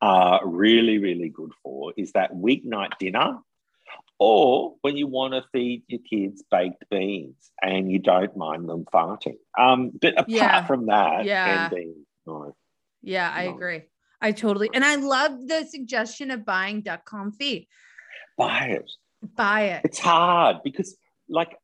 are 0.02 0.46
really, 0.46 0.98
really 0.98 1.30
good 1.30 1.52
for 1.63 1.93
is 1.96 2.12
that 2.12 2.34
weeknight 2.34 2.98
dinner 3.00 3.39
or 4.19 4.76
when 4.82 4.96
you 4.96 5.08
want 5.08 5.34
to 5.34 5.43
feed 5.52 5.84
your 5.88 6.00
kids 6.10 6.43
baked 6.50 6.86
beans 6.89 7.52
and 7.62 7.91
you 7.91 8.00
don't 8.00 8.36
mind 8.38 8.69
them 8.69 8.86
farting. 8.86 9.38
Um, 9.58 9.91
but 10.02 10.13
apart 10.13 10.30
yeah. 10.30 10.65
from 10.65 10.88
that, 10.88 11.26
yeah. 11.26 11.69
Beans, 11.69 12.06
no. 12.26 12.56
Yeah, 13.02 13.32
I 13.34 13.46
no. 13.46 13.56
agree. 13.56 13.82
I 14.22 14.32
totally, 14.32 14.69
and 14.74 14.86
I 14.86 14.96
love 14.96 15.48
the 15.48 15.65
suggestion 15.65 16.32
of 16.32 16.46
buying 16.46 16.82
duck 16.82 17.06
confit. 17.06 17.67
Buy 18.38 18.67
it. 18.67 18.89
Buy 19.36 19.62
it. 19.63 19.82
It's 19.84 20.00
hard 20.00 20.58
because, 20.63 20.96
like, 21.28 21.58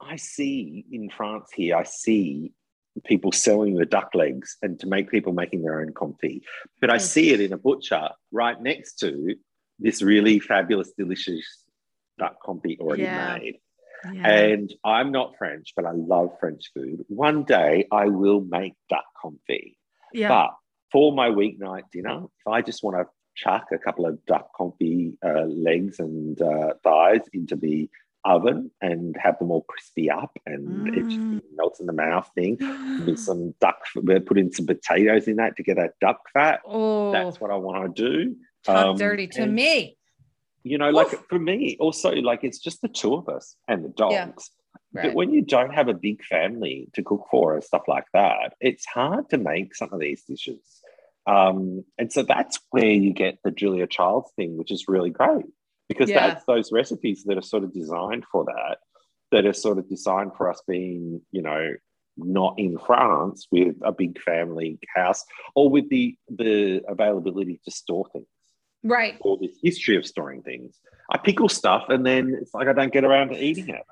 I 0.00 0.16
see 0.16 0.84
in 0.90 1.10
France 1.10 1.50
here, 1.54 1.76
I 1.76 1.84
see 1.84 2.52
people 3.04 3.32
selling 3.32 3.74
the 3.74 3.86
duck 3.86 4.10
legs 4.14 4.56
and 4.62 4.78
to 4.80 4.86
make 4.86 5.10
people 5.10 5.32
making 5.32 5.62
their 5.62 5.80
own 5.80 5.92
confit. 5.92 6.42
But 6.80 6.90
I 6.90 6.98
see 6.98 7.30
it 7.30 7.40
in 7.40 7.52
a 7.52 7.58
butcher 7.58 8.08
right 8.32 8.60
next 8.60 8.98
to 9.00 9.34
this 9.78 10.02
really 10.02 10.40
fabulous, 10.40 10.92
delicious 10.96 11.44
duck 12.18 12.36
confit 12.44 12.80
already 12.80 13.04
yeah. 13.04 13.38
made. 13.38 13.58
Yeah. 14.12 14.28
And 14.28 14.74
I'm 14.84 15.10
not 15.10 15.36
French, 15.38 15.72
but 15.76 15.84
I 15.84 15.92
love 15.92 16.30
French 16.38 16.70
food. 16.74 17.04
One 17.08 17.44
day 17.44 17.86
I 17.90 18.06
will 18.06 18.40
make 18.40 18.74
duck 18.88 19.04
confit. 19.22 19.74
Yeah. 20.12 20.28
But 20.28 20.54
for 20.92 21.12
my 21.12 21.28
weeknight 21.30 21.90
dinner, 21.92 22.24
if 22.24 22.46
I 22.46 22.62
just 22.62 22.82
want 22.82 22.96
to 22.96 23.06
chuck 23.34 23.66
a 23.72 23.78
couple 23.78 24.06
of 24.06 24.24
duck 24.26 24.50
confit 24.58 25.16
uh, 25.24 25.44
legs 25.46 26.00
and 26.00 26.40
uh, 26.40 26.74
thighs 26.82 27.22
into 27.32 27.56
the 27.56 27.88
oven 28.28 28.70
and 28.82 29.16
have 29.18 29.38
them 29.38 29.50
all 29.50 29.62
crispy 29.62 30.10
up 30.10 30.38
and 30.44 30.88
mm. 30.88 31.38
it 31.38 31.42
melts 31.56 31.80
in 31.80 31.86
the 31.86 31.92
mouth 31.92 32.30
thing 32.34 32.56
with 33.06 33.18
some 33.18 33.54
duck 33.60 33.78
put 34.26 34.38
in 34.38 34.52
some 34.52 34.66
potatoes 34.66 35.26
in 35.26 35.36
that 35.36 35.56
to 35.56 35.62
get 35.62 35.76
that 35.76 35.92
duck 36.00 36.20
fat 36.32 36.60
oh. 36.66 37.10
that's 37.10 37.40
what 37.40 37.50
i 37.50 37.56
want 37.56 37.96
to 37.96 38.02
do 38.02 38.36
Talk 38.64 38.86
Um, 38.86 38.96
dirty 38.96 39.26
to 39.28 39.42
and- 39.42 39.54
me. 39.54 39.96
You 40.64 40.76
know, 40.76 40.90
like 40.90 41.14
Oof. 41.14 41.24
for 41.30 41.38
me, 41.38 41.76
also, 41.80 42.12
like 42.12 42.40
it's 42.42 42.58
just 42.58 42.82
the 42.82 42.88
two 42.88 43.14
of 43.14 43.28
us 43.28 43.56
and 43.68 43.84
the 43.84 43.88
dogs. 43.88 44.50
Yeah, 44.92 45.02
But 45.02 45.14
when 45.14 45.32
you 45.32 45.40
don't 45.40 45.72
have 45.72 45.88
a 45.88 45.94
big 45.94 46.22
family 46.24 46.90
to 46.94 47.02
cook 47.02 47.26
for 47.30 47.54
and 47.54 47.64
stuff 47.64 47.82
like 47.88 48.04
that, 48.12 48.54
it's 48.60 48.84
hard 48.84 49.30
to 49.30 49.38
make 49.38 49.74
some 49.74 49.90
of 49.92 50.00
these 50.00 50.24
dishes. 50.24 50.82
Um, 51.26 51.84
and 51.96 52.12
so 52.12 52.22
that's 52.22 52.58
where 52.70 52.90
you 52.90 53.14
get 53.14 53.38
the 53.44 53.50
Julia 53.50 53.86
Childs 53.86 54.30
thing, 54.36 54.58
which 54.58 54.70
is 54.70 54.88
really 54.88 55.10
great 55.10 55.46
because 55.88 56.10
Yeah. 56.10 56.28
that's 56.28 56.44
those 56.44 56.70
recipes 56.72 57.24
that 57.24 57.38
are 57.38 57.42
sort 57.42 57.64
of 57.64 57.72
designed 57.72 58.24
for 58.30 58.44
that, 58.44 58.78
that 59.32 59.46
are 59.46 59.52
sort 59.52 59.78
of 59.78 59.88
designed 59.88 60.32
for 60.36 60.50
us 60.50 60.62
being, 60.66 61.22
you 61.32 61.42
know, 61.42 61.74
not 62.16 62.58
in 62.58 62.76
France 62.78 63.46
with 63.50 63.76
a 63.82 63.92
big 63.92 64.20
family 64.20 64.78
house 64.94 65.24
or 65.54 65.70
with 65.70 65.88
the 65.88 66.16
the 66.28 66.82
availability 66.88 67.60
to 67.64 67.70
store 67.70 68.06
things 68.12 68.26
Right. 68.82 69.16
or 69.20 69.38
this 69.38 69.56
history 69.62 69.96
of 69.96 70.04
storing 70.04 70.42
things. 70.42 70.80
I 71.10 71.18
pickle 71.18 71.48
stuff 71.48 71.84
and 71.88 72.04
then 72.04 72.36
it's 72.40 72.52
like 72.54 72.68
I 72.68 72.72
don't 72.72 72.92
get 72.92 73.04
around 73.04 73.28
to 73.28 73.38
eating 73.42 73.68
it. 73.68 73.82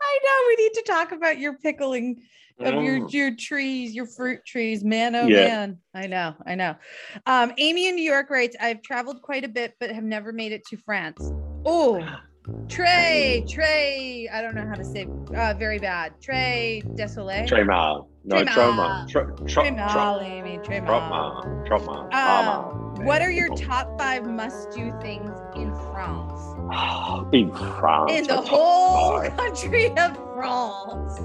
I 0.00 0.18
know 0.24 0.46
we 0.48 0.56
need 0.64 0.74
to 0.74 0.82
talk 0.82 1.12
about 1.12 1.38
your 1.38 1.54
pickling 1.58 2.22
of 2.60 2.82
your 2.82 3.00
Mm. 3.00 3.12
your 3.12 3.30
trees, 3.36 3.94
your 3.94 4.06
fruit 4.06 4.40
trees. 4.46 4.82
Man, 4.84 5.14
oh 5.14 5.26
Yeah. 5.26 5.46
man. 5.46 5.78
I 5.94 6.06
know, 6.06 6.34
I 6.46 6.54
know. 6.54 6.74
Um, 7.26 7.52
Amy 7.58 7.88
in 7.88 7.94
New 7.94 8.02
York 8.02 8.30
writes, 8.30 8.56
I've 8.60 8.82
traveled 8.82 9.22
quite 9.22 9.44
a 9.44 9.48
bit, 9.48 9.74
but 9.80 9.90
have 9.90 10.04
never 10.04 10.32
made 10.32 10.52
it 10.52 10.64
to 10.66 10.76
France. 10.76 11.32
Oh, 11.64 12.04
Trey, 12.66 13.44
Trey, 13.46 14.26
I 14.32 14.40
don't 14.40 14.54
know 14.54 14.66
how 14.66 14.74
to 14.74 14.84
say 14.84 15.06
uh 15.36 15.52
very 15.58 15.78
bad. 15.78 16.14
Trey 16.22 16.82
Desolé. 16.94 17.46
Trema. 17.46 18.06
No, 18.24 18.36
Trema. 18.36 18.52
trauma. 18.54 19.06
Tra- 19.08 19.34
tra- 19.36 19.46
Trey 19.46 19.70
Mal, 19.70 20.20
Amy, 20.20 20.58
Trey 20.64 20.80
Mal. 20.80 20.86
Trauma. 20.86 21.62
Trauma. 21.66 22.08
Um, 22.96 23.04
what 23.04 23.20
are 23.22 23.30
your 23.30 23.48
top 23.54 23.98
five 23.98 24.24
must-do 24.26 24.92
things 25.02 25.30
in 25.56 25.74
France? 25.92 26.40
In 27.32 27.50
France. 27.54 28.12
In 28.12 28.26
the 28.26 28.40
whole 28.40 29.20
country 29.30 29.86
of 29.98 30.16
France. 30.34 31.20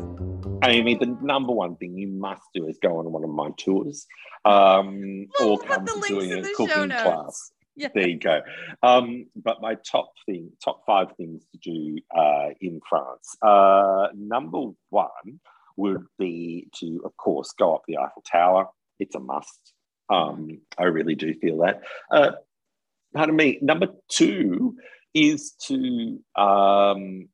Amy, 0.65 0.95
the 0.95 1.17
number 1.21 1.51
one 1.51 1.75
thing 1.75 1.97
you 1.97 2.07
must 2.07 2.43
do 2.53 2.67
is 2.67 2.77
go 2.81 2.97
on 2.99 3.11
one 3.11 3.23
of 3.23 3.29
my 3.29 3.49
tours 3.57 4.07
um, 4.45 5.27
We'll 5.39 5.53
or 5.53 5.59
come 5.59 5.85
to 5.85 6.01
doing 6.07 6.31
in 6.31 6.45
a 6.45 6.53
cooking 6.53 6.89
class. 6.89 7.51
Yeah. 7.75 7.87
There 7.93 8.07
you 8.07 8.19
go. 8.19 8.41
Um, 8.83 9.27
but 9.35 9.61
my 9.61 9.75
top 9.75 10.11
thing, 10.25 10.51
top 10.63 10.83
five 10.85 11.07
things 11.17 11.43
to 11.51 11.57
do 11.57 11.97
uh, 12.15 12.49
in 12.61 12.79
France. 12.87 13.35
Uh, 13.41 14.09
number 14.15 14.59
one 14.89 15.39
would 15.75 16.05
be 16.19 16.69
to, 16.75 17.01
of 17.03 17.17
course, 17.17 17.53
go 17.57 17.73
up 17.73 17.81
the 17.87 17.97
Eiffel 17.97 18.23
Tower. 18.31 18.67
It's 18.99 19.15
a 19.15 19.19
must. 19.19 19.73
Um, 20.09 20.59
I 20.77 20.83
really 20.83 21.15
do 21.15 21.33
feel 21.33 21.57
that. 21.59 21.81
Uh, 22.11 22.33
pardon 23.15 23.35
me. 23.35 23.57
Number 23.61 23.87
two 24.07 24.75
is 25.15 25.53
to. 25.67 26.19
Um, 26.35 27.29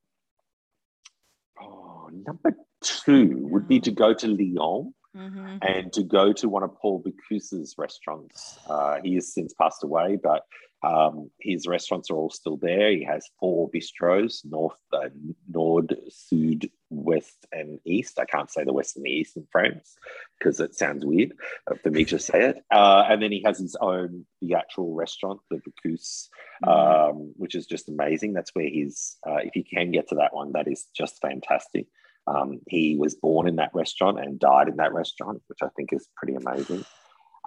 oh, 1.62 2.10
number 2.14 2.56
two 2.82 3.38
would 3.50 3.68
be 3.68 3.80
to 3.82 3.92
go 3.92 4.14
to 4.14 4.28
Lyon 4.28 4.94
Mhm. 5.16 5.58
and 5.64 5.92
to 5.94 6.04
go 6.04 6.32
to 6.34 6.48
one 6.48 6.62
of 6.64 6.76
Paul 6.76 7.04
Bocuse's 7.04 7.76
restaurants. 7.78 8.60
Uh, 8.68 9.00
he 9.04 9.16
has 9.16 9.34
since 9.34 9.54
passed 9.54 9.84
away, 9.84 10.18
but 10.22 10.46
um, 10.82 11.30
his 11.42 11.68
restaurants 11.68 12.10
are 12.10 12.16
all 12.16 12.30
still 12.30 12.56
there. 12.56 12.92
He 12.92 13.04
has 13.04 13.30
four 13.38 13.70
bistros 13.70 14.46
north, 14.46 14.80
uh, 14.94 15.10
nord, 15.50 15.94
sud, 16.08 16.70
west, 16.90 17.46
and 17.52 17.80
east. 17.84 18.18
I 18.18 18.24
can't 18.24 18.50
say 18.50 18.64
the 18.64 18.72
west 18.72 18.96
and 18.96 19.04
the 19.06 19.10
east 19.10 19.36
in 19.36 19.46
France 19.52 19.98
because 20.38 20.62
it 20.62 20.76
sounds 20.76 21.06
weird 21.06 21.34
uh, 21.70 21.76
for 21.76 21.90
me 21.92 22.06
to 22.06 22.18
say 22.20 22.46
it. 22.50 22.64
Uh, 22.72 23.04
and 23.10 23.22
then 23.22 23.32
he 23.34 23.42
has 23.44 23.58
his 23.60 23.76
own, 23.82 24.26
the 24.42 24.54
actual 24.54 24.94
restaurant, 24.94 25.42
the 25.50 25.58
Bocuse, 25.58 26.30
um, 26.66 27.34
which 27.36 27.56
is 27.56 27.66
just 27.68 27.90
amazing. 27.90 28.32
That's 28.32 28.56
where 28.56 28.70
he's, 28.70 29.18
uh, 29.28 29.40
if 29.44 29.58
you 29.58 29.66
can 29.66 29.92
get 29.92 30.08
to 30.10 30.16
that 30.16 30.34
one, 30.34 30.54
that 30.54 30.68
is 30.70 30.86
just 30.96 31.20
fantastic. 31.20 31.88
Um, 32.30 32.60
he 32.68 32.96
was 32.96 33.16
born 33.16 33.48
in 33.48 33.56
that 33.56 33.72
restaurant 33.74 34.20
and 34.20 34.40
died 34.40 34.68
in 34.68 34.76
that 34.76 34.94
restaurant, 34.94 35.42
which 35.48 35.60
I 35.64 35.70
think 35.76 35.92
is 35.92 36.08
pretty 36.16 36.36
amazing. 36.36 36.86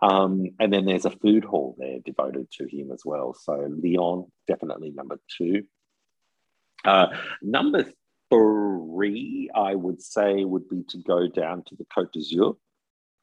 Um, 0.03 0.47
and 0.59 0.73
then 0.73 0.85
there's 0.85 1.05
a 1.05 1.11
food 1.11 1.45
hall 1.45 1.77
there 1.79 1.99
devoted 2.05 2.51
to 2.59 2.67
him 2.67 2.91
as 2.91 3.03
well. 3.05 3.35
So 3.35 3.53
Lyon, 3.53 4.27
definitely 4.49 4.91
number 4.91 5.21
two. 5.39 5.65
Uh, 6.85 7.07
number 7.41 7.85
three, 8.29 9.49
I 9.55 9.77
would 9.77 10.03
say, 10.03 10.45
would 10.45 10.69
be 10.69 10.83
to 10.89 10.99
go 10.99 11.29
down 11.29 11.63
to 11.69 11.77
the 11.77 11.85
Côte 11.97 12.13
d'Azur. 12.13 12.57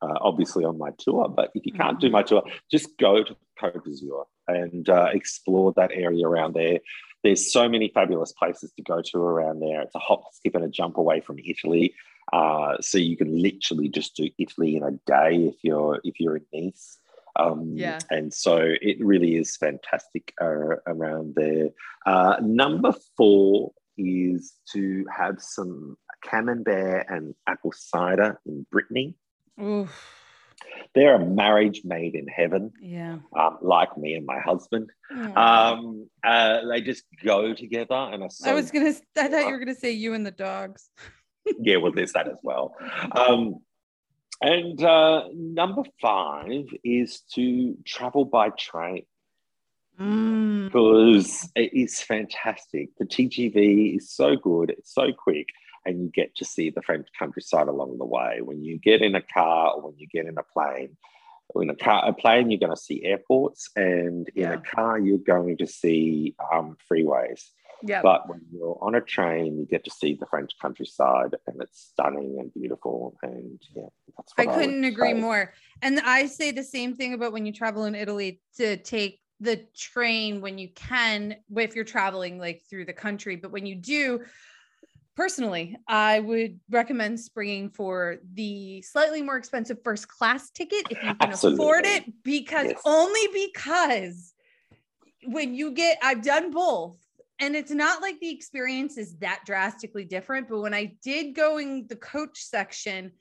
Uh, 0.01 0.17
obviously 0.21 0.63
on 0.63 0.77
my 0.77 0.91
tour, 0.97 1.27
but 1.27 1.51
if 1.55 1.65
you 1.65 1.73
can't 1.73 1.99
do 1.99 2.09
my 2.09 2.23
tour, 2.23 2.41
just 2.71 2.97
go 2.97 3.21
to 3.21 3.35
Côte 3.61 3.83
d'Azur 3.83 4.23
and 4.47 4.87
uh, 4.87 5.09
explore 5.11 5.73
that 5.75 5.91
area 5.93 6.25
around 6.25 6.53
there. 6.53 6.79
There's 7.23 7.51
so 7.51 7.67
many 7.67 7.89
fabulous 7.89 8.31
places 8.31 8.71
to 8.77 8.83
go 8.83 9.01
to 9.01 9.17
around 9.17 9.59
there. 9.59 9.81
It's 9.81 9.95
a 9.95 9.99
hop, 9.99 10.23
skip, 10.33 10.55
and 10.55 10.63
a 10.63 10.69
jump 10.69 10.97
away 10.97 11.21
from 11.21 11.37
Italy. 11.39 11.93
Uh, 12.31 12.77
so 12.79 12.97
you 12.97 13.17
can 13.17 13.41
literally 13.41 13.89
just 13.89 14.15
do 14.15 14.29
Italy 14.37 14.75
in 14.75 14.83
a 14.83 14.91
day 15.07 15.47
if 15.47 15.55
you're 15.63 15.99
if 16.03 16.19
you're 16.19 16.37
in 16.37 16.65
Nice. 16.65 16.97
Um, 17.35 17.73
Yeah. 17.75 17.99
And 18.09 18.33
so 18.33 18.57
it 18.61 19.03
really 19.03 19.35
is 19.37 19.55
fantastic 19.57 20.33
uh, 20.41 20.77
around 20.87 21.35
there. 21.35 21.69
Uh, 22.05 22.37
number 22.41 22.93
four 23.15 23.71
is 23.97 24.53
to 24.73 25.05
have 25.15 25.41
some 25.41 25.97
camembert 26.23 27.05
and 27.09 27.35
apple 27.47 27.73
cider 27.75 28.39
in 28.45 28.65
Brittany. 28.71 29.15
Oof. 29.61 30.18
They're 30.95 31.15
a 31.15 31.25
marriage 31.25 31.81
made 31.85 32.15
in 32.15 32.27
heaven, 32.27 32.71
Yeah. 32.81 33.19
um, 33.37 33.57
like 33.61 33.97
me 33.97 34.13
and 34.15 34.25
my 34.25 34.39
husband. 34.39 34.89
Um, 35.35 36.09
uh, 36.23 36.65
they 36.67 36.81
just 36.81 37.03
go 37.23 37.53
together 37.53 37.95
and 37.95 38.31
so 38.31 38.49
I 38.49 38.53
was 38.53 38.71
gonna. 38.71 38.93
I 39.17 39.27
thought 39.27 39.45
you 39.47 39.51
were 39.53 39.59
gonna 39.65 39.75
say 39.75 39.91
you 39.91 40.13
and 40.13 40.25
the 40.25 40.31
dogs. 40.31 40.89
yeah, 41.59 41.77
well, 41.77 41.91
there's 41.91 42.13
that 42.13 42.27
as 42.27 42.37
well. 42.43 42.75
Um, 43.11 43.55
and 44.41 44.81
uh, 44.83 45.23
number 45.33 45.83
five 46.01 46.65
is 46.83 47.21
to 47.35 47.77
travel 47.85 48.25
by 48.25 48.49
train 48.49 49.03
Mm. 49.99 50.67
because 50.67 51.49
it 51.55 51.73
is 51.73 51.99
fantastic. 52.01 52.87
The 52.97 53.05
TGV 53.05 53.97
is 53.97 54.09
so 54.11 54.37
good, 54.37 54.69
it's 54.69 54.93
so 54.93 55.11
quick, 55.11 55.47
and 55.85 56.01
you 56.01 56.09
get 56.09 56.35
to 56.37 56.45
see 56.45 56.69
the 56.69 56.81
French 56.81 57.07
countryside 57.17 57.67
along 57.67 57.97
the 57.97 58.05
way. 58.05 58.39
When 58.41 58.63
you 58.63 58.77
get 58.77 59.01
in 59.01 59.15
a 59.15 59.21
car 59.21 59.73
or 59.73 59.81
when 59.89 59.97
you 59.97 60.07
get 60.07 60.25
in 60.25 60.37
a 60.37 60.43
plane, 60.43 60.97
in 61.55 61.69
a 61.69 61.75
car, 61.75 62.07
a 62.07 62.13
plane, 62.13 62.51
you're 62.51 62.59
going 62.59 62.75
to 62.75 62.81
see 62.81 63.03
airports, 63.03 63.69
and 63.75 64.29
in 64.35 64.43
Yeah. 64.43 64.53
a 64.53 64.57
car, 64.59 64.99
you're 64.99 65.17
going 65.17 65.57
to 65.57 65.65
see 65.67 66.35
um, 66.53 66.77
freeways. 66.91 67.41
Yeah. 67.81 68.01
But 68.01 68.27
when 68.29 68.41
you're 68.51 68.77
on 68.81 68.95
a 68.95 69.01
train, 69.01 69.57
you 69.57 69.65
get 69.65 69.83
to 69.85 69.89
see 69.89 70.13
the 70.13 70.25
French 70.27 70.51
countryside, 70.61 71.35
and 71.47 71.61
it's 71.61 71.79
stunning 71.91 72.37
and 72.39 72.53
beautiful. 72.53 73.17
And 73.23 73.59
yeah, 73.75 73.83
that's 74.15 74.33
I 74.37 74.45
couldn't 74.45 74.83
agree 74.83 75.13
say. 75.13 75.19
more. 75.19 75.53
And 75.81 75.99
I 76.01 76.25
say 76.27 76.51
the 76.51 76.63
same 76.63 76.95
thing 76.95 77.13
about 77.13 77.31
when 77.31 77.45
you 77.45 77.53
travel 77.53 77.85
in 77.85 77.95
Italy 77.95 78.41
to 78.57 78.77
take 78.77 79.21
the 79.39 79.65
train 79.75 80.41
when 80.41 80.57
you 80.57 80.67
can, 80.75 81.37
if 81.55 81.73
you're 81.73 81.85
traveling 81.85 82.37
like 82.37 82.63
through 82.69 82.85
the 82.85 82.93
country. 82.93 83.37
But 83.37 83.51
when 83.51 83.65
you 83.65 83.75
do, 83.75 84.21
personally, 85.19 85.75
I 85.85 86.21
would 86.21 86.61
recommend 86.69 87.19
springing 87.19 87.71
for 87.71 88.19
the 88.35 88.81
slightly 88.83 89.21
more 89.21 89.35
expensive 89.35 89.83
first 89.83 90.07
class 90.07 90.49
ticket 90.49 90.85
if 90.89 91.03
you 91.03 91.13
can 91.15 91.33
afford 91.33 91.85
it, 91.85 92.05
because 92.23 92.67
Yes. 92.67 92.81
only 92.85 93.27
because 93.33 94.33
when 95.25 95.53
you 95.53 95.71
get, 95.71 95.97
I've 96.01 96.23
done 96.23 96.51
both. 96.51 96.97
And 97.37 97.53
it's 97.53 97.71
not 97.71 98.01
like 98.01 98.17
the 98.21 98.29
experience 98.29 98.97
is 98.97 99.17
that 99.17 99.41
drastically 99.45 100.05
different. 100.05 100.47
But 100.47 100.61
when 100.61 100.73
I 100.73 100.95
did 101.03 101.35
go 101.35 101.57
in 101.57 101.85
the 101.87 101.97
coach 101.97 102.41
section, 102.41 103.11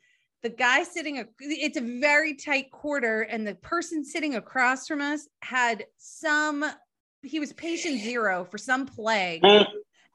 the 0.45 0.51
guy 0.51 0.85
sitting, 0.85 1.25
it's 1.41 1.79
a 1.79 2.01
very 2.01 2.35
tight 2.35 2.71
quarter, 2.71 3.23
and 3.23 3.45
the 3.45 3.57
person 3.57 4.05
sitting 4.05 4.37
across 4.37 4.87
from 4.87 5.01
us 5.01 5.27
had 5.43 5.85
some, 5.97 6.65
he 7.23 7.41
was 7.41 7.53
patient 7.55 8.01
zero 8.01 8.45
for 8.45 8.57
some 8.57 8.87
plague 8.87 9.43
mm. 9.43 9.67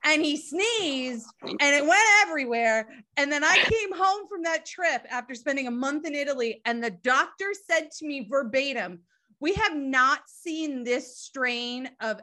And 0.04 0.24
he 0.24 0.38
sneezed 0.38 1.28
and 1.42 1.76
it 1.76 1.86
went 1.86 2.02
everywhere. 2.22 2.88
And 3.18 3.32
then 3.32 3.44
I 3.44 3.58
came 3.58 3.96
home 3.96 4.28
from 4.28 4.44
that 4.44 4.66
trip 4.66 5.06
after 5.10 5.34
spending 5.34 5.68
a 5.68 5.72
month 5.72 6.06
in 6.06 6.16
Italy, 6.16 6.62
and 6.66 6.84
the 6.84 6.92
doctor 6.92 7.54
said 7.70 7.90
to 7.92 8.06
me 8.06 8.28
verbatim, 8.30 9.00
We 9.40 9.54
have 9.54 9.76
not 9.76 10.22
seen 10.28 10.84
this 10.84 11.18
strain 11.18 11.90
of 12.00 12.22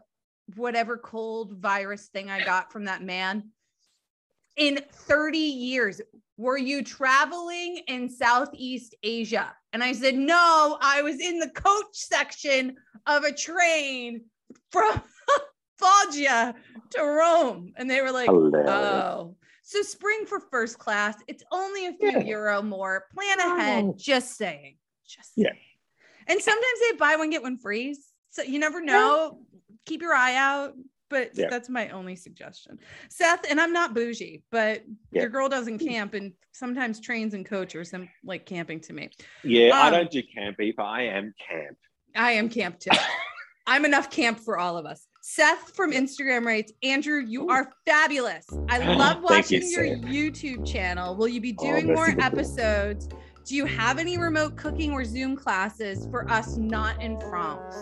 whatever 0.57 0.97
cold 0.97 1.59
virus 1.59 2.07
thing 2.09 2.31
I 2.31 2.45
got 2.45 2.73
from 2.73 2.85
that 2.85 3.03
man 3.03 3.51
in 4.57 4.81
30 4.93 5.39
years. 5.39 6.01
Were 6.37 6.59
you 6.59 6.83
traveling 6.83 7.83
in 7.87 8.09
Southeast 8.09 8.95
Asia? 9.03 9.55
And 9.73 9.83
I 9.83 9.93
said, 9.93 10.17
No, 10.17 10.79
I 10.81 11.03
was 11.03 11.21
in 11.21 11.39
the 11.39 11.51
coach 11.51 11.95
section 11.95 12.77
of 13.07 13.25
a 13.25 13.33
train 13.33 14.23
from 14.71 15.03
Foggia 15.81 16.55
to 16.91 17.03
Rome. 17.03 17.73
And 17.77 17.89
they 17.91 18.01
were 18.03 18.13
like, 18.13 18.27
Hilarious. 18.29 18.71
Oh, 18.71 19.37
so 19.63 19.83
spring 19.83 20.27
for 20.27 20.41
first 20.41 20.79
class. 20.79 21.17
It's 21.29 21.43
only 21.53 21.87
a 21.87 21.93
few 21.95 22.11
Yeah. 22.11 22.19
euro 22.21 22.63
more. 22.63 23.07
Plan 23.15 23.39
ahead. 23.41 23.85
Oh. 23.85 23.95
Just 23.97 24.37
saying. 24.37 24.77
Just 25.07 25.33
Yeah. 25.37 25.51
saying. 25.53 25.59
And 26.27 26.41
sometimes 26.41 26.81
they 26.91 26.97
buy 26.97 27.17
one, 27.17 27.31
get 27.31 27.43
one 27.43 27.57
free. 27.59 27.97
So 28.31 28.43
you 28.43 28.59
never 28.59 28.81
know. 28.81 29.45
Keep 29.87 30.03
your 30.03 30.15
eye 30.15 30.35
out. 30.37 30.75
But 31.09 31.33
Yeah. 31.35 31.49
that's 31.51 31.69
my 31.69 31.89
only 31.89 32.15
suggestion. 32.15 32.79
Seth, 33.09 33.51
and 33.51 33.61
I'm 33.61 33.73
not 33.73 33.95
bougie, 33.95 34.45
but 34.53 34.85
Yeah. 35.11 35.23
your 35.23 35.29
girl 35.31 35.49
doesn't 35.49 35.79
camp 35.81 36.15
and 36.15 36.35
sometimes 36.53 37.01
trains 37.01 37.35
and 37.35 37.45
coach 37.45 37.75
are 37.75 37.83
some 37.85 38.09
like 38.23 38.47
camping 38.47 38.79
to 38.83 38.93
me. 38.93 39.11
Yeah, 39.43 39.77
I 39.77 39.89
Um, 39.89 39.93
don't 39.95 40.11
do 40.11 40.23
camp 40.23 40.61
either. 40.61 40.83
I 40.83 41.03
am 41.07 41.35
camp. 41.49 41.77
I 42.15 42.33
am 42.33 42.49
camp 42.49 42.79
too. 42.79 42.91
I'm 43.67 43.85
enough 43.85 44.11
camp 44.11 44.39
for 44.39 44.57
all 44.59 44.77
of 44.79 44.87
us. 44.87 45.07
Seth 45.23 45.75
from 45.77 45.93
Instagram 45.93 46.45
writes, 46.45 46.73
Andrew, 46.83 47.21
you 47.27 47.49
are 47.49 47.73
fabulous. 47.87 48.47
I 48.69 48.79
love 48.95 49.23
Thank 49.29 49.51
you, 49.51 49.59
watching 49.61 49.71
your 49.71 49.87
Seth. 49.97 50.05
YouTube 50.05 50.67
channel. 50.67 51.15
Will 51.17 51.29
you 51.29 51.41
be 51.41 51.55
Oh, 51.59 51.65
doing 51.67 51.87
merci 51.89 52.15
more 52.15 52.25
episodes? 52.25 53.09
Do 53.45 53.57
you 53.57 53.65
have 53.65 53.99
any 53.99 54.17
remote 54.19 54.57
cooking 54.57 54.93
or 54.93 55.05
Zoom 55.05 55.35
classes 55.35 56.07
for 56.11 56.31
us 56.31 56.57
not 56.57 57.03
in 57.03 57.19
France? 57.21 57.75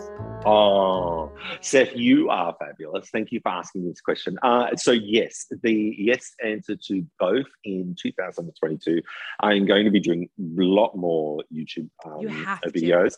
Oh, 0.45 1.31
Seth, 1.61 1.95
you 1.95 2.29
are 2.29 2.55
fabulous. 2.59 3.09
Thank 3.09 3.31
you 3.31 3.39
for 3.41 3.49
asking 3.49 3.87
this 3.87 3.99
question. 4.01 4.37
Uh, 4.41 4.75
so, 4.75 4.91
yes, 4.91 5.45
the 5.61 5.95
yes 5.97 6.33
answer 6.43 6.75
to 6.87 7.05
both 7.19 7.45
in 7.65 7.95
2022, 8.01 9.01
I'm 9.41 9.65
going 9.65 9.83
to 9.85 9.91
be 9.91 9.99
doing 9.99 10.29
a 10.39 10.41
lot 10.63 10.95
more 10.95 11.43
YouTube 11.53 11.89
um, 12.05 12.19
You 12.19 12.29
have 12.29 12.61
to. 12.61 13.09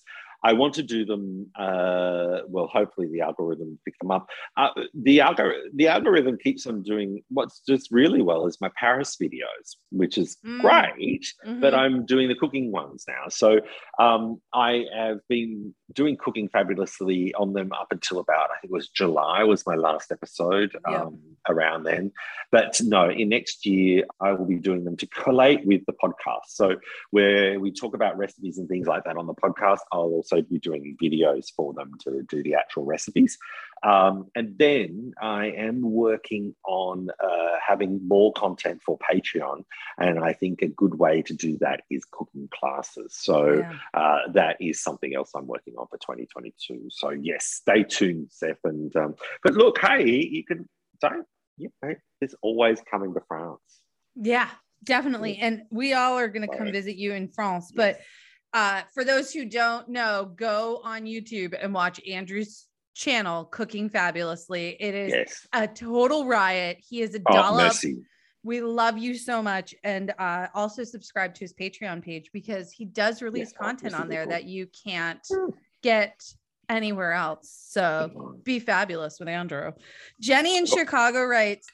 I 0.44 0.54
want 0.54 0.74
to 0.76 0.84
do 0.84 1.06
them. 1.06 1.48
Uh, 1.58 2.40
well, 2.48 2.68
hopefully 2.68 3.08
the 3.12 3.22
algorithm 3.22 3.78
pick 3.86 3.98
them 4.00 4.12
up. 4.12 4.28
Uh, 4.58 4.70
the 4.94 5.20
algor- 5.20 5.60
the 5.74 5.88
algorithm 5.88 6.38
keeps 6.38 6.66
on 6.66 6.82
doing 6.82 7.24
what's 7.30 7.62
just 7.68 7.90
really 7.92 8.22
well 8.22 8.46
is 8.48 8.60
my 8.60 8.70
Paris 8.76 9.16
videos, 9.22 9.76
which 9.92 10.18
is 10.18 10.38
Mm. 10.46 10.62
great 10.62 11.26
but 11.62 11.74
Mhm. 11.74 11.78
I'm 11.78 12.06
doing 12.06 12.28
the 12.28 12.36
cooking 12.36 12.72
ones 12.72 13.06
now. 13.08 13.26
So 13.30 13.60
um, 14.00 14.42
I 14.54 14.86
have 14.96 15.20
been 15.28 15.76
doing 15.94 16.18
cooking 16.18 16.50
fabulously 16.50 17.34
on 17.36 17.54
them 17.54 17.72
up 17.74 17.88
until 17.92 18.20
about 18.20 18.50
I 18.52 18.60
think 18.60 18.72
it 18.72 18.74
was 18.74 18.90
July 18.90 19.44
was 19.44 19.66
my 19.66 19.76
last 19.76 20.12
episode 20.12 20.78
Yeah. 20.88 21.04
um, 21.04 21.20
around 21.50 21.84
then. 21.84 22.12
But 22.52 22.80
no, 22.84 23.10
in 23.10 23.30
next 23.30 23.66
year 23.66 24.06
I 24.20 24.32
will 24.34 24.46
be 24.46 24.58
doing 24.58 24.84
them 24.84 24.98
to 24.98 25.08
collate 25.08 25.66
with 25.66 25.86
the 25.86 25.94
podcast. 25.94 26.48
So 26.50 26.76
where 27.12 27.60
we 27.60 27.72
talk 27.72 27.94
about 27.96 28.18
recipes 28.18 28.58
and 28.58 28.68
things 28.68 28.88
like 28.88 29.04
that 29.06 29.18
on 29.18 29.28
the 29.28 29.34
podcast, 29.34 29.80
I'll 29.92 30.02
also 30.02 30.42
be 30.42 30.60
doing 30.60 30.96
videos 31.02 31.52
for 31.56 31.74
them 31.74 31.92
to 32.04 32.24
do 32.30 32.44
the 32.44 32.56
actual 32.56 32.86
recipes. 32.86 33.38
Um, 33.84 34.28
and 34.36 34.58
then 34.58 35.14
I 35.22 35.48
am 35.48 35.82
working 35.82 36.56
on 36.66 37.10
uh, 37.24 37.56
having 37.66 38.08
more 38.08 38.32
content 38.34 38.82
for 38.86 38.98
Patreon. 39.00 39.64
And 39.98 40.20
I 40.20 40.34
think 40.34 40.62
a 40.62 40.68
good 40.68 40.96
way 40.96 41.22
to 41.24 41.34
do 41.34 41.58
that 41.60 41.82
is 41.90 42.06
cooking 42.12 42.48
classes. 42.52 43.16
So 43.16 43.62
Yeah. 43.62 43.74
uh, 43.94 44.32
that 44.34 44.58
is 44.60 44.82
something 44.82 45.16
else 45.16 45.32
I'm 45.36 45.48
working 45.48 45.76
on 45.78 45.88
for 45.88 45.98
2022. 45.98 46.88
So 46.90 47.10
yes, 47.10 47.46
stay 47.46 47.84
tuned, 47.84 48.28
Seth. 48.32 48.60
And 48.64 48.96
um, 48.96 49.16
but 49.44 49.54
look, 49.54 49.80
hey, 49.80 50.06
you 50.06 50.44
can 50.44 50.68
don't 51.00 51.26
you 51.58 51.72
know, 51.82 51.96
there's 52.20 52.36
always 52.42 52.82
coming 52.90 53.14
to 53.14 53.22
France. 53.28 53.62
Yeah, 54.16 54.50
definitely. 54.84 55.38
And 55.38 55.64
we 55.72 55.94
all 55.94 56.18
are 56.18 56.28
going 56.28 56.48
to 56.48 56.58
come 56.58 56.72
visit 56.72 56.96
you 56.96 57.14
in 57.14 57.28
France. 57.30 57.72
But 57.74 58.00
uh, 58.54 58.82
for 58.94 59.04
those 59.04 59.32
who 59.32 59.46
don't 59.46 59.90
know, 59.90 60.32
go 60.36 60.82
on 60.84 61.04
YouTube 61.04 61.56
and 61.60 61.74
watch 61.74 62.02
Andrew's 62.08 62.68
channel, 62.94 63.46
Cooking 63.46 63.90
Fabulously. 63.90 64.78
It 64.80 64.94
is 64.96 65.14
Yes. 65.14 65.48
a 65.54 65.68
total 65.68 66.26
riot. 66.26 66.78
He 66.80 67.02
is 67.02 67.16
a 67.16 67.20
Oh, 67.28 67.34
dollop. 67.34 67.74
We 68.44 68.62
love 68.62 68.98
you 68.98 69.14
so 69.16 69.42
much. 69.44 69.76
And 69.84 70.14
uh, 70.18 70.48
also 70.56 70.84
subscribe 70.84 71.34
to 71.36 71.42
his 71.42 71.54
Patreon 71.54 72.02
page 72.04 72.32
because 72.34 72.72
he 72.72 72.86
does 72.86 73.22
release 73.22 73.50
Yes, 73.52 73.54
oh, 73.60 73.64
content 73.66 73.94
on 73.94 74.10
there 74.10 74.22
beaucoup. 74.26 74.30
that 74.32 74.46
you 74.46 74.68
can't 74.84 75.26
get 75.84 76.20
anywhere 76.70 77.14
else. 77.14 77.54
So 77.70 78.40
be 78.44 78.60
fabulous 78.60 79.20
with 79.20 79.28
Andrew. 79.30 79.74
Jenny 80.20 80.58
in 80.58 80.66
Chicago 80.66 81.24
writes, 81.26 81.68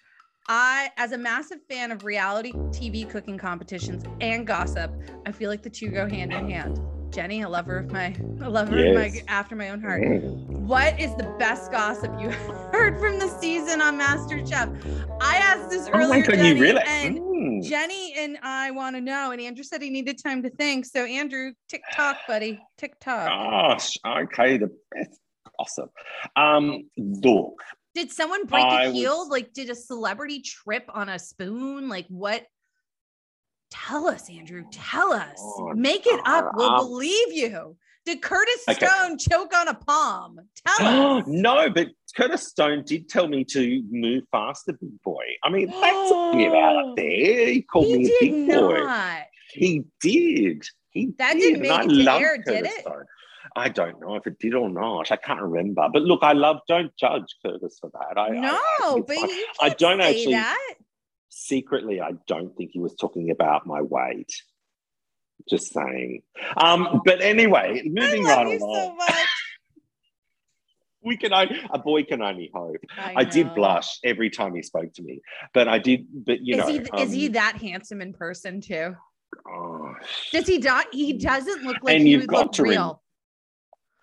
I, 0.50 0.92
as 0.98 1.12
a 1.12 1.18
massive 1.18 1.60
fan 1.70 1.92
of 1.92 2.04
reality 2.06 2.54
TV 2.54 3.10
cooking 3.10 3.38
competitions 3.38 4.04
and 4.22 4.48
gossip, 4.48 4.92
I 5.26 5.32
feel 5.32 5.50
like 5.50 5.62
the 5.62 5.70
two 5.70 5.90
go 5.90 6.08
hand 6.08 6.34
in 6.34 6.50
hand. 6.50 6.80
Jenny, 7.10 7.42
a 7.42 7.50
lover 7.50 7.78
of 7.78 7.92
my, 7.92 8.16
a 8.42 8.50
lover 8.50 8.78
of 8.86 8.96
my, 8.96 9.22
after 9.28 9.56
my 9.56 9.70
own 9.70 9.82
heart. 9.82 10.04
Mm. 10.04 10.46
What 10.50 11.00
is 11.00 11.16
the 11.16 11.34
best 11.40 11.72
gossip 11.72 12.12
you 12.20 12.30
heard 12.72 13.00
from 13.00 13.18
the 13.18 13.28
season 13.28 13.82
on 13.82 13.98
MasterChef? 14.00 15.18
I 15.22 15.38
asked 15.38 15.70
this 15.70 15.88
Oh 15.88 15.98
earlier, 15.98 16.08
my 16.10 16.20
god, 16.22 16.36
Jenny, 16.36 16.56
you 16.56 16.62
really? 16.62 16.82
and 16.86 17.20
Mm. 17.20 17.64
Jenny 17.64 18.14
and 18.18 18.38
I 18.44 18.72
want 18.72 18.96
to 18.96 19.02
know. 19.02 19.32
And 19.32 19.40
Andrew 19.40 19.64
said 19.64 19.82
he 19.82 19.90
needed 19.92 20.22
time 20.22 20.42
to 20.44 20.50
think. 20.50 20.86
So 20.86 21.06
Andrew, 21.06 21.54
TikTok, 21.70 22.18
buddy, 22.28 22.60
TikTok. 22.78 23.28
Gosh, 23.28 23.96
okay, 24.06 24.58
the 24.58 24.70
best 24.94 25.20
gossip. 25.58 25.90
Um, 26.36 26.90
look, 26.98 27.54
Did 27.96 28.12
someone 28.12 28.46
break 28.48 28.64
I 28.66 28.86
a 28.86 28.92
heel? 28.92 29.20
was- 29.20 29.30
Like, 29.30 29.54
did 29.54 29.70
a 29.70 29.76
celebrity 29.76 30.42
trip 30.42 30.86
on 30.94 31.10
a 31.10 31.18
spoon? 31.20 31.90
Like, 31.90 32.06
what? 32.10 32.44
Tell 33.70 34.08
us, 34.08 34.30
Andrew. 34.30 34.64
Tell 34.72 35.12
us. 35.14 35.38
Oh, 35.40 35.74
Make 35.76 36.06
it 36.08 36.20
up. 36.26 36.52
We'll 36.56 36.70
um, 36.72 36.78
believe 36.88 37.34
you. 37.34 37.76
Did 38.06 38.22
Curtis 38.22 38.64
Okay. 38.70 38.86
Stone 38.86 39.18
choke 39.18 39.54
on 39.54 39.68
a 39.68 39.74
palm? 39.74 40.40
Tell 40.66 41.18
us. 41.20 41.24
no, 41.28 41.70
but 41.70 41.88
Curtis 42.16 42.48
Stone 42.48 42.84
did 42.86 43.10
tell 43.10 43.28
me 43.28 43.44
to 43.46 43.84
move 43.92 44.24
faster, 44.32 44.74
big 44.74 45.02
boy. 45.04 45.24
I 45.44 45.50
mean, 45.50 45.68
that's 45.70 46.12
a 46.12 46.32
bit 46.34 46.54
out 46.54 46.96
there. 46.96 47.48
He 47.52 47.62
called 47.64 47.86
he 47.88 47.98
me 47.98 48.06
a 48.06 48.18
big 48.22 48.48
boy. 48.48 48.78
not. 48.80 49.22
He 49.52 49.84
did. 50.02 50.64
He 50.92 51.12
That 51.18 51.34
did. 51.34 51.62
didn't 51.62 51.66
and 51.66 51.72
I 51.74 51.78
make 51.80 51.86
it 51.92 51.96
to 51.98 52.04
love 52.04 52.22
air, 52.22 52.38
did 52.38 52.66
it? 52.66 52.82
Stone. 52.82 53.04
I 53.56 53.70
don't 53.70 54.00
know 54.00 54.16
if 54.16 54.26
it 54.28 54.40
did 54.40 54.54
or 54.54 54.70
not. 54.70 55.12
I 55.12 55.16
can't 55.18 55.42
remember. 55.42 55.88
But 55.92 56.04
look, 56.04 56.22
I 56.22 56.34
love. 56.34 56.60
Don't 56.68 56.92
judge 56.98 57.36
Curtis 57.46 57.78
for 57.82 57.90
that. 57.94 58.18
I, 58.18 58.28
I- 58.28 58.30
no, 58.40 58.58
I 58.58 58.92
think 58.94 59.08
but 59.08 59.18
I 59.60 59.68
can't 59.70 59.80
don't 59.80 60.02
actually- 60.02 60.32
that. 60.34 60.74
Secretly, 61.30 62.02
I 62.02 62.12
don't 62.28 62.56
think 62.56 62.72
he 62.72 62.80
was 62.80 62.96
talking 62.96 63.32
about 63.32 63.66
my 63.68 63.82
weight. 63.82 64.32
Just 65.50 65.72
saying. 65.72 66.24
Um, 66.58 67.02
but 67.06 67.22
anyway, 67.22 67.84
moving 67.86 68.26
I 68.26 68.36
right 68.36 68.60
you 68.60 68.66
along. 68.66 68.76
so 68.76 68.96
much. 68.96 69.28
we 71.04 71.16
can 71.16 71.34
only, 71.34 71.62
a 71.72 71.80
boy 71.80 72.04
can 72.04 72.22
only 72.22 72.52
hope. 72.54 72.78
I, 72.98 73.24
did 73.24 73.54
blush 73.54 74.00
every 74.04 74.30
time 74.30 74.56
he 74.56 74.64
spoke 74.64 74.94
to 74.94 75.04
me, 75.04 75.22
but 75.54 75.68
I 75.68 75.80
did. 75.80 76.06
But 76.26 76.40
you 76.42 76.56
is 76.56 76.60
know, 76.60 76.68
he 76.68 77.04
is 77.04 77.12
he 77.12 77.28
um, 77.28 77.34
that 77.34 77.58
handsome 77.58 78.02
in 78.02 78.14
person 78.14 78.62
too? 78.62 78.96
gosh. 79.46 80.32
Does 80.32 80.48
he 80.48 80.58
not? 80.58 80.88
He 80.92 81.14
doesn't 81.14 81.64
look 81.64 81.78
like 81.84 81.96
And 81.96 82.04
he 82.04 82.12
you've 82.12 82.22
would 82.22 82.30
got 82.30 82.46
look 82.46 82.52
to 82.54 82.64
real. 82.64 83.02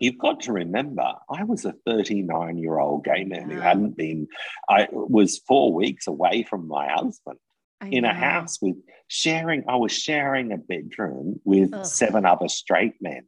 You've 0.00 0.18
got 0.18 0.40
to 0.42 0.52
remember, 0.52 1.12
I 1.30 1.44
was 1.44 1.64
a 1.64 1.74
39 1.86 2.58
year 2.58 2.78
old 2.78 3.04
gay 3.04 3.24
man 3.24 3.50
who 3.50 3.60
hadn't 3.60 3.96
been. 3.96 4.26
I 4.68 4.88
was 4.92 5.38
four 5.46 5.72
weeks 5.72 6.06
away 6.06 6.42
from 6.42 6.66
my 6.68 6.88
husband 6.92 7.38
I 7.80 7.88
in 7.88 8.04
a 8.04 8.12
house 8.14 8.60
with 8.60 8.76
sharing. 9.08 9.64
I 9.68 9.76
was 9.76 9.92
sharing 9.92 10.52
a 10.52 10.58
bedroom 10.58 11.40
with 11.44 11.72
Ugh. 11.72 11.86
seven 11.86 12.24
other 12.26 12.48
straight 12.48 12.94
men. 13.00 13.22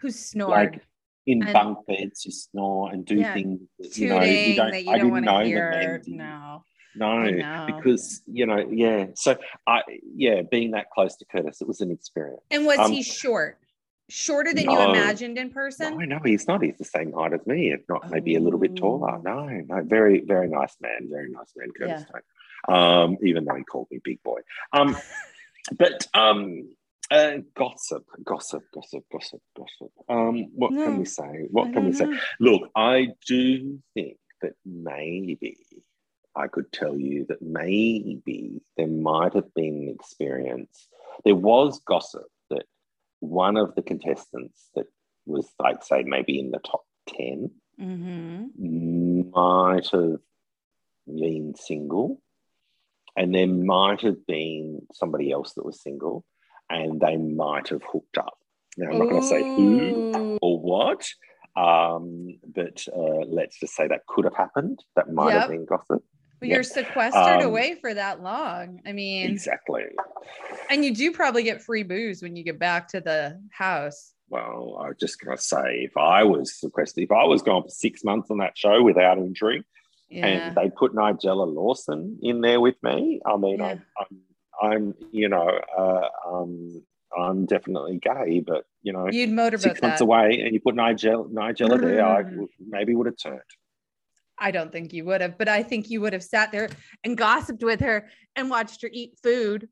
who 0.00 0.10
snored. 0.10 0.50
like 0.50 0.82
in 1.26 1.42
And- 1.42 1.52
bunk 1.52 1.86
beds 1.86 2.24
you 2.24 2.32
snore 2.32 2.90
and 2.90 3.04
do 3.04 3.16
Yeah, 3.16 3.34
things 3.34 3.60
that, 3.78 3.98
you 3.98 4.08
know 4.08 4.22
you 4.22 4.56
don't, 4.56 4.72
you 4.72 4.78
I 4.78 4.82
don't 4.84 4.94
didn't 4.94 5.10
want 5.10 5.24
know 5.26 5.40
hear. 5.40 5.70
men 5.72 6.00
did. 6.00 6.08
No, 6.14 6.62
no 6.96 7.24
know. 7.30 7.66
because 7.76 8.22
you 8.26 8.46
know 8.46 8.66
yeah 8.70 9.08
so 9.14 9.36
i 9.66 9.82
yeah 10.14 10.40
being 10.50 10.70
that 10.70 10.86
close 10.90 11.16
to 11.16 11.26
curtis 11.26 11.60
it 11.60 11.68
was 11.68 11.80
an 11.82 11.90
experience 11.90 12.40
And 12.50 12.64
was 12.64 12.78
Um, 12.78 12.92
he 12.92 13.02
short? 13.02 13.58
Shorter 14.10 14.54
than 14.54 14.70
you 14.70 14.80
imagined 14.80 15.38
in 15.38 15.50
person? 15.50 15.98
no 15.98 16.04
no 16.04 16.20
he's 16.24 16.48
not 16.48 16.62
he's 16.62 16.78
the 16.78 16.84
same 16.84 17.12
height 17.12 17.32
as 17.32 17.46
me 17.46 17.72
if 17.72 17.80
not 17.88 18.10
maybe 18.10 18.36
a 18.36 18.40
little 18.40 18.58
bit 18.58 18.76
taller 18.76 19.18
no 19.22 19.46
no 19.46 19.82
very 19.84 20.20
very 20.20 20.48
nice 20.48 20.76
man 20.80 21.08
very 21.10 21.30
nice 21.30 21.52
man 21.56 21.68
curtis 21.76 22.06
Stone. 22.08 22.74
um 22.74 23.16
even 23.22 23.44
though 23.44 23.54
he 23.54 23.64
called 23.64 23.88
me 23.90 24.00
big 24.02 24.22
boy 24.22 24.40
um 24.72 24.96
but 25.78 26.06
um 26.14 26.68
uh, 27.10 27.38
gossip, 27.54 28.04
gossip, 28.22 28.62
gossip, 28.74 29.02
gossip, 29.10 29.40
gossip. 29.56 29.90
Um, 30.10 30.48
what 30.54 30.72
No, 30.72 30.84
can 30.84 30.98
we 30.98 31.04
say? 31.06 31.46
What 31.50 31.68
I 31.68 31.72
can 31.72 31.84
we 31.86 31.92
don't 31.92 32.14
say? 32.14 32.20
Look, 32.38 32.70
I 32.76 33.08
do 33.26 33.78
think 33.94 34.18
that 34.42 34.52
maybe 34.66 35.56
I 36.36 36.48
could 36.48 36.70
tell 36.70 36.96
you 36.96 37.24
that 37.30 37.40
maybe 37.40 38.60
there 38.76 38.86
might 38.86 39.32
have 39.34 39.52
been 39.54 39.88
an 39.88 39.96
experience. 39.98 40.88
There 41.24 41.34
was 41.34 41.80
gossip 41.86 42.26
one 43.20 43.56
of 43.56 43.74
the 43.74 43.82
contestants 43.82 44.68
that 44.74 44.86
was, 45.26 45.48
like, 45.58 45.82
say, 45.82 46.02
maybe 46.04 46.38
in 46.38 46.50
the 46.50 46.58
top 46.60 46.84
10 47.08 47.50
Mhm. 47.78 49.30
might 49.32 49.88
have 49.90 50.20
been 51.06 51.54
single. 51.54 52.20
And 53.16 53.34
there 53.34 53.46
might 53.48 54.00
have 54.02 54.26
been 54.26 54.86
somebody 54.92 55.32
else 55.32 55.54
that 55.54 55.64
was 55.64 55.82
single 55.82 56.24
and 56.70 57.00
they 57.00 57.16
might 57.16 57.68
have 57.68 57.82
hooked 57.82 58.18
up. 58.18 58.38
Now, 58.76 58.90
I'm 58.90 58.98
not 58.98 59.08
going 59.08 59.20
to 59.20 59.26
say 59.26 59.44
who 59.56 60.08
or 60.40 60.60
what, 60.60 61.04
um, 61.56 62.38
but 62.46 62.86
uh, 62.94 63.24
let's 63.26 63.58
just 63.58 63.74
say 63.74 63.88
that 63.88 64.06
could 64.06 64.24
have 64.24 64.36
happened. 64.36 64.84
That 64.94 65.12
might 65.12 65.32
Yep. 65.32 65.40
have 65.42 65.50
been 65.50 65.64
gossip. 65.64 66.04
But 66.40 66.48
you're 66.48 66.62
sequestered 66.62 67.42
Um, 67.42 67.46
away 67.46 67.74
for 67.80 67.92
that 67.94 68.22
long. 68.22 68.80
I 68.86 68.92
mean, 68.92 69.30
Exactly. 69.30 69.84
and 70.70 70.84
you 70.84 70.94
do 70.94 71.12
probably 71.12 71.42
get 71.42 71.62
free 71.62 71.82
booze 71.82 72.22
when 72.22 72.36
you 72.36 72.44
get 72.44 72.58
back 72.58 72.88
to 72.88 73.00
the 73.00 73.40
house. 73.50 74.14
well, 74.30 74.78
I 74.84 74.88
was 74.88 74.96
just 75.00 75.18
going 75.24 75.34
to 75.36 75.42
say, 75.42 75.80
if 75.90 75.96
I 75.96 76.22
was 76.22 76.60
sequestered, 76.60 77.02
if 77.04 77.10
I 77.10 77.24
was 77.24 77.40
gone 77.42 77.62
for 77.62 77.70
six 77.70 78.04
months 78.04 78.30
on 78.30 78.36
that 78.38 78.56
show 78.58 78.82
without 78.82 79.16
injury, 79.16 79.64
Yeah. 80.10 80.26
and 80.26 80.54
they 80.54 80.68
put 80.70 80.92
Nigella 80.94 81.50
Lawson 81.52 82.18
in 82.22 82.42
there 82.42 82.60
with 82.60 82.76
me, 82.82 83.20
I 83.24 83.36
mean, 83.38 83.58
Yeah. 83.60 83.66
I'm, 83.70 83.82
I'm, 83.98 84.20
I'm, 84.72 84.94
you 85.12 85.28
know, 85.30 85.48
uh, 85.78 86.08
um, 86.30 86.84
I'm 87.18 87.46
definitely 87.46 87.98
gay, 88.02 88.40
but 88.46 88.64
you 88.82 88.92
know, 88.92 89.08
You'd 89.10 89.30
motorboat 89.30 89.62
six 89.62 89.80
months 89.82 89.98
that. 90.00 90.04
away, 90.04 90.40
and 90.44 90.52
you 90.52 90.60
put 90.60 90.74
Nigella, 90.74 91.26
Nigella 91.32 91.80
there, 91.80 92.04
I 92.04 92.22
Mm. 92.22 92.30
w- 92.32 92.48
maybe 92.60 92.94
would 92.94 93.06
have 93.06 93.16
turned. 93.16 93.40
I 94.40 94.50
don't 94.50 94.70
think 94.72 94.92
you 94.92 95.04
would 95.06 95.20
have, 95.20 95.36
but 95.38 95.48
I 95.48 95.62
think 95.62 95.90
you 95.90 96.00
would 96.00 96.12
have 96.12 96.22
sat 96.22 96.52
there 96.52 96.68
and 97.04 97.16
gossiped 97.16 97.62
with 97.62 97.80
her 97.80 98.08
and 98.36 98.48
watched 98.50 98.82
her 98.82 98.90
eat 98.92 99.18
food. 99.22 99.68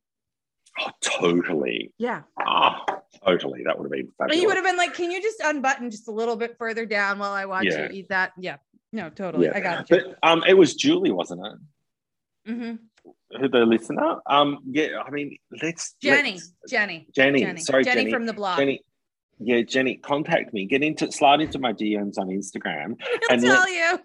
Oh, 0.79 0.91
totally. 1.01 1.93
Yeah. 1.99 2.23
Ah, 2.39 2.85
totally. 3.25 3.63
That 3.65 3.79
would 3.79 3.85
have 3.85 3.93
been 3.93 4.13
fabulous. 4.19 4.41
you 4.43 4.47
would 4.49 4.57
have 4.57 4.65
been 4.65 4.77
like, 4.77 4.95
can 4.95 5.11
you 5.11 5.23
just 5.23 5.41
unbutton 5.43 5.91
just 5.91 6.09
a 6.09 6.11
little 6.13 6.37
bit 6.37 6.57
further 6.59 6.85
down 6.85 7.19
while 7.19 7.33
I 7.33 7.47
watch 7.47 7.65
Yeah. 7.65 7.85
you 7.89 8.01
eat 8.01 8.09
that? 8.11 8.33
Yeah. 8.39 8.57
No, 8.93 9.09
totally. 9.11 9.47
Yeah. 9.47 9.53
I 9.57 9.61
got 9.61 9.89
you. 9.91 9.97
But 9.97 10.19
um, 10.23 10.45
it 10.47 10.55
was 10.55 10.75
Julie, 10.75 11.13
wasn't 11.13 11.47
it? 11.47 12.51
Mm-hmm. 12.51 12.75
Who 13.41 13.49
the 13.49 13.59
listener? 13.61 14.17
Um, 14.27 14.59
yeah. 14.71 15.01
I 15.05 15.11
mean, 15.11 15.37
let's 15.63 15.95
Jenny, 16.03 16.33
let's- 16.33 16.53
Jenny, 16.69 17.07
Jenny. 17.15 17.41
Jenny, 17.41 17.61
Sorry, 17.61 17.85
Jenny, 17.85 18.03
Jenny. 18.03 18.13
from 18.13 18.27
the 18.27 18.33
blog. 18.33 18.59
Jenny. 18.59 18.83
Yeah, 19.39 19.61
Jenny, 19.63 19.97
contact 19.97 20.55
me. 20.55 20.65
Get 20.67 20.83
into 20.83 21.11
slide 21.13 21.41
into 21.43 21.59
my 21.59 21.73
DMs 21.73 22.19
on 22.19 22.29
Instagram 22.29 22.95
and 23.31 23.43
tell 23.43 23.69
you. 23.71 23.99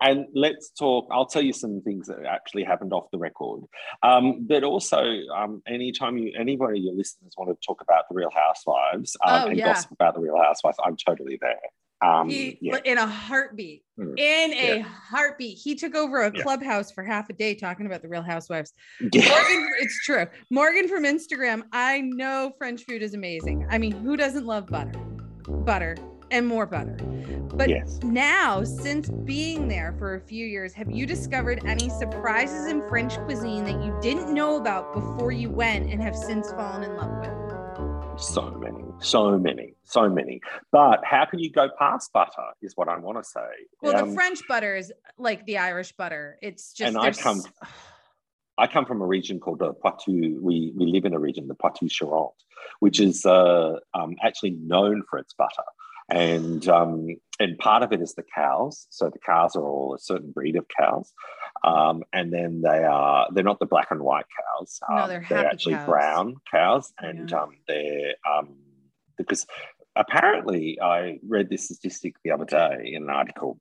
And 0.00 0.26
let's 0.34 0.70
talk. 0.70 1.06
I'll 1.10 1.26
tell 1.26 1.42
you 1.42 1.52
some 1.52 1.80
things 1.82 2.06
that 2.08 2.24
actually 2.24 2.64
happened 2.64 2.92
off 2.92 3.10
the 3.12 3.18
record. 3.18 3.62
Um, 4.02 4.46
but 4.46 4.62
also, 4.64 5.02
um, 5.34 5.62
anytime 5.66 6.18
you 6.18 6.32
anybody 6.38 6.80
your 6.80 6.94
listeners 6.94 7.32
want 7.36 7.50
to 7.50 7.66
talk 7.66 7.80
about 7.80 8.04
the 8.08 8.14
Real 8.14 8.30
Housewives 8.34 9.16
um, 9.24 9.42
Oh, 9.42 9.48
and 9.48 9.58
yeah. 9.58 9.66
gossip 9.66 9.90
about 9.92 10.14
the 10.14 10.20
Real 10.20 10.36
Housewives, 10.40 10.76
I'm 10.84 10.96
totally 10.96 11.38
there. 11.40 11.56
Um, 12.02 12.28
He, 12.28 12.58
yeah. 12.60 12.76
in 12.84 12.98
a 12.98 13.06
heartbeat, 13.06 13.82
Mm. 13.98 14.18
in 14.18 14.52
a 14.52 14.76
Yeah. 14.78 14.82
heartbeat, 14.82 15.56
he 15.56 15.74
took 15.74 15.94
over 15.94 16.20
a 16.20 16.30
Yeah. 16.36 16.42
clubhouse 16.42 16.92
for 16.92 17.02
half 17.02 17.30
a 17.30 17.32
day 17.32 17.54
talking 17.54 17.86
about 17.86 18.02
the 18.02 18.08
Real 18.08 18.20
Housewives. 18.20 18.74
Morgan, 19.00 19.70
it's 19.80 20.04
true. 20.04 20.26
Morgan 20.50 20.88
from 20.88 21.04
Instagram. 21.04 21.62
I 21.72 22.02
know 22.02 22.52
French 22.58 22.84
food 22.84 23.02
is 23.02 23.14
amazing. 23.14 23.66
I 23.70 23.78
mean, 23.78 23.92
who 23.92 24.18
doesn't 24.18 24.44
love 24.44 24.66
butter? 24.66 24.92
Butter 25.48 25.96
and 26.30 26.46
more 26.46 26.66
butter. 26.66 26.96
But 27.54 27.68
yes. 27.68 28.00
now, 28.02 28.64
since 28.64 29.08
being 29.08 29.68
there 29.68 29.94
for 29.98 30.14
a 30.14 30.20
few 30.20 30.46
years, 30.46 30.72
have 30.74 30.90
you 30.90 31.06
discovered 31.06 31.62
any 31.64 31.88
surprises 31.88 32.66
in 32.66 32.86
French 32.88 33.16
cuisine 33.24 33.64
that 33.64 33.82
you 33.82 33.96
didn't 34.02 34.32
know 34.32 34.56
about 34.56 34.92
before 34.92 35.32
you 35.32 35.50
went 35.50 35.90
and 35.90 36.02
have 36.02 36.16
since 36.16 36.50
fallen 36.52 36.82
in 36.82 36.96
love 36.96 37.10
with? 37.20 38.20
So 38.20 38.50
many, 38.52 38.84
so 38.98 39.38
many, 39.38 39.74
so 39.84 40.08
many. 40.08 40.40
But 40.72 41.04
how 41.04 41.26
can 41.26 41.38
you 41.38 41.50
go 41.50 41.68
past 41.78 42.12
butter? 42.12 42.48
Is 42.62 42.72
what 42.74 42.88
I 42.88 42.98
want 42.98 43.18
to 43.18 43.24
say. 43.24 43.40
Well, 43.82 43.96
Um, 43.96 44.08
the 44.08 44.14
French 44.14 44.40
butter 44.48 44.74
is 44.74 44.92
like 45.18 45.44
the 45.44 45.58
Irish 45.58 45.92
butter. 45.92 46.38
It's 46.42 46.72
just 46.72 46.88
And 46.88 46.98
I 46.98 47.12
come- 47.12 47.42
I 48.58 48.66
come 48.66 48.86
from 48.86 49.02
a 49.02 49.06
region 49.06 49.38
called 49.38 49.58
the 49.58 49.74
Poitou. 49.74 50.40
We 50.40 50.72
we 50.74 50.86
live 50.86 51.04
in 51.04 51.12
a 51.12 51.18
region, 51.18 51.46
the 51.46 51.54
Poitou 51.54 51.88
Charente, 51.88 52.32
which 52.80 53.00
is 53.00 53.26
uh, 53.26 53.78
um, 53.92 54.16
actually 54.22 54.52
known 54.52 55.02
for 55.10 55.18
its 55.18 55.34
butter, 55.34 55.62
and 56.08 56.66
um, 56.68 57.08
and 57.38 57.58
part 57.58 57.82
of 57.82 57.92
it 57.92 58.00
is 58.00 58.14
the 58.14 58.24
cows. 58.34 58.86
So 58.90 59.10
the 59.10 59.18
cows 59.18 59.56
are 59.56 59.66
all 59.66 59.94
a 59.94 59.98
certain 59.98 60.30
breed 60.30 60.56
of 60.56 60.66
cows, 60.78 61.12
um, 61.64 62.02
and 62.12 62.32
then 62.32 62.62
they 62.62 62.84
are 62.84 63.28
they're 63.32 63.44
not 63.44 63.58
the 63.58 63.66
black 63.66 63.88
and 63.90 64.00
white 64.00 64.26
cows. 64.58 64.80
No, 64.88 65.02
Um, 65.02 65.08
they're 65.08 65.20
happy 65.20 65.46
actually 65.46 65.74
cows. 65.74 65.86
brown 65.86 66.34
cows, 66.50 66.92
and 67.00 67.30
Yeah. 67.30 67.40
um, 67.42 67.56
they're 67.66 68.14
um, 68.30 68.56
because 69.18 69.46
apparently 69.96 70.78
I 70.80 71.18
read 71.26 71.48
this 71.50 71.64
statistic 71.64 72.16
the 72.22 72.30
other 72.30 72.44
day 72.44 72.92
in 72.94 73.04
an 73.04 73.10
article 73.10 73.58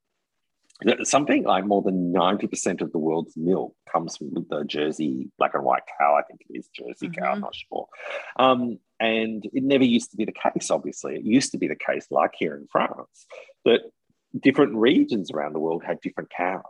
that 0.82 1.08
something 1.08 1.46
like 1.46 1.66
more 1.66 1.82
than 1.82 2.12
90% 2.12 2.82
of 2.82 2.92
the 2.92 2.98
world's 2.98 3.38
milk 3.38 3.74
comes 3.90 4.18
from 4.18 4.34
the 4.50 4.66
Jersey 4.66 5.32
black 5.38 5.54
and 5.54 5.64
white 5.64 5.84
cow. 5.98 6.16
I 6.16 6.24
think 6.24 6.42
it 6.50 6.58
is 6.60 6.68
Jersey 6.68 7.08
cow, 7.08 7.32
I'm 7.32 7.38
Mhm. 7.38 7.42
not 7.42 7.56
sure. 7.56 7.88
And 9.00 9.46
it 9.46 9.64
never 9.64 9.84
used 9.84 10.12
to 10.12 10.18
be 10.18 10.26
the 10.26 10.32
case, 10.32 10.72
obviously. 10.72 11.16
It 11.16 11.24
used 11.24 11.52
to 11.52 11.58
be 11.58 11.68
the 11.68 11.76
case, 11.76 12.08
like 12.12 12.34
here 12.38 12.56
in 12.56 12.68
France, 12.72 13.26
that 13.66 13.82
different 14.40 14.76
regions 14.76 15.32
around 15.32 15.54
the 15.54 15.60
world 15.60 15.84
had 15.86 16.02
different 16.02 16.30
cows. 16.30 16.64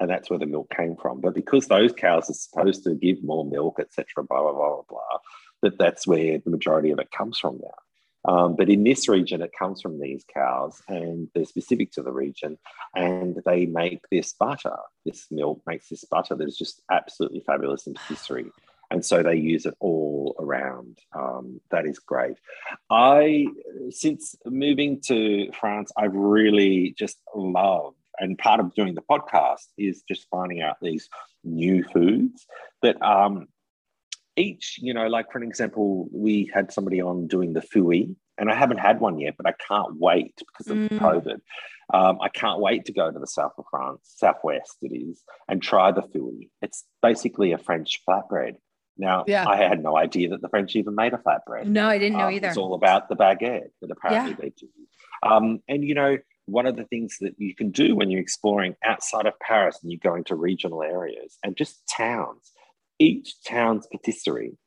And 0.00 0.08
that's 0.08 0.30
where 0.30 0.38
the 0.38 0.46
milk 0.46 0.72
came 0.74 0.96
from. 0.96 1.20
But 1.20 1.34
because 1.34 1.66
those 1.66 1.92
cows 1.92 2.30
are 2.30 2.34
supposed 2.34 2.84
to 2.84 2.94
give 2.94 3.22
more 3.22 3.44
milk, 3.44 3.78
etc., 3.78 4.24
blah, 4.24 4.42
blah, 4.42 4.52
blah, 4.52 4.68
blah, 4.68 4.82
blah, 4.88 5.18
that 5.62 5.78
that's 5.78 6.06
where 6.06 6.38
the 6.38 6.50
majority 6.50 6.90
of 6.90 6.98
it 6.98 7.10
comes 7.10 7.38
from 7.38 7.60
now. 7.62 7.74
Um, 8.24 8.54
but 8.56 8.68
in 8.68 8.84
this 8.84 9.08
region, 9.08 9.42
it 9.42 9.50
comes 9.58 9.80
from 9.80 10.00
these 10.00 10.24
cows 10.32 10.80
and 10.88 11.28
they're 11.34 11.44
specific 11.44 11.90
to 11.92 12.02
the 12.02 12.12
region 12.12 12.56
and 12.94 13.40
they 13.44 13.66
make 13.66 14.00
this 14.10 14.32
butter. 14.32 14.76
This 15.04 15.26
milk 15.30 15.60
makes 15.66 15.88
this 15.88 16.04
butter 16.04 16.36
that 16.36 16.46
is 16.46 16.56
just 16.56 16.82
absolutely 16.90 17.40
fabulous 17.40 17.86
in 17.86 17.94
patisserie. 17.94 18.50
And 18.92 19.02
so 19.02 19.22
they 19.22 19.36
use 19.36 19.64
it 19.64 19.74
all 19.80 20.36
around. 20.38 20.98
Um, 21.14 21.60
that 21.70 21.86
is 21.86 21.98
great. 21.98 22.36
I, 22.90 23.46
since 23.88 24.34
moving 24.44 25.00
to 25.08 25.50
France, 25.58 25.90
I've 25.96 26.14
really 26.14 26.94
just 26.98 27.16
loved, 27.34 27.96
and 28.20 28.36
part 28.36 28.60
of 28.60 28.74
doing 28.74 28.94
the 28.94 29.00
podcast 29.12 29.66
is 29.78 30.02
just 30.06 30.28
finding 30.30 30.60
out 30.60 30.76
these 30.82 31.08
new 31.42 31.82
foods 31.84 32.46
that 32.82 33.00
um, 33.02 33.46
each, 34.36 34.78
you 34.78 34.92
know, 34.92 35.06
like 35.06 35.32
for 35.32 35.38
an 35.38 35.44
example, 35.44 36.08
we 36.12 36.50
had 36.52 36.70
somebody 36.70 37.00
on 37.00 37.26
doing 37.28 37.54
the 37.54 37.64
fouée, 37.72 38.14
and 38.38 38.50
I 38.50 38.54
haven't 38.54 38.78
had 38.88 39.00
one 39.00 39.18
yet, 39.18 39.34
but 39.38 39.46
I 39.46 39.54
can't 39.68 39.94
wait 39.98 40.34
because 40.46 40.68
of 40.72 40.76
Mm. 40.76 40.98
COVID. 40.98 41.40
Um, 41.94 42.18
I 42.22 42.28
can't 42.28 42.60
wait 42.60 42.84
to 42.86 42.92
go 42.92 43.10
to 43.10 43.18
the 43.18 43.26
south 43.26 43.52
of 43.58 43.64
France, 43.70 44.00
southwest 44.04 44.76
it 44.82 44.94
is, 44.94 45.22
and 45.48 45.62
try 45.62 45.92
the 45.92 46.02
fouée. 46.02 46.50
It's 46.60 46.84
basically 47.00 47.52
a 47.52 47.58
French 47.58 48.02
flatbread. 48.06 48.56
Now, 48.96 49.24
Yeah. 49.26 49.48
I 49.48 49.56
had 49.56 49.82
no 49.82 49.96
idea 49.96 50.28
that 50.30 50.42
the 50.42 50.48
French 50.48 50.76
even 50.76 50.94
made 50.94 51.12
a 51.14 51.18
flatbread. 51.18 51.66
No, 51.66 51.88
I 51.88 51.98
didn't 51.98 52.18
know 52.18 52.26
Um, 52.26 52.32
either. 52.34 52.48
It's 52.48 52.56
all 52.56 52.74
about 52.74 53.08
the 53.08 53.16
baguette 53.16 53.70
that 53.80 53.90
apparently 53.90 54.30
Yeah. 54.32 54.36
they 54.38 54.50
do. 54.50 54.68
Um, 55.22 55.62
and 55.68 55.84
you 55.84 55.94
know, 55.94 56.18
one 56.46 56.66
of 56.66 56.76
the 56.76 56.84
things 56.84 57.18
that 57.20 57.34
you 57.38 57.54
can 57.54 57.70
do 57.70 57.94
when 57.94 58.10
you're 58.10 58.20
exploring 58.20 58.74
outside 58.84 59.26
of 59.26 59.38
Paris 59.40 59.78
and 59.82 59.90
you're 59.92 60.00
going 60.02 60.24
to 60.24 60.34
regional 60.34 60.82
areas 60.82 61.38
and 61.44 61.56
just 61.56 61.86
towns, 61.88 62.52
each 62.98 63.42
town's 63.44 63.86
patisserie 63.86 64.58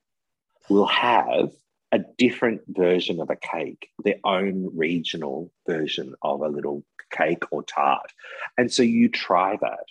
will 0.70 0.88
have 0.88 1.52
a 1.92 2.00
different 2.18 2.62
version 2.68 3.20
of 3.22 3.30
a 3.30 3.36
cake, 3.36 3.90
their 4.04 4.16
own 4.24 4.72
regional 4.76 5.52
version 5.68 6.16
of 6.24 6.42
a 6.42 6.48
little 6.48 6.84
cake 7.12 7.44
or 7.52 7.62
tart. 7.64 8.12
And 8.58 8.72
so 8.72 8.82
you 8.82 9.08
try 9.10 9.58
that. 9.62 9.86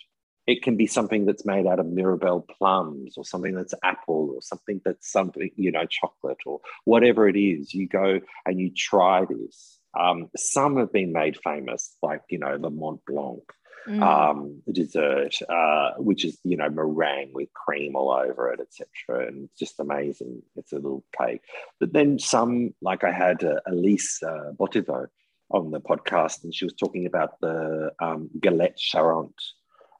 It 0.47 0.61
can 0.61 0.77
be 0.77 0.87
something 0.87 1.25
that's 1.25 1.45
made 1.45 1.65
out 1.67 1.79
of 1.79 1.87
Mirabelle 1.87 2.41
plums 2.41 3.17
or 3.17 3.25
something 3.25 3.55
that's 3.55 3.73
apple 3.83 4.31
or 4.35 4.41
something 4.41 4.81
that's 4.85 5.11
something, 5.11 5.49
you 5.55 5.71
know, 5.71 5.85
chocolate 5.85 6.37
or 6.45 6.61
whatever 6.83 7.27
it 7.27 7.37
is. 7.37 7.73
You 7.73 7.87
go 7.87 8.21
and 8.45 8.59
you 8.59 8.71
try 8.71 9.25
this. 9.25 9.79
Um, 9.99 10.29
some 10.35 10.77
have 10.77 10.91
been 10.91 11.13
made 11.13 11.37
famous, 11.43 11.95
like, 12.03 12.21
you 12.29 12.37
know, 12.37 12.57
the 12.57 12.69
Mont 12.69 13.01
Blanc 13.07 13.43
Mm. 13.87 14.01
um, 14.01 14.61
dessert, 14.71 15.35
uh, 15.47 15.91
which 15.97 16.25
is 16.25 16.39
you 16.43 16.57
know 16.57 16.69
meringue 16.69 17.29
with 17.33 17.53
cream 17.53 17.95
all 17.95 18.11
over 18.11 18.51
it, 18.51 18.59
etc. 18.59 19.27
And 19.27 19.43
it's 19.45 19.59
just 19.59 19.79
amazing. 19.79 20.41
It's 20.55 20.71
a 20.71 20.77
little 20.77 21.03
cake. 21.15 21.41
But 21.79 21.93
then 21.93 22.17
some, 22.17 22.73
like 22.81 23.03
I 23.03 23.11
had 23.11 23.43
uh, 23.43 23.59
Elise 23.67 24.23
uh, 24.23 24.53
Botivo 24.57 25.05
on 25.51 25.69
the 25.69 25.79
podcast, 25.79 26.43
and 26.43 26.51
she 26.53 26.65
was 26.65 26.73
talking 26.73 27.05
about 27.05 27.39
the 27.41 27.91
um, 27.99 28.31
galette 28.39 28.79
charente, 28.79 29.51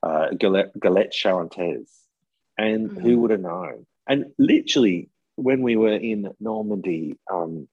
uh, 0.05 0.29
galette, 0.39 0.79
galette 0.79 1.11
charentaise, 1.11 1.91
and 2.57 2.91
who 3.01 3.17
Mhm. 3.17 3.19
would 3.19 3.31
have 3.31 3.41
known? 3.41 3.85
And 4.07 4.33
literally, 4.37 5.09
when 5.35 5.61
we 5.63 5.75
were 5.75 5.95
in 5.95 6.31
Normandy, 6.39 7.17
um, 7.29 7.67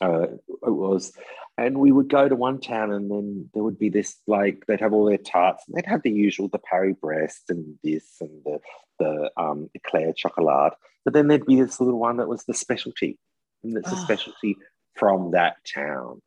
uh, 0.00 0.28
it 0.66 0.74
was, 0.84 1.12
and 1.58 1.78
we 1.78 1.92
would 1.92 2.08
go 2.08 2.26
to 2.28 2.34
one 2.34 2.58
town, 2.58 2.90
and 2.90 3.10
then 3.10 3.50
there 3.52 3.62
would 3.62 3.78
be 3.78 3.90
this 3.90 4.18
like 4.26 4.64
they'd 4.66 4.80
have 4.80 4.94
all 4.94 5.04
their 5.04 5.18
tarts, 5.18 5.62
and 5.68 5.76
they'd 5.76 5.86
have 5.86 6.02
the 6.02 6.10
usual, 6.10 6.48
the 6.48 6.58
Paris 6.58 6.96
Brest, 7.00 7.50
and 7.50 7.78
this, 7.84 8.16
and 8.20 8.42
the 8.44 8.58
the 8.98 9.30
um, 9.36 9.68
eclair 9.74 10.12
chocolat, 10.12 10.74
but 11.04 11.12
then 11.12 11.26
there'd 11.28 11.44
be 11.46 11.60
this 11.60 11.80
little 11.80 11.98
one 11.98 12.16
that 12.18 12.28
was 12.28 12.44
the 12.44 12.54
specialty, 12.54 13.18
and 13.62 13.76
it's 13.76 13.92
a 13.92 13.96
Oh. 13.96 14.04
specialty 14.04 14.56
from 14.94 15.32
that 15.32 15.56
town. 15.64 16.22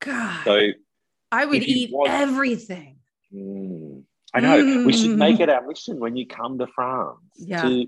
God, 0.00 0.44
So 0.44 0.68
I 1.32 1.44
would 1.44 1.62
eat 1.62 1.92
everything. 2.06 3.00
Mm. 3.32 4.04
I 4.34 4.40
know. 4.40 4.82
We 4.84 4.92
should 4.92 5.12
Mm. 5.12 5.16
make 5.18 5.40
it 5.40 5.48
our 5.48 5.66
mission 5.66 6.00
when 6.00 6.16
you 6.16 6.26
come 6.26 6.58
to 6.58 6.66
France 6.66 7.20
Yeah. 7.36 7.62
to 7.62 7.86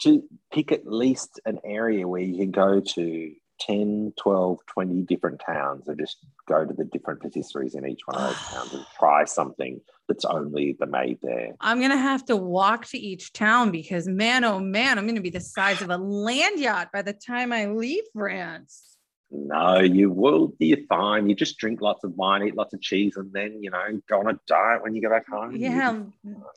to 0.00 0.24
pick 0.50 0.72
at 0.72 0.84
least 0.84 1.38
an 1.44 1.60
area 1.62 2.08
where 2.08 2.20
you 2.22 2.36
can 2.36 2.50
go 2.50 2.80
to 2.80 3.32
10, 3.60 4.12
12, 4.16 4.58
20 4.66 5.02
different 5.02 5.40
towns 5.46 5.86
and 5.86 5.96
just 5.96 6.16
go 6.48 6.64
to 6.64 6.74
the 6.74 6.82
different 6.84 7.20
patisseries 7.22 7.76
in 7.76 7.86
each 7.86 8.00
one 8.06 8.16
of 8.16 8.28
those 8.28 8.42
towns 8.50 8.72
and 8.74 8.84
try 8.98 9.24
something 9.24 9.80
that's 10.08 10.24
only 10.24 10.76
the 10.80 10.86
made 10.86 11.18
there. 11.22 11.52
I'm 11.60 11.80
gonna 11.80 11.96
have 11.96 12.24
to 12.24 12.34
walk 12.36 12.86
to 12.86 12.98
each 12.98 13.32
town 13.32 13.70
because 13.70 14.08
man, 14.08 14.42
oh 14.44 14.58
man, 14.58 14.98
I'm 14.98 15.06
gonna 15.06 15.20
be 15.20 15.30
the 15.30 15.38
size 15.40 15.82
of 15.82 15.90
a 15.90 15.96
land 15.98 16.58
yacht 16.58 16.88
by 16.92 17.02
the 17.02 17.12
time 17.12 17.52
I 17.52 17.66
leave 17.66 18.02
France. 18.12 18.91
No, 19.32 19.80
you 19.80 20.10
will 20.10 20.48
be 20.58 20.86
fine. 20.88 21.28
You 21.28 21.34
just 21.34 21.56
drink 21.56 21.80
lots 21.80 22.04
of 22.04 22.14
wine, 22.16 22.46
eat 22.46 22.54
lots 22.54 22.74
of 22.74 22.82
cheese, 22.82 23.16
and 23.16 23.32
then 23.32 23.62
you 23.62 23.70
know 23.70 23.82
go 24.08 24.20
on 24.20 24.28
a 24.28 24.38
diet 24.46 24.82
when 24.82 24.94
you 24.94 25.00
go 25.00 25.08
back 25.08 25.26
home. 25.28 25.56
Yeah, 25.56 26.02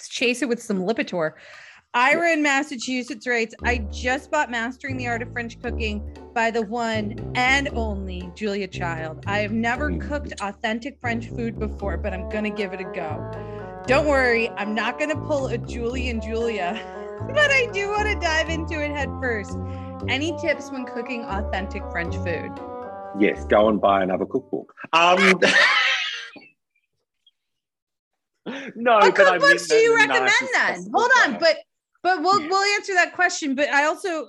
chase 0.10 0.42
it 0.42 0.50
with 0.50 0.62
some 0.62 0.80
Lipitor. 0.80 1.32
Ira 1.94 2.34
in 2.34 2.44
Massachusetts 2.44 3.26
writes, 3.26 3.56
I 3.64 3.78
just 3.90 4.30
bought 4.30 4.52
Mastering 4.52 4.98
the 4.98 5.08
Art 5.08 5.22
of 5.22 5.32
French 5.32 5.62
Cooking 5.62 6.06
by 6.34 6.52
the 6.52 6.62
one 6.62 7.32
and 7.36 7.70
only 7.70 8.30
Julia 8.36 8.68
Child. 8.68 9.24
I 9.28 9.40
have 9.40 9.54
never 9.54 9.90
Mm. 9.90 10.02
cooked 10.02 10.34
authentic 10.42 11.00
French 11.00 11.30
food 11.30 11.58
before, 11.58 11.96
but 11.96 12.12
I'm 12.14 12.28
going 12.28 12.44
to 12.44 12.50
give 12.50 12.74
it 12.74 12.82
a 12.82 12.84
go. 12.84 13.32
Don't 13.88 14.08
worry, 14.08 14.50
I'm 14.58 14.76
not 14.76 14.98
going 15.00 15.12
to 15.12 15.16
pull 15.22 15.48
a 15.48 15.58
Julie 15.58 16.10
and 16.10 16.22
Julia, 16.22 16.78
but 17.34 17.50
I 17.50 17.70
do 17.72 17.88
want 17.88 18.10
to 18.10 18.20
dive 18.20 18.50
into 18.50 18.84
it 18.84 18.92
head 18.92 19.08
first. 19.22 19.58
Any 20.08 20.38
tips 20.40 20.72
when 20.72 20.86
cooking 20.86 21.24
authentic 21.26 21.82
French 21.92 22.16
food? 22.18 22.52
Yes, 23.20 23.46
go 23.46 23.70
and 23.70 23.80
buy 23.82 24.04
another 24.04 24.26
cookbook. 24.26 24.74
Um, 24.94 25.18
no, 28.76 28.98
What 29.00 29.16
but 29.16 29.28
I 29.28 29.38
mean 29.38 29.42
cookbooks 29.42 29.68
do 29.70 29.76
you 29.76 29.96
recommend 29.96 30.32
then? 30.54 30.86
Hold 30.94 31.12
on, 31.24 31.38
but 31.40 31.58
but 32.04 32.22
we'll 32.22 32.40
Yeah. 32.42 32.50
we'll 32.50 32.76
answer 32.76 32.94
that 32.94 33.14
question. 33.16 33.56
But 33.56 33.70
I 33.70 33.86
also 33.86 34.28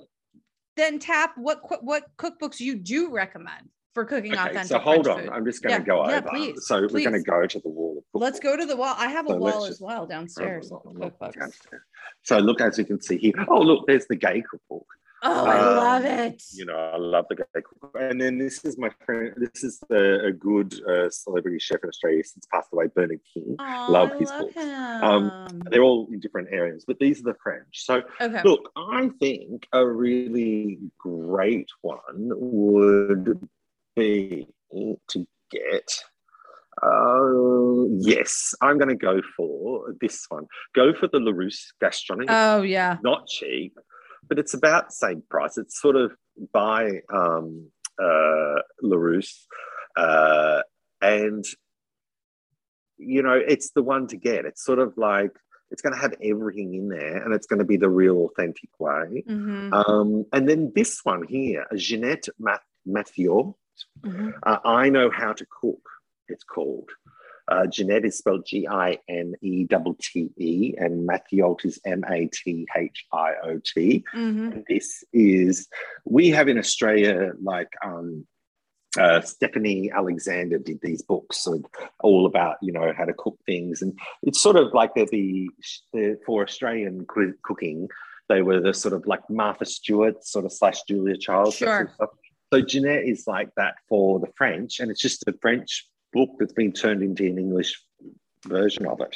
then 0.77 0.97
tap 0.99 1.33
what 1.37 1.59
what 1.83 2.05
cookbooks 2.17 2.59
you 2.59 2.75
do 2.75 3.11
recommend 3.13 3.69
for 3.93 4.05
cooking 4.05 4.33
Okay, 4.33 4.41
authentic. 4.41 4.67
so 4.67 4.79
hold 4.79 5.05
French 5.05 5.17
on. 5.19 5.23
food. 5.25 5.33
I'm 5.33 5.45
just 5.45 5.61
going 5.63 5.75
to 5.75 5.81
Yeah, 5.81 5.85
go 5.85 6.07
yeah, 6.09 6.17
over. 6.17 6.29
please, 6.29 6.65
so 6.65 6.81
we're 6.81 6.87
going 6.87 7.13
to 7.13 7.21
go 7.21 7.45
to 7.45 7.59
the 7.59 7.69
wall. 7.69 7.97
Of 7.97 8.21
Let's 8.21 8.39
go 8.39 8.55
to 8.55 8.65
the 8.65 8.75
wall. 8.77 8.95
I 8.97 9.09
have 9.09 9.25
a 9.27 9.29
So 9.29 9.37
wall 9.37 9.65
as 9.65 9.79
well 9.81 10.05
downstairs. 10.07 10.71
cookbooks. 10.71 11.33
Downstairs. 11.33 11.81
So 12.23 12.37
look, 12.39 12.61
as 12.61 12.77
you 12.77 12.85
can 12.85 13.01
see 13.01 13.17
here. 13.17 13.33
Oh, 13.49 13.59
look, 13.59 13.85
there's 13.87 14.05
the 14.07 14.15
gay 14.15 14.41
cookbook. 14.49 14.85
Oh, 15.23 15.45
I 15.45 15.57
Um, 15.57 15.77
love 15.77 16.05
it. 16.05 16.43
You 16.53 16.65
know, 16.65 16.77
I 16.77 16.97
love 16.97 17.25
the 17.29 17.35
guy. 17.35 17.45
And 17.95 18.21
then 18.21 18.37
this 18.37 18.63
is 18.63 18.77
my 18.77 18.89
friend. 19.05 19.33
This 19.37 19.63
is 19.63 19.79
the 19.89 20.25
a 20.25 20.31
good 20.31 20.79
uh, 20.87 21.09
celebrity 21.09 21.57
chef 21.59 21.79
in 21.83 21.89
Australia 21.89 22.23
since 22.23 22.45
passed 22.53 22.69
away, 22.71 22.87
Bernard 22.95 23.19
King. 23.33 23.55
Aw, 23.59 23.87
love 23.91 24.11
I 24.11 24.17
his 24.17 24.29
love 24.29 24.41
books. 24.53 24.57
Um, 24.57 25.61
They're 25.71 25.81
all 25.81 26.07
in 26.11 26.19
different 26.19 26.49
areas, 26.51 26.85
but 26.85 26.99
these 26.99 27.19
are 27.21 27.31
the 27.31 27.35
French. 27.41 27.65
So 27.71 28.03
okay. 28.21 28.41
Look, 28.43 28.71
I 28.77 29.09
think 29.19 29.67
a 29.73 29.85
really 29.87 30.77
great 30.99 31.69
one 31.81 32.29
would 32.35 33.47
be 33.95 34.47
to 34.71 35.27
get. 35.49 35.89
Uh, 36.83 37.85
yes, 37.97 38.53
I'm 38.61 38.77
going 38.77 38.89
to 38.89 38.95
go 38.95 39.19
for 39.35 39.95
this 39.99 40.25
one. 40.29 40.45
Go 40.75 40.93
for 40.93 41.07
the 41.07 41.17
Larousse 41.17 41.73
gastronomy. 41.81 42.27
Oh 42.29 42.61
yeah. 42.61 42.97
Not 43.01 43.25
cheap, 43.27 43.75
but 44.27 44.39
it's 44.39 44.53
about 44.53 44.87
the 44.89 44.93
same 44.93 45.23
price. 45.29 45.57
It's 45.57 45.79
sort 45.81 45.95
of 45.95 46.11
by 46.53 47.01
um, 47.13 47.69
uh, 47.99 48.61
Larousse, 48.83 49.45
uh, 49.95 50.61
and 51.01 51.43
you 52.97 53.21
know, 53.21 53.33
it's 53.47 53.71
the 53.71 53.83
one 53.83 54.07
to 54.07 54.17
get. 54.17 54.45
It's 54.45 54.63
sort 54.63 54.79
of 54.79 54.97
like 54.97 55.31
it's 55.69 55.81
going 55.81 55.93
to 55.93 55.99
have 55.99 56.13
everything 56.23 56.73
in 56.73 56.89
there, 56.89 57.17
and 57.23 57.33
it's 57.33 57.45
going 57.47 57.59
to 57.59 57.65
be 57.65 57.77
the 57.77 57.89
real 57.89 58.25
authentic 58.25 58.69
way. 58.79 59.23
Mhm, 59.27 59.73
Um, 59.73 60.25
and 60.33 60.47
then 60.47 60.71
this 60.75 61.01
one 61.03 61.23
here, 61.27 61.65
Ginette 61.73 62.29
Math- 62.39 62.61
Mathiot. 62.87 63.53
mhm. 64.01 64.33
Uh, 64.43 64.59
I 64.65 64.89
know 64.89 65.09
how 65.11 65.33
to 65.33 65.45
cook. 65.61 65.81
It's 66.29 66.43
called. 66.43 66.89
Uh, 67.49 67.65
Ginette 67.65 68.05
is 68.05 68.17
spelled 68.17 68.45
G 68.45 68.67
I 68.67 68.97
N 69.07 69.33
E 69.41 69.65
T 69.65 69.77
T 69.99 70.29
E, 70.37 70.75
and 70.77 71.07
Mathiot 71.07 71.65
is 71.65 71.79
M 71.85 72.03
A 72.09 72.27
T 72.27 72.67
H 72.75 73.05
I 73.13 73.33
O 73.43 73.59
T. 73.63 74.03
Mhm. 74.13 74.65
This 74.67 75.03
is 75.13 75.67
we 76.05 76.29
have 76.29 76.49
in 76.49 76.57
Australia 76.57 77.31
like 77.41 77.69
um, 77.85 78.27
uh, 78.99 79.21
Stephanie 79.21 79.91
Alexander 79.91 80.57
did 80.57 80.79
these 80.81 81.01
books 81.03 81.37
so 81.37 81.61
all 82.01 82.25
about 82.25 82.57
you 82.61 82.73
know 82.73 82.91
how 82.97 83.05
to 83.05 83.13
cook 83.13 83.37
things, 83.45 83.81
and 83.81 83.97
it's 84.23 84.41
sort 84.41 84.57
of 84.57 84.73
like 84.73 84.93
they're 84.93 85.05
the, 85.05 85.49
the 85.93 86.19
for 86.25 86.43
Australian 86.43 87.05
cooking. 87.43 87.87
They 88.27 88.41
were 88.41 88.59
the 88.59 88.73
sort 88.73 88.93
of 88.93 89.07
like 89.07 89.21
Martha 89.29 89.63
Stewart 89.65 90.25
sort 90.25 90.43
of 90.43 90.51
slash 90.51 90.83
Julia 90.83 91.15
Childs. 91.17 91.59
that 91.59 91.65
sort 91.65 91.81
of 91.81 91.87
Sure. 91.87 91.95
stuff. 91.95 92.09
So 92.53 92.61
Ginette 92.61 93.09
is 93.09 93.25
like 93.27 93.49
that 93.55 93.75
for 93.87 94.19
the 94.19 94.27
French, 94.35 94.81
and 94.81 94.91
it's 94.91 95.01
just 95.01 95.23
a 95.27 95.33
French 95.41 95.87
book 96.17 96.31
that's 96.39 96.53
been 96.61 96.71
turned 96.71 97.01
into 97.03 97.23
an 97.27 97.37
English 97.37 97.71
version 98.45 98.85
of 98.87 98.99
it 99.01 99.15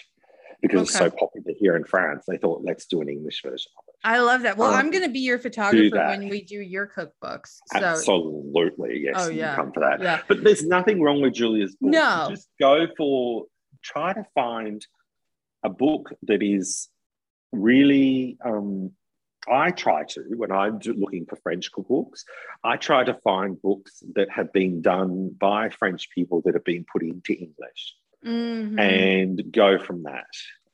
because 0.61 0.81
it's 0.83 0.97
so 0.97 1.09
popular 1.09 1.53
here 1.57 1.75
in 1.75 1.83
France. 1.83 2.23
They 2.27 2.37
thought 2.37 2.61
let's 2.63 2.85
do 2.85 3.01
an 3.01 3.09
English 3.09 3.41
version 3.43 3.71
of 3.79 3.83
it. 3.87 3.95
I 4.03 4.19
love 4.19 4.41
that. 4.43 4.57
Well, 4.57 4.69
Um, 4.71 4.77
I'm 4.79 4.91
going 4.91 5.03
to 5.03 5.09
be 5.09 5.19
your 5.31 5.39
photographer 5.39 5.95
when 6.11 6.29
we 6.29 6.43
do 6.43 6.59
your 6.75 6.87
cookbooks. 6.87 7.51
So 7.73 7.79
Absolutely, 7.79 8.93
yes. 9.05 9.15
Oh, 9.17 9.29
you 9.29 9.39
yeah. 9.39 9.55
come 9.55 9.71
for 9.71 9.79
that. 9.87 10.01
yeah. 10.01 10.19
But 10.27 10.43
there's 10.43 10.63
nothing 10.77 11.01
wrong 11.01 11.21
with 11.21 11.33
Julia's 11.33 11.75
book. 11.75 11.91
No. 11.91 12.27
Just 12.29 12.47
go 12.59 12.85
for 12.97 13.45
try 13.83 14.13
to 14.13 14.23
find 14.35 14.85
a 15.63 15.69
book 15.69 16.13
that 16.23 16.41
is 16.43 16.87
really 17.51 18.37
um 18.45 18.91
I 19.49 19.71
try 19.71 20.03
to 20.09 20.21
when 20.35 20.51
I'm 20.51 20.79
looking 20.85 21.25
for 21.25 21.35
French 21.37 21.71
cookbooks, 21.71 22.21
I 22.63 22.77
try 22.77 23.03
to 23.03 23.13
find 23.15 23.61
books 23.61 24.03
that 24.15 24.29
have 24.29 24.53
been 24.53 24.81
done 24.81 25.35
by 25.39 25.69
French 25.69 26.09
people 26.13 26.41
that 26.45 26.53
have 26.53 26.63
been 26.63 26.85
put 26.91 27.01
into 27.01 27.33
English 27.33 27.95
Mhm. 28.23 28.79
and 28.79 29.51
go 29.51 29.79
from 29.79 30.03
that. 30.03 30.25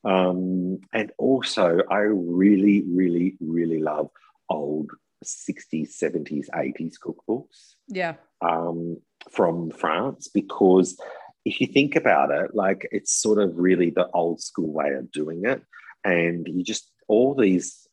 Um, 0.04 0.80
and 0.92 1.10
also, 1.18 1.80
I 1.90 2.00
really, 2.00 2.82
really, 2.82 3.36
really 3.40 3.80
love 3.80 4.10
old 4.50 4.90
60s, 5.24 5.96
70s, 5.98 6.48
80s 6.54 6.96
cookbooks 6.98 7.74
yeah. 7.88 8.14
um, 8.40 8.98
from 9.30 9.70
France 9.70 10.28
because 10.28 10.96
if 11.44 11.60
you 11.60 11.66
think 11.66 11.96
about 11.96 12.30
it, 12.30 12.54
like 12.54 12.86
it's 12.92 13.12
sort 13.12 13.38
of 13.38 13.58
really 13.58 13.90
the 13.90 14.08
old 14.10 14.40
school 14.40 14.72
way 14.72 14.92
of 14.92 15.10
doing 15.10 15.44
it. 15.44 15.62
And 16.04 16.46
you 16.46 16.62
just, 16.62 16.90
all 17.08 17.34
these, 17.34 17.87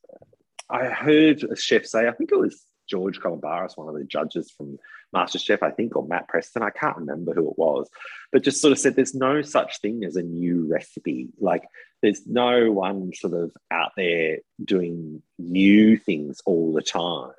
I 0.70 0.86
heard 0.86 1.44
a 1.44 1.56
chef 1.56 1.86
say, 1.86 2.08
I 2.08 2.12
think 2.12 2.32
it 2.32 2.40
was 2.40 2.66
George 2.88 3.20
Calombaris, 3.20 3.78
one 3.78 3.88
of 3.88 3.96
the 3.96 4.04
judges 4.04 4.52
from 4.56 4.78
MasterChef, 5.16 5.64
I 5.64 5.72
think, 5.72 5.96
or 5.96 6.08
Matt 6.08 6.28
Preston, 6.28 6.62
I 6.62 6.70
can't 6.70 6.98
remember 6.98 7.34
who 7.34 7.50
it 7.50 7.58
was, 7.58 7.90
but 8.32 8.44
just 8.44 8.62
sort 8.62 8.72
of 8.72 8.80
said 8.80 8.96
there's 8.96 9.16
no 9.16 9.42
such 9.42 9.80
thing 9.80 10.04
as 10.04 10.16
a 10.16 10.22
new 10.22 10.68
recipe. 10.70 11.30
Like 11.40 11.64
there's 12.02 12.28
no 12.28 12.72
one 12.72 13.12
sort 13.14 13.34
of 13.34 13.52
out 13.72 13.92
there 13.96 14.40
doing 14.64 15.22
new 15.40 15.98
things 15.98 16.42
all 16.46 16.74
the 16.74 16.82
time 16.82 17.32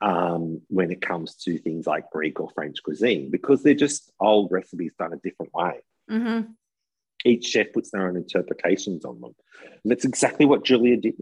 um, 0.00 0.60
when 0.68 0.90
it 0.90 1.00
comes 1.00 1.36
to 1.36 1.58
things 1.58 1.86
like 1.86 2.10
Greek 2.10 2.38
or 2.38 2.50
French 2.50 2.82
cuisine 2.82 3.30
because 3.30 3.62
they're 3.62 3.74
just 3.74 4.12
old 4.20 4.52
recipes 4.52 4.92
done 4.98 5.12
a 5.12 5.16
different 5.16 5.54
way. 5.54 5.80
hmm 6.08 6.40
Each 7.24 7.46
chef 7.46 7.72
puts 7.72 7.90
their 7.90 8.06
own 8.06 8.16
interpretations 8.16 9.04
on 9.04 9.20
them. 9.20 9.34
And 9.82 9.90
that's 9.90 10.04
exactly 10.04 10.46
what 10.46 10.64
Julia 10.64 10.96
did. 10.96 11.14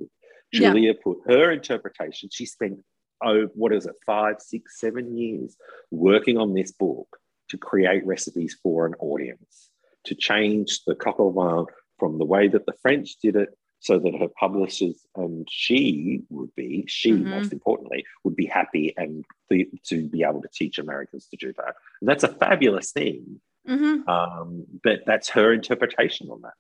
Yeah. 0.55 0.71
Julia 0.71 0.95
put 0.95 1.19
her 1.27 1.51
interpretation. 1.51 2.29
She 2.33 2.47
spent, 2.47 2.79
oh, 3.23 3.49
what 3.55 3.73
is 3.73 3.87
it, 3.87 3.95
five, 4.07 4.37
six, 4.41 4.81
seven 4.81 5.17
years 5.17 5.57
working 5.91 6.39
on 6.39 6.55
this 6.55 6.73
book 6.73 7.19
to 7.51 7.59
create 7.59 8.07
recipes 8.07 8.57
for 8.63 8.87
an 8.87 8.95
audience, 8.95 9.71
to 10.05 10.15
change 10.15 10.85
the 10.87 10.95
coq 10.95 11.19
au 11.21 11.31
vin 11.31 11.67
from 11.99 12.19
the 12.19 12.25
way 12.25 12.49
that 12.49 12.67
the 12.67 12.73
French 12.83 13.17
did 13.23 13.37
it 13.37 13.51
so 13.81 13.99
that 13.99 14.15
her 14.19 14.29
publishers 14.41 15.05
and 15.15 15.47
she 15.51 16.23
would 16.31 16.55
be, 16.55 16.85
she 16.87 17.13
Mhm. 17.13 17.27
most 17.27 17.53
importantly, 17.53 18.05
would 18.25 18.35
be 18.35 18.47
happy 18.47 18.95
and 18.97 19.25
the, 19.51 19.69
to 19.85 20.09
be 20.09 20.23
able 20.23 20.41
to 20.41 20.49
teach 20.55 20.79
Americans 20.79 21.27
to 21.29 21.37
do 21.37 21.53
that. 21.55 21.75
And 22.01 22.09
that's 22.09 22.25
a 22.25 22.29
fabulous 22.29 22.93
thing. 22.93 23.41
hmm 23.67 24.09
Um, 24.09 24.67
but 24.83 25.01
that's 25.07 25.29
her 25.31 25.53
interpretation 25.53 26.31
on 26.31 26.41
that. 26.43 26.55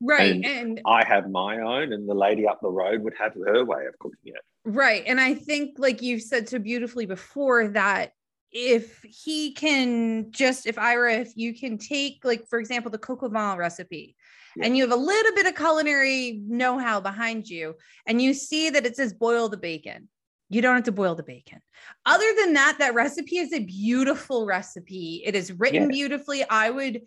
Right. 0.00 0.34
And- 0.34 0.44
and 0.44 0.80
I 0.86 1.04
have 1.04 1.30
my 1.30 1.60
own, 1.60 1.92
and 1.92 2.08
the 2.08 2.14
lady 2.14 2.46
up 2.46 2.60
the 2.60 2.70
road 2.70 3.02
would 3.02 3.14
have 3.18 3.34
her 3.34 3.64
way 3.64 3.86
of 3.86 3.98
cooking 3.98 4.32
it. 4.34 4.42
Right. 4.64 5.04
And 5.06 5.20
I 5.20 5.34
think, 5.34 5.78
like 5.78 6.02
you've 6.02 6.22
said 6.22 6.48
so 6.48 6.58
beautifully 6.58 7.06
before, 7.06 7.68
that 7.68 8.12
if 8.50 9.02
he 9.02 9.52
can 9.52 10.30
just, 10.30 10.66
if 10.66 10.78
Ira, 10.78 11.14
if 11.14 11.32
you 11.36 11.58
can 11.58 11.76
take, 11.76 12.24
like, 12.24 12.46
for 12.48 12.58
example, 12.58 12.90
the 12.90 13.00
au 13.08 13.28
vin 13.28 13.58
recipe, 13.58 14.16
and 14.62 14.76
you 14.76 14.84
have 14.84 14.92
a 14.92 14.96
little 14.96 15.34
bit 15.34 15.46
of 15.46 15.56
culinary 15.56 16.40
know 16.46 16.78
how 16.78 17.00
behind 17.00 17.48
you, 17.48 17.74
and 18.06 18.22
you 18.22 18.32
see 18.32 18.70
that 18.70 18.86
it 18.86 18.94
says 18.94 19.12
boil 19.12 19.48
the 19.48 19.56
bacon, 19.56 20.08
you 20.48 20.62
don't 20.62 20.76
have 20.76 20.84
to 20.84 20.92
boil 20.92 21.16
the 21.16 21.24
bacon. 21.24 21.60
Other 22.06 22.26
than 22.40 22.52
that, 22.52 22.76
that 22.78 22.94
recipe 22.94 23.38
is 23.38 23.52
a 23.52 23.64
beautiful 23.64 24.46
recipe. 24.46 25.22
It 25.26 25.34
is 25.34 25.50
written 25.52 25.82
Yeah. 25.82 25.88
beautifully. 25.88 26.44
I 26.48 26.70
would 26.70 27.02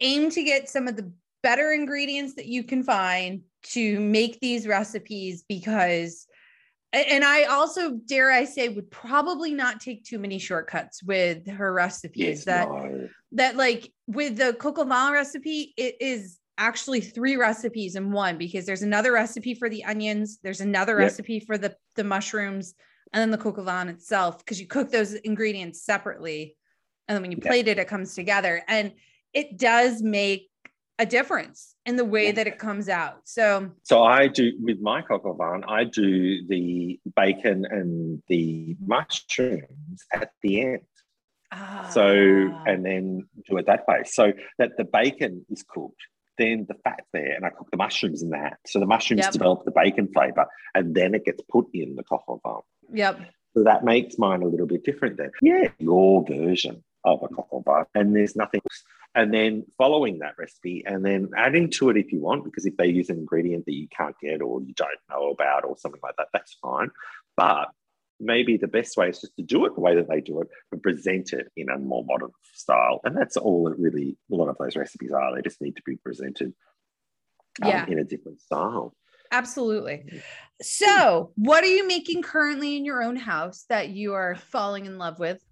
aim 0.00 0.30
to 0.30 0.42
get 0.42 0.68
some 0.68 0.88
of 0.88 0.96
the 0.96 1.12
better 1.42 1.72
ingredients 1.72 2.34
that 2.34 2.46
you 2.46 2.64
can 2.64 2.82
find 2.82 3.42
to 3.62 4.00
make 4.00 4.40
these 4.40 4.66
recipes 4.66 5.44
because 5.48 6.26
and 6.92 7.22
I 7.22 7.44
also 7.44 7.92
dare 8.06 8.30
I 8.32 8.44
say 8.44 8.68
would 8.70 8.90
probably 8.90 9.52
not 9.52 9.80
take 9.80 10.04
too 10.04 10.18
many 10.18 10.38
shortcuts 10.38 11.02
with 11.02 11.46
her 11.46 11.72
recipes 11.72 12.16
Yes, 12.16 12.44
that 12.46 12.68
no. 12.68 13.08
that 13.32 13.56
like 13.56 13.92
with 14.06 14.36
the 14.38 14.56
au 14.64 14.72
vin 14.84 15.12
recipe 15.12 15.74
it 15.76 15.96
is 16.00 16.38
actually 16.56 17.00
three 17.02 17.36
recipes 17.36 17.94
in 17.94 18.10
one 18.10 18.38
because 18.38 18.64
there's 18.64 18.82
another 18.82 19.12
recipe 19.12 19.54
for 19.54 19.68
the 19.68 19.84
onions 19.84 20.38
there's 20.42 20.60
another 20.62 20.96
Yep. 20.96 21.04
recipe 21.04 21.40
for 21.40 21.58
the 21.58 21.74
the 21.94 22.04
mushrooms 22.04 22.74
and 23.12 23.20
then 23.20 23.30
the 23.30 23.46
au 23.46 23.52
vin 23.52 23.88
itself 23.88 24.38
because 24.38 24.58
you 24.58 24.66
cook 24.66 24.90
those 24.90 25.12
ingredients 25.12 25.82
separately 25.82 26.56
and 27.06 27.14
then 27.14 27.22
when 27.22 27.30
you 27.30 27.38
Yeah. 27.38 27.48
plate 27.48 27.68
it 27.68 27.78
it 27.78 27.86
comes 27.86 28.14
together 28.14 28.62
and 28.66 28.92
it 29.34 29.58
does 29.58 30.02
make 30.02 30.48
a 30.98 31.06
difference 31.06 31.74
in 31.86 31.96
the 31.96 32.04
way 32.04 32.32
that 32.32 32.46
it 32.46 32.58
comes 32.58 32.88
out 32.88 33.20
so 33.24 33.70
So 33.84 34.02
I 34.02 34.26
do 34.28 34.52
with 34.60 34.80
my 34.80 35.00
coq 35.02 35.24
au 35.24 35.34
vin, 35.34 35.64
I 35.68 35.84
do 35.84 36.46
the 36.48 36.98
bacon 37.14 37.64
and 37.70 38.22
the 38.28 38.76
mushrooms 38.84 40.04
at 40.12 40.30
the 40.42 40.60
end. 40.62 40.80
Ah. 41.52 41.88
So 41.90 42.04
and 42.66 42.84
then 42.84 43.26
do 43.48 43.56
it 43.56 43.66
that 43.66 43.86
way. 43.88 44.02
So 44.04 44.32
that 44.58 44.76
the 44.76 44.84
bacon 44.84 45.46
is 45.48 45.62
cooked, 45.62 46.02
then 46.36 46.66
the 46.68 46.74
fat 46.84 47.04
there, 47.12 47.32
and 47.36 47.46
I 47.46 47.50
cook 47.50 47.68
the 47.70 47.78
mushrooms 47.78 48.22
in 48.22 48.30
that. 48.30 48.58
So 48.66 48.78
the 48.80 48.86
mushrooms 48.86 49.24
Yep. 49.24 49.32
develop 49.32 49.64
the 49.64 49.70
bacon 49.70 50.08
flavor, 50.12 50.46
and 50.74 50.94
then 50.94 51.14
it 51.14 51.24
gets 51.24 51.42
put 51.48 51.66
in 51.72 51.94
the 51.96 52.02
coq 52.04 52.24
au 52.28 52.40
vin. 52.44 52.96
yep 53.02 53.16
So 53.54 53.62
that 53.64 53.82
makes 53.84 54.18
mine 54.18 54.42
a 54.42 54.46
little 54.46 54.66
bit 54.66 54.82
different 54.84 55.16
then. 55.16 55.30
Yeah, 55.40 55.68
your 55.78 56.24
version 56.26 56.84
of 57.04 57.22
a 57.22 57.28
coq 57.28 57.48
au 57.52 57.62
vin, 57.66 57.84
and 57.94 58.14
there's 58.14 58.36
nothing 58.36 58.60
else. 58.66 58.82
And 59.18 59.34
then 59.34 59.64
following 59.76 60.20
that 60.20 60.34
recipe 60.38 60.84
and 60.86 61.04
then 61.04 61.30
adding 61.36 61.70
to 61.70 61.90
it 61.90 61.96
if 61.96 62.12
you 62.12 62.20
want, 62.20 62.44
because 62.44 62.66
if 62.66 62.76
they 62.76 62.86
use 62.86 63.10
an 63.10 63.18
ingredient 63.18 63.64
that 63.66 63.74
you 63.74 63.88
can't 63.88 64.14
get 64.22 64.40
or 64.42 64.62
you 64.62 64.74
don't 64.74 64.90
know 65.10 65.30
about 65.30 65.64
or 65.64 65.76
something 65.76 66.00
like 66.04 66.14
that, 66.18 66.28
that's 66.32 66.56
fine. 66.62 66.90
But 67.36 67.70
maybe 68.20 68.56
the 68.58 68.68
best 68.68 68.96
way 68.96 69.08
is 69.08 69.20
just 69.20 69.34
to 69.36 69.42
do 69.42 69.64
it 69.66 69.74
the 69.74 69.80
way 69.80 69.96
that 69.96 70.08
they 70.08 70.20
do 70.20 70.40
it, 70.42 70.48
but 70.70 70.84
present 70.84 71.32
it 71.32 71.50
in 71.56 71.68
a 71.68 71.78
more 71.78 72.04
modern 72.04 72.30
style. 72.52 73.00
And 73.02 73.16
that's 73.16 73.36
all 73.36 73.66
it 73.66 73.76
really, 73.78 74.16
a 74.30 74.34
lot 74.36 74.48
of 74.48 74.56
those 74.60 74.76
recipes 74.76 75.10
are. 75.10 75.34
They 75.34 75.42
just 75.42 75.60
need 75.60 75.74
to 75.76 75.82
be 75.84 75.96
presented 75.96 76.52
um, 77.62 77.68
Yeah. 77.70 77.86
in 77.88 77.98
a 77.98 78.04
different 78.04 78.40
style. 78.40 78.94
absolutely 79.32 80.04
so 80.62 81.32
what 81.34 81.62
are 81.64 81.74
you 81.78 81.86
making 81.86 82.22
currently 82.22 82.76
in 82.76 82.84
your 82.84 83.02
own 83.02 83.16
house 83.16 83.64
that 83.68 83.88
you 83.90 84.14
are 84.14 84.36
falling 84.36 84.86
in 84.86 84.96
love 84.96 85.18
with 85.18 85.44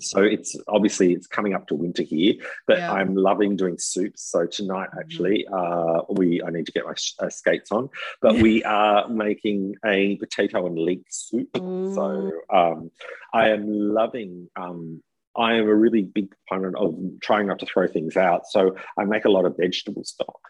So 0.00 0.22
it's 0.22 0.56
obviously 0.68 1.12
it's 1.12 1.26
coming 1.26 1.54
up 1.54 1.66
to 1.68 1.74
winter 1.74 2.02
here, 2.02 2.34
but 2.66 2.78
Yeah. 2.78 2.92
I'm 2.92 3.14
loving 3.14 3.56
doing 3.56 3.76
soups. 3.78 4.22
So 4.22 4.46
tonight, 4.46 4.88
actually, 4.98 5.46
uh, 5.52 6.02
we 6.08 6.42
I 6.42 6.50
need 6.50 6.66
to 6.66 6.72
get 6.72 6.84
my 6.84 6.94
sh- 6.94 7.14
uh, 7.18 7.28
skates 7.28 7.70
on, 7.70 7.88
but 8.20 8.36
we 8.36 8.62
are 8.64 9.08
making 9.08 9.74
a 9.84 10.16
potato 10.16 10.66
and 10.66 10.78
leek 10.78 11.04
soup. 11.10 11.48
So 11.94 12.32
um, 12.50 12.90
I 13.32 13.50
am 13.50 13.66
loving. 13.68 14.48
Um, 14.56 15.02
I 15.36 15.54
am 15.54 15.66
a 15.66 15.74
really 15.74 16.02
big 16.02 16.32
proponent 16.46 16.76
of 16.76 16.94
trying 17.22 17.46
not 17.46 17.58
to 17.60 17.66
throw 17.66 17.86
things 17.86 18.16
out. 18.16 18.46
So 18.48 18.76
I 18.98 19.04
make 19.04 19.24
a 19.24 19.30
lot 19.30 19.46
of 19.46 19.56
vegetable 19.56 20.04
stock 20.04 20.40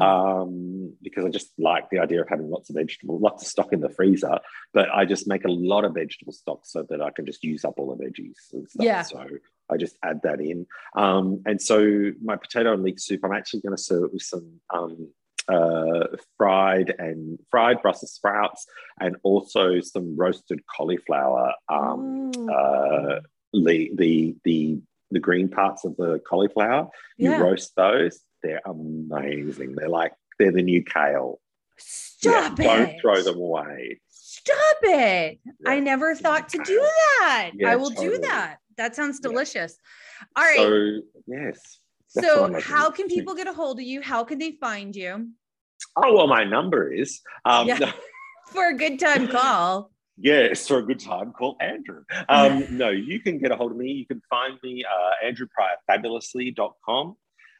um, 0.00 0.94
because 1.02 1.24
I 1.24 1.28
just 1.28 1.52
like 1.58 1.90
the 1.90 1.98
idea 1.98 2.22
of 2.22 2.28
having 2.28 2.50
lots 2.50 2.70
of 2.70 2.76
vegetables, 2.76 3.22
lots 3.22 3.42
of 3.42 3.48
stock 3.48 3.72
in 3.72 3.80
the 3.80 3.88
freezer. 3.88 4.38
But 4.72 4.88
I 4.92 5.04
just 5.04 5.28
make 5.28 5.44
a 5.44 5.50
lot 5.50 5.84
of 5.84 5.94
vegetable 5.94 6.32
stock 6.32 6.60
so 6.64 6.84
that 6.88 7.00
I 7.00 7.10
can 7.10 7.26
just 7.26 7.44
use 7.44 7.64
up 7.64 7.74
all 7.78 7.94
the 7.94 8.04
veggies 8.04 8.52
and 8.52 8.68
stuff. 8.68 8.84
Yeah. 8.84 9.02
So 9.02 9.26
I 9.70 9.76
just 9.76 9.96
add 10.04 10.20
that 10.24 10.40
in. 10.40 10.66
Um, 10.96 11.42
and 11.46 11.60
so 11.60 12.12
my 12.22 12.36
potato 12.36 12.72
and 12.72 12.82
leek 12.82 12.98
soup, 12.98 13.20
I'm 13.24 13.32
actually 13.32 13.60
going 13.60 13.76
to 13.76 13.82
serve 13.82 14.04
it 14.04 14.12
with 14.12 14.22
some 14.22 14.60
um, 14.72 15.08
uh, 15.48 16.06
fried 16.36 16.94
and 16.98 17.38
fried 17.50 17.82
Brussels 17.82 18.12
sprouts 18.12 18.66
and 19.00 19.16
also 19.22 19.80
some 19.80 20.16
roasted 20.16 20.60
cauliflower. 20.66 21.52
Um, 21.68 22.32
Ooh. 22.36 22.50
uh, 22.50 23.20
the 23.52 23.92
the 23.94 24.34
the 24.44 24.78
the 25.10 25.20
green 25.20 25.48
parts 25.48 25.84
of 25.84 25.96
the 25.96 26.20
cauliflower. 26.28 26.88
You 27.16 27.36
roast 27.36 27.72
those; 27.76 28.20
they're 28.44 28.60
amazing. 28.66 29.74
They're 29.74 29.88
like 29.88 30.12
they're 30.38 30.52
the 30.52 30.62
new 30.62 30.84
kale. 30.84 31.40
Stop 31.78 32.58
Yeah, 32.58 32.64
it. 32.64 32.76
Don't 32.76 33.00
throw 33.00 33.22
them 33.22 33.36
away. 33.38 34.00
Stop 34.10 34.76
it. 34.82 35.40
I 35.66 35.80
never 35.80 36.14
thought 36.14 36.48
to 36.50 36.58
do 36.58 36.78
that. 37.20 37.50
Yeah, 37.54 37.70
I 37.70 37.76
will 37.76 37.90
do 37.90 38.18
that. 38.18 38.58
That 38.76 38.94
sounds 38.94 39.18
Yeah. 39.22 39.30
delicious. 39.30 39.78
All 40.36 40.44
right. 40.44 40.56
So 40.56 41.00
yes. 41.26 41.80
So, 42.08 42.60
how 42.60 42.90
can 42.90 43.08
people 43.08 43.34
get 43.40 43.48
a 43.48 43.52
hold 43.52 43.80
of 43.80 43.84
you? 43.84 44.00
How 44.00 44.22
can 44.22 44.38
they 44.38 44.52
find 44.52 44.94
you 44.94 45.30
Oh 45.96 46.14
well, 46.14 46.28
my 46.28 46.44
number 46.44 46.92
is 46.92 47.20
um, 47.44 47.66
Yeah. 47.66 47.92
for 48.52 48.68
a 48.68 48.74
good 48.76 48.98
time 49.00 49.26
call? 49.28 49.90
Yes, 50.16 50.68
for 50.68 50.78
a 50.78 50.82
good 50.86 51.00
time, 51.00 51.32
call 51.32 51.56
Andrew. 51.60 52.04
Um, 52.28 52.64
no, 52.70 52.90
you 52.90 53.18
can 53.18 53.38
get 53.38 53.50
a 53.50 53.56
hold 53.56 53.72
of 53.72 53.76
me. 53.78 53.90
You 53.90 54.06
can 54.06 54.22
find 54.30 54.56
me 54.62 54.84
uh, 54.84 55.26
andrewpryorfabulously.com. 55.26 57.16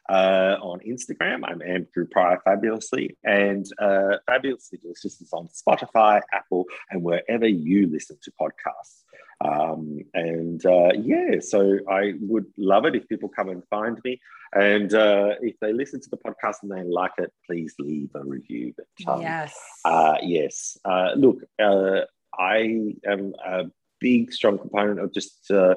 Uh, 0.07 0.55
on 0.61 0.79
Instagram, 0.87 1.41
I'm 1.43 1.61
Andrew 1.63 2.05
Pryor 2.05 2.39
Fabulously, 2.45 3.17
and 3.23 3.65
uh, 3.79 4.17
Fabulously 4.27 4.77
Delicious 4.77 5.19
is 5.19 5.33
on 5.33 5.47
Spotify, 5.47 6.21
Apple, 6.31 6.65
and 6.91 7.01
wherever 7.01 7.47
you 7.47 7.87
listen 7.87 8.17
to 8.21 8.31
podcasts. 8.39 9.03
Um, 9.41 9.99
and 10.13 10.63
uh, 10.65 10.91
yeah, 11.01 11.39
so 11.39 11.79
I 11.89 12.13
would 12.19 12.45
love 12.57 12.85
it 12.85 12.95
if 12.95 13.07
people 13.09 13.29
come 13.29 13.49
and 13.49 13.63
find 13.69 13.99
me. 14.05 14.21
And 14.53 14.93
uh, 14.93 15.31
if 15.41 15.55
they 15.59 15.73
listen 15.73 15.99
to 16.01 16.09
the 16.09 16.17
podcast 16.17 16.57
and 16.61 16.71
they 16.71 16.83
like 16.83 17.11
it, 17.17 17.31
please 17.45 17.73
leave 17.79 18.09
a 18.15 18.23
review. 18.23 18.73
But, 18.77 19.11
um, 19.11 19.21
yes. 19.21 19.57
uh, 19.83 20.17
yes. 20.21 20.77
Uh, 20.85 21.11
look, 21.15 21.39
uh, 21.59 22.01
I 22.37 22.93
am 23.05 23.33
a 23.43 23.65
big, 23.99 24.31
strong 24.31 24.59
component 24.59 24.99
of 24.99 25.13
just 25.13 25.49
uh, 25.51 25.75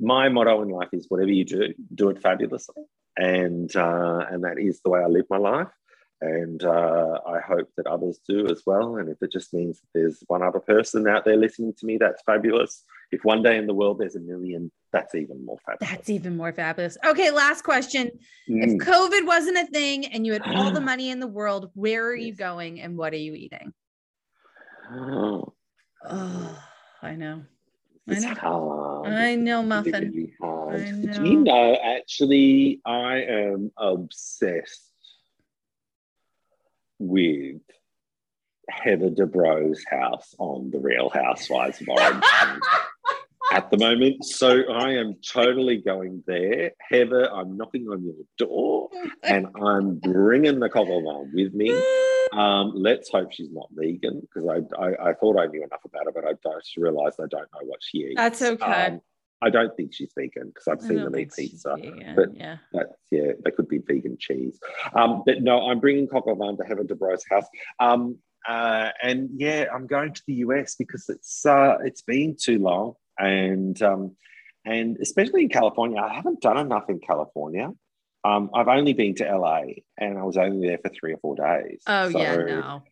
my 0.00 0.28
motto 0.28 0.62
in 0.62 0.70
life 0.70 0.88
is 0.92 1.06
whatever 1.08 1.30
you 1.30 1.44
do, 1.44 1.74
do 1.94 2.08
it 2.08 2.22
fabulously, 2.22 2.84
and 3.20 3.74
uh, 3.76 4.26
and 4.30 4.44
that 4.44 4.58
is 4.58 4.80
the 4.80 4.90
way 4.90 5.00
I 5.00 5.06
live 5.06 5.26
my 5.30 5.38
life. 5.38 5.68
And 6.22 6.62
uh, 6.62 7.18
I 7.26 7.40
hope 7.40 7.70
that 7.78 7.86
others 7.86 8.20
do 8.28 8.46
as 8.48 8.62
well. 8.66 8.96
And 8.96 9.08
if 9.08 9.22
it 9.22 9.32
just 9.32 9.54
means 9.54 9.80
that 9.80 9.86
there's 9.94 10.22
one 10.26 10.42
other 10.42 10.60
person 10.60 11.08
out 11.08 11.24
there 11.24 11.36
listening 11.36 11.72
to 11.78 11.86
me, 11.86 11.96
that's 11.96 12.22
fabulous. 12.26 12.84
If 13.10 13.24
one 13.24 13.42
day 13.42 13.56
in 13.56 13.66
the 13.66 13.72
world 13.72 13.98
there's 13.98 14.16
a 14.16 14.20
million, 14.20 14.70
that's 14.92 15.14
even 15.14 15.46
more 15.46 15.56
fabulous. 15.64 15.90
That's 15.90 16.10
even 16.10 16.36
more 16.36 16.52
fabulous. 16.52 16.98
Okay, 17.06 17.30
last 17.30 17.62
question. 17.62 18.10
Mm. 18.50 18.64
If 18.64 18.86
COVID 18.86 19.26
wasn't 19.26 19.56
a 19.56 19.66
thing 19.68 20.06
and 20.06 20.26
you 20.26 20.34
had 20.34 20.42
all 20.42 20.70
the 20.70 20.80
money 20.92 21.10
in 21.10 21.20
the 21.20 21.26
world, 21.26 21.70
where 21.74 22.06
are 22.06 22.14
you 22.14 22.34
going 22.34 22.82
and 22.82 22.98
what 22.98 23.14
are 23.14 23.18
you 23.18 23.34
eating? 23.34 23.72
Oh, 24.92 25.54
Oh, 26.08 26.58
I 27.02 27.14
know. 27.14 27.42
I 28.10 28.12
it's 28.14 28.22
know. 28.24 28.34
hard. 28.34 29.12
I 29.12 29.34
know, 29.36 29.60
It's 29.60 29.68
Muffin. 29.68 30.12
really 30.14 30.34
hard. 30.40 30.80
I 30.80 31.06
Do 31.16 31.22
you 31.24 31.36
know. 31.36 31.42
know, 31.42 31.74
actually, 31.82 32.80
I 32.84 33.18
am 33.22 33.70
obsessed 33.76 34.90
with 36.98 37.60
Heather 38.68 39.10
Dubrows' 39.10 39.80
house 39.88 40.34
on 40.38 40.70
The 40.70 40.78
Real 40.78 41.08
Housewives 41.08 41.80
of 41.80 41.88
Orange 41.88 42.24
at 43.52 43.70
the 43.70 43.78
moment. 43.78 44.24
So 44.24 44.62
I 44.72 44.92
am 44.92 45.16
totally 45.26 45.78
going 45.78 46.22
there. 46.26 46.72
Heather, 46.80 47.32
I'm 47.32 47.56
knocking 47.56 47.88
on 47.88 48.04
your 48.04 48.14
door 48.38 48.90
and 49.22 49.46
I'm 49.60 49.96
bringing 49.96 50.60
the 50.60 50.70
au 50.74 51.28
with 51.32 51.54
me. 51.54 51.70
Um, 52.32 52.72
let's 52.74 53.10
hope 53.10 53.32
she's 53.32 53.50
not 53.50 53.68
vegan 53.72 54.20
because 54.20 54.48
I, 54.48 54.82
I, 54.82 55.10
I 55.10 55.14
thought 55.14 55.38
I 55.38 55.46
knew 55.46 55.64
enough 55.64 55.84
about 55.84 56.04
her, 56.06 56.12
but 56.12 56.24
I 56.24 56.32
just 56.34 56.76
realized 56.76 57.18
I 57.20 57.26
don't 57.28 57.48
know 57.54 57.66
what 57.66 57.80
she 57.82 57.98
eats. 57.98 58.16
That's 58.16 58.42
okay. 58.42 58.86
Um, 58.86 59.00
I 59.42 59.48
don't 59.50 59.74
think 59.76 59.94
she's 59.94 60.12
vegan 60.16 60.48
because 60.48 60.68
I've 60.68 60.82
seen 60.82 60.98
them 61.04 61.16
eat 61.18 61.32
pizza. 61.34 61.74
vegan, 61.76 62.14
but- 62.14 62.34
yeah. 62.36 62.58
That's 62.72 62.92
yeah, 63.10 63.32
they 63.44 63.50
could 63.50 63.68
be 63.68 63.78
vegan 63.78 64.16
cheese. 64.18 64.58
Um, 64.94 65.22
but 65.24 65.42
no, 65.42 65.68
I'm 65.70 65.80
bringing 65.80 66.08
au 66.12 66.34
vin 66.34 66.56
to 66.58 66.64
Heather 66.64 66.84
Dubrows' 66.84 67.22
house. 67.30 67.46
Um, 67.78 68.18
uh, 68.46 68.90
and 69.02 69.30
yeah, 69.36 69.66
I'm 69.74 69.86
going 69.86 70.12
to 70.14 70.22
the 70.26 70.34
US 70.34 70.74
because 70.74 71.08
it's 71.08 71.44
uh, 71.46 71.78
it's 71.84 72.02
been 72.02 72.36
too 72.38 72.58
long, 72.58 72.94
and 73.18 73.80
um, 73.82 74.16
and 74.64 74.98
especially 75.00 75.42
in 75.42 75.48
California, 75.48 75.98
I 76.00 76.12
haven't 76.12 76.40
done 76.42 76.58
enough 76.58 76.88
in 76.90 77.00
California. 77.00 77.70
Um, 78.22 78.50
I've 78.54 78.68
only 78.68 78.92
been 78.92 79.14
to 79.16 79.24
LA, 79.36 79.62
and 79.98 80.18
I 80.18 80.22
was 80.24 80.36
only 80.36 80.66
there 80.68 80.78
for 80.78 80.90
three 80.90 81.14
or 81.14 81.18
four 81.18 81.36
days. 81.36 81.82
Oh 81.86 82.08
yeah, 82.08 82.36
no. 82.36 82.82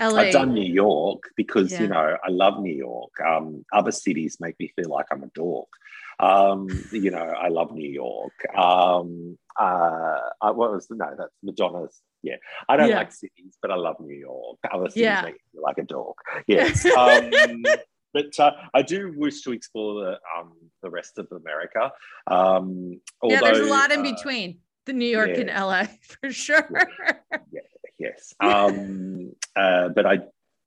LA. 0.00 0.14
I've 0.20 0.32
done 0.32 0.54
New 0.54 0.70
York 0.70 1.22
because 1.36 1.72
Yeah. 1.72 1.82
you 1.82 1.88
know 1.88 2.16
I 2.22 2.28
love 2.30 2.60
New 2.60 2.74
York. 2.74 3.10
Um, 3.26 3.64
other 3.72 3.90
cities 3.90 4.36
make 4.40 4.58
me 4.60 4.72
feel 4.76 4.90
like 4.90 5.06
I'm 5.10 5.22
a 5.24 5.28
dork. 5.34 5.68
Um, 6.20 6.68
you 6.92 7.10
know, 7.10 7.18
I 7.24 7.48
love 7.48 7.72
New 7.72 7.88
York. 7.90 8.34
Um, 8.56 9.38
uh, 9.58 10.18
I, 10.40 10.50
what 10.52 10.72
was 10.72 10.86
no? 10.90 11.06
That's 11.16 11.34
Madonna's. 11.42 12.00
Yeah, 12.22 12.36
I 12.68 12.76
don't 12.76 12.90
Yeah. 12.90 12.96
like 12.98 13.12
cities, 13.12 13.56
but 13.62 13.70
I 13.70 13.76
love 13.76 13.96
New 14.00 14.14
York. 14.16 14.58
Other 14.70 14.88
cities 14.90 15.02
Yeah. 15.02 15.22
make 15.22 15.34
me 15.34 15.40
feel 15.52 15.62
like 15.62 15.78
a 15.78 15.84
dork. 15.84 16.18
Yes. 16.46 16.84
But 18.14 18.38
uh, 18.38 18.52
I 18.74 18.82
do 18.82 19.12
wish 19.16 19.42
to 19.42 19.52
explore 19.52 20.02
the 20.02 20.18
um, 20.38 20.52
the 20.82 20.90
rest 20.90 21.18
of 21.18 21.28
America. 21.32 21.92
Um, 22.26 23.00
yeah, 23.22 23.40
there's 23.40 23.66
a 23.66 23.70
lot 23.70 23.92
in 23.92 24.00
uh, 24.00 24.14
between 24.14 24.58
the 24.88 24.92
New 24.94 25.06
York 25.06 25.30
and 25.36 25.48
yeah. 25.48 25.62
LA 25.62 25.84
for 26.02 26.32
sure. 26.32 26.68
yes. 27.98 28.34
Um, 28.40 29.32
uh, 29.54 29.90
but 29.90 30.06
I, 30.06 30.18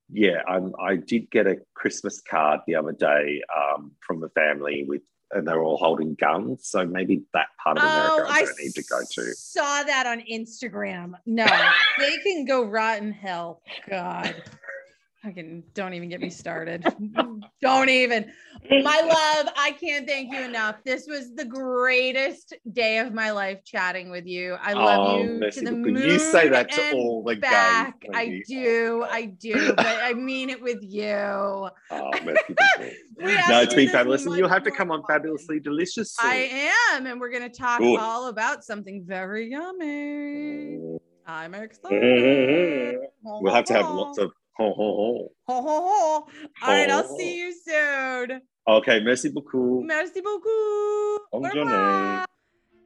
yeah, 0.10 0.44
I'm, 0.48 0.74
I 0.82 0.96
did 0.96 1.30
get 1.30 1.48
a 1.48 1.58
Christmas 1.74 2.22
card 2.22 2.62
the 2.68 2.76
other 2.76 2.94
day 2.94 3.42
um, 3.54 3.92
from 4.00 4.24
a 4.24 4.30
family 4.30 4.86
with, 4.88 5.02
and 5.32 5.48
they 5.48 5.54
were 5.54 5.64
all 5.64 5.78
holding 5.78 6.16
guns. 6.16 6.68
So 6.68 6.86
maybe 6.86 7.24
that 7.34 7.48
part 7.62 7.78
of 7.78 7.84
America 7.84 8.26
I 8.30 8.44
don't 8.44 8.60
need 8.60 8.76
to 8.76 8.84
go 8.84 9.00
to. 9.00 9.34
saw 9.34 9.84
that 9.84 10.06
on 10.06 10.22
Instagram. 10.32 11.14
No, 11.26 11.48
they 11.98 12.18
can 12.18 12.46
go 12.46 12.64
rotten 12.64 13.12
hell. 13.12 13.62
God. 13.90 14.36
Fucking 15.24 15.64
don't 15.76 15.94
even 15.94 16.10
get 16.10 16.20
me 16.20 16.32
started. 16.32 16.84
don't 17.62 17.90
even. 17.90 18.32
My 18.72 19.02
love, 19.02 19.54
I 19.56 19.72
can't 19.80 20.08
thank 20.08 20.34
you 20.34 20.42
enough. 20.42 20.78
This 20.84 21.06
was 21.08 21.36
the 21.36 21.46
greatest 21.46 22.56
day 22.74 22.98
of 22.98 23.14
my 23.14 23.30
life 23.30 23.60
chatting 23.64 24.10
with 24.10 24.26
you. 24.26 24.56
I 24.60 24.74
love 24.74 25.00
Oh, 25.00 25.18
you 25.20 25.52
to 25.52 25.62
the 25.62 25.72
moon. 25.74 25.96
You 25.96 26.18
say 26.18 26.50
that 26.50 26.72
to 26.72 26.92
all 26.94 27.24
the 27.24 27.36
back. 27.36 28.00
gays. 28.02 28.12
I 28.16 28.42
do, 28.48 29.06
I 29.08 29.26
do, 29.26 29.74
but 29.76 29.86
I 29.86 30.14
mean 30.14 30.50
it 30.50 30.62
with 30.62 30.80
you. 30.82 31.12
Oh, 31.92 32.12
merci 32.24 32.54
beaucoup. 32.54 32.94
We 33.18 33.32
have 33.34 33.50
no, 33.50 33.58
to 33.60 33.64
it's 33.66 33.76
been 33.76 33.90
fabulous. 33.90 34.26
And 34.26 34.36
you'll 34.36 34.50
have 34.50 34.64
to 34.64 34.72
come 34.72 34.90
on. 34.92 35.04
Fabulously 35.08 35.60
Delicious 35.60 36.14
soon. 36.16 36.32
I 36.32 36.72
am, 36.96 37.06
and 37.06 37.20
we're 37.20 37.30
gonna 37.32 37.50
talk 37.50 37.80
Good. 37.80 38.00
all 38.00 38.28
about 38.30 38.64
something 38.64 39.04
very 39.06 39.52
yummy. 39.52 40.98
I'm 41.28 41.52
Mm. 41.54 41.64
excited. 41.64 42.98
We'll 43.24 43.54
have 43.54 43.66
to 43.66 43.74
have 43.74 43.90
lots 43.90 44.18
of 44.18 44.32
ho 44.62 44.74
ho 44.74 44.96
ho. 44.96 45.32
Ho, 45.48 45.62
ho, 45.62 45.82
ho. 45.88 46.28
All 46.62 46.70
right, 46.70 46.90
I'll 46.90 47.18
see 47.18 47.38
you 47.38 47.54
soon. 47.54 48.42
Okay, 48.68 49.00
merci 49.00 49.30
beaucoup. 49.30 49.84
Merci 49.86 50.22
beaucoup. 50.22 50.50
Au 51.32 51.40
Bonne 51.40 51.52
revoir. 51.52 52.26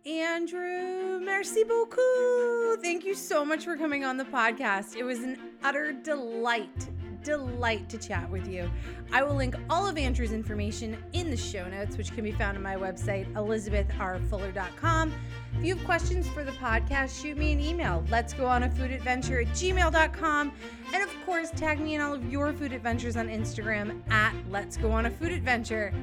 Andrew, 0.05 1.19
merci 1.19 1.63
beaucoup. 1.63 2.77
Thank 2.81 3.03
you 3.05 3.15
so 3.15 3.43
much 3.43 3.65
for 3.65 3.75
coming 3.75 4.05
on 4.05 4.17
the 4.17 4.23
podcast. 4.23 4.95
It 4.95 5.03
was 5.03 5.19
an 5.19 5.37
utter 5.63 5.91
delight, 5.91 6.89
delight 7.25 7.89
to 7.89 7.97
chat 7.97 8.29
with 8.29 8.47
you. 8.47 8.69
I 9.11 9.23
will 9.23 9.35
link 9.35 9.55
all 9.69 9.87
of 9.87 9.97
Andrew's 9.97 10.31
information 10.31 10.97
in 11.13 11.29
the 11.29 11.37
show 11.37 11.67
notes, 11.67 11.97
which 11.97 12.13
can 12.13 12.23
be 12.23 12.31
found 12.31 12.55
on 12.55 12.63
my 12.63 12.75
website, 12.75 13.31
elizabethrfuller.com. 13.33 15.13
If 15.57 15.65
you 15.65 15.75
have 15.75 15.85
questions 15.85 16.29
for 16.29 16.43
the 16.43 16.51
podcast, 16.53 17.21
shoot 17.21 17.37
me 17.37 17.51
an 17.51 17.59
email. 17.59 18.05
Let's 18.09 18.33
go 18.33 18.45
on 18.45 18.63
a 18.63 18.69
food 18.69 18.91
adventure 18.91 19.41
at 19.41 19.47
gmail.com. 19.47 20.51
And 20.93 21.03
of 21.03 21.25
course, 21.25 21.49
tag 21.51 21.79
me 21.79 21.95
in 21.95 22.01
all 22.01 22.13
of 22.13 22.31
your 22.31 22.53
food 22.53 22.71
adventures 22.71 23.17
on 23.17 23.27
Instagram 23.27 23.99
at 24.11 24.33
Let's 24.49 24.77
Go 24.77 24.91
On 24.91 25.07
a 25.07 25.09
Food 25.09 25.31
Adventure. 25.31 25.93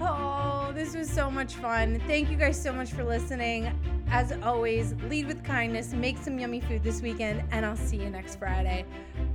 Oh, 0.00 0.72
this 0.74 0.94
was 0.94 1.08
so 1.08 1.30
much 1.30 1.54
fun. 1.54 2.00
Thank 2.06 2.30
you 2.30 2.36
guys 2.36 2.60
so 2.60 2.72
much 2.72 2.92
for 2.92 3.04
listening. 3.04 3.72
As 4.10 4.32
always, 4.42 4.94
lead 5.08 5.26
with 5.26 5.42
kindness, 5.42 5.92
make 5.92 6.18
some 6.18 6.38
yummy 6.38 6.60
food 6.60 6.82
this 6.82 7.02
weekend, 7.02 7.42
and 7.50 7.64
I'll 7.64 7.76
see 7.76 7.96
you 7.96 8.10
next 8.10 8.36
Friday. 8.36 8.84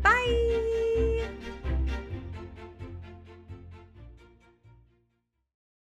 Bye. 0.02 1.28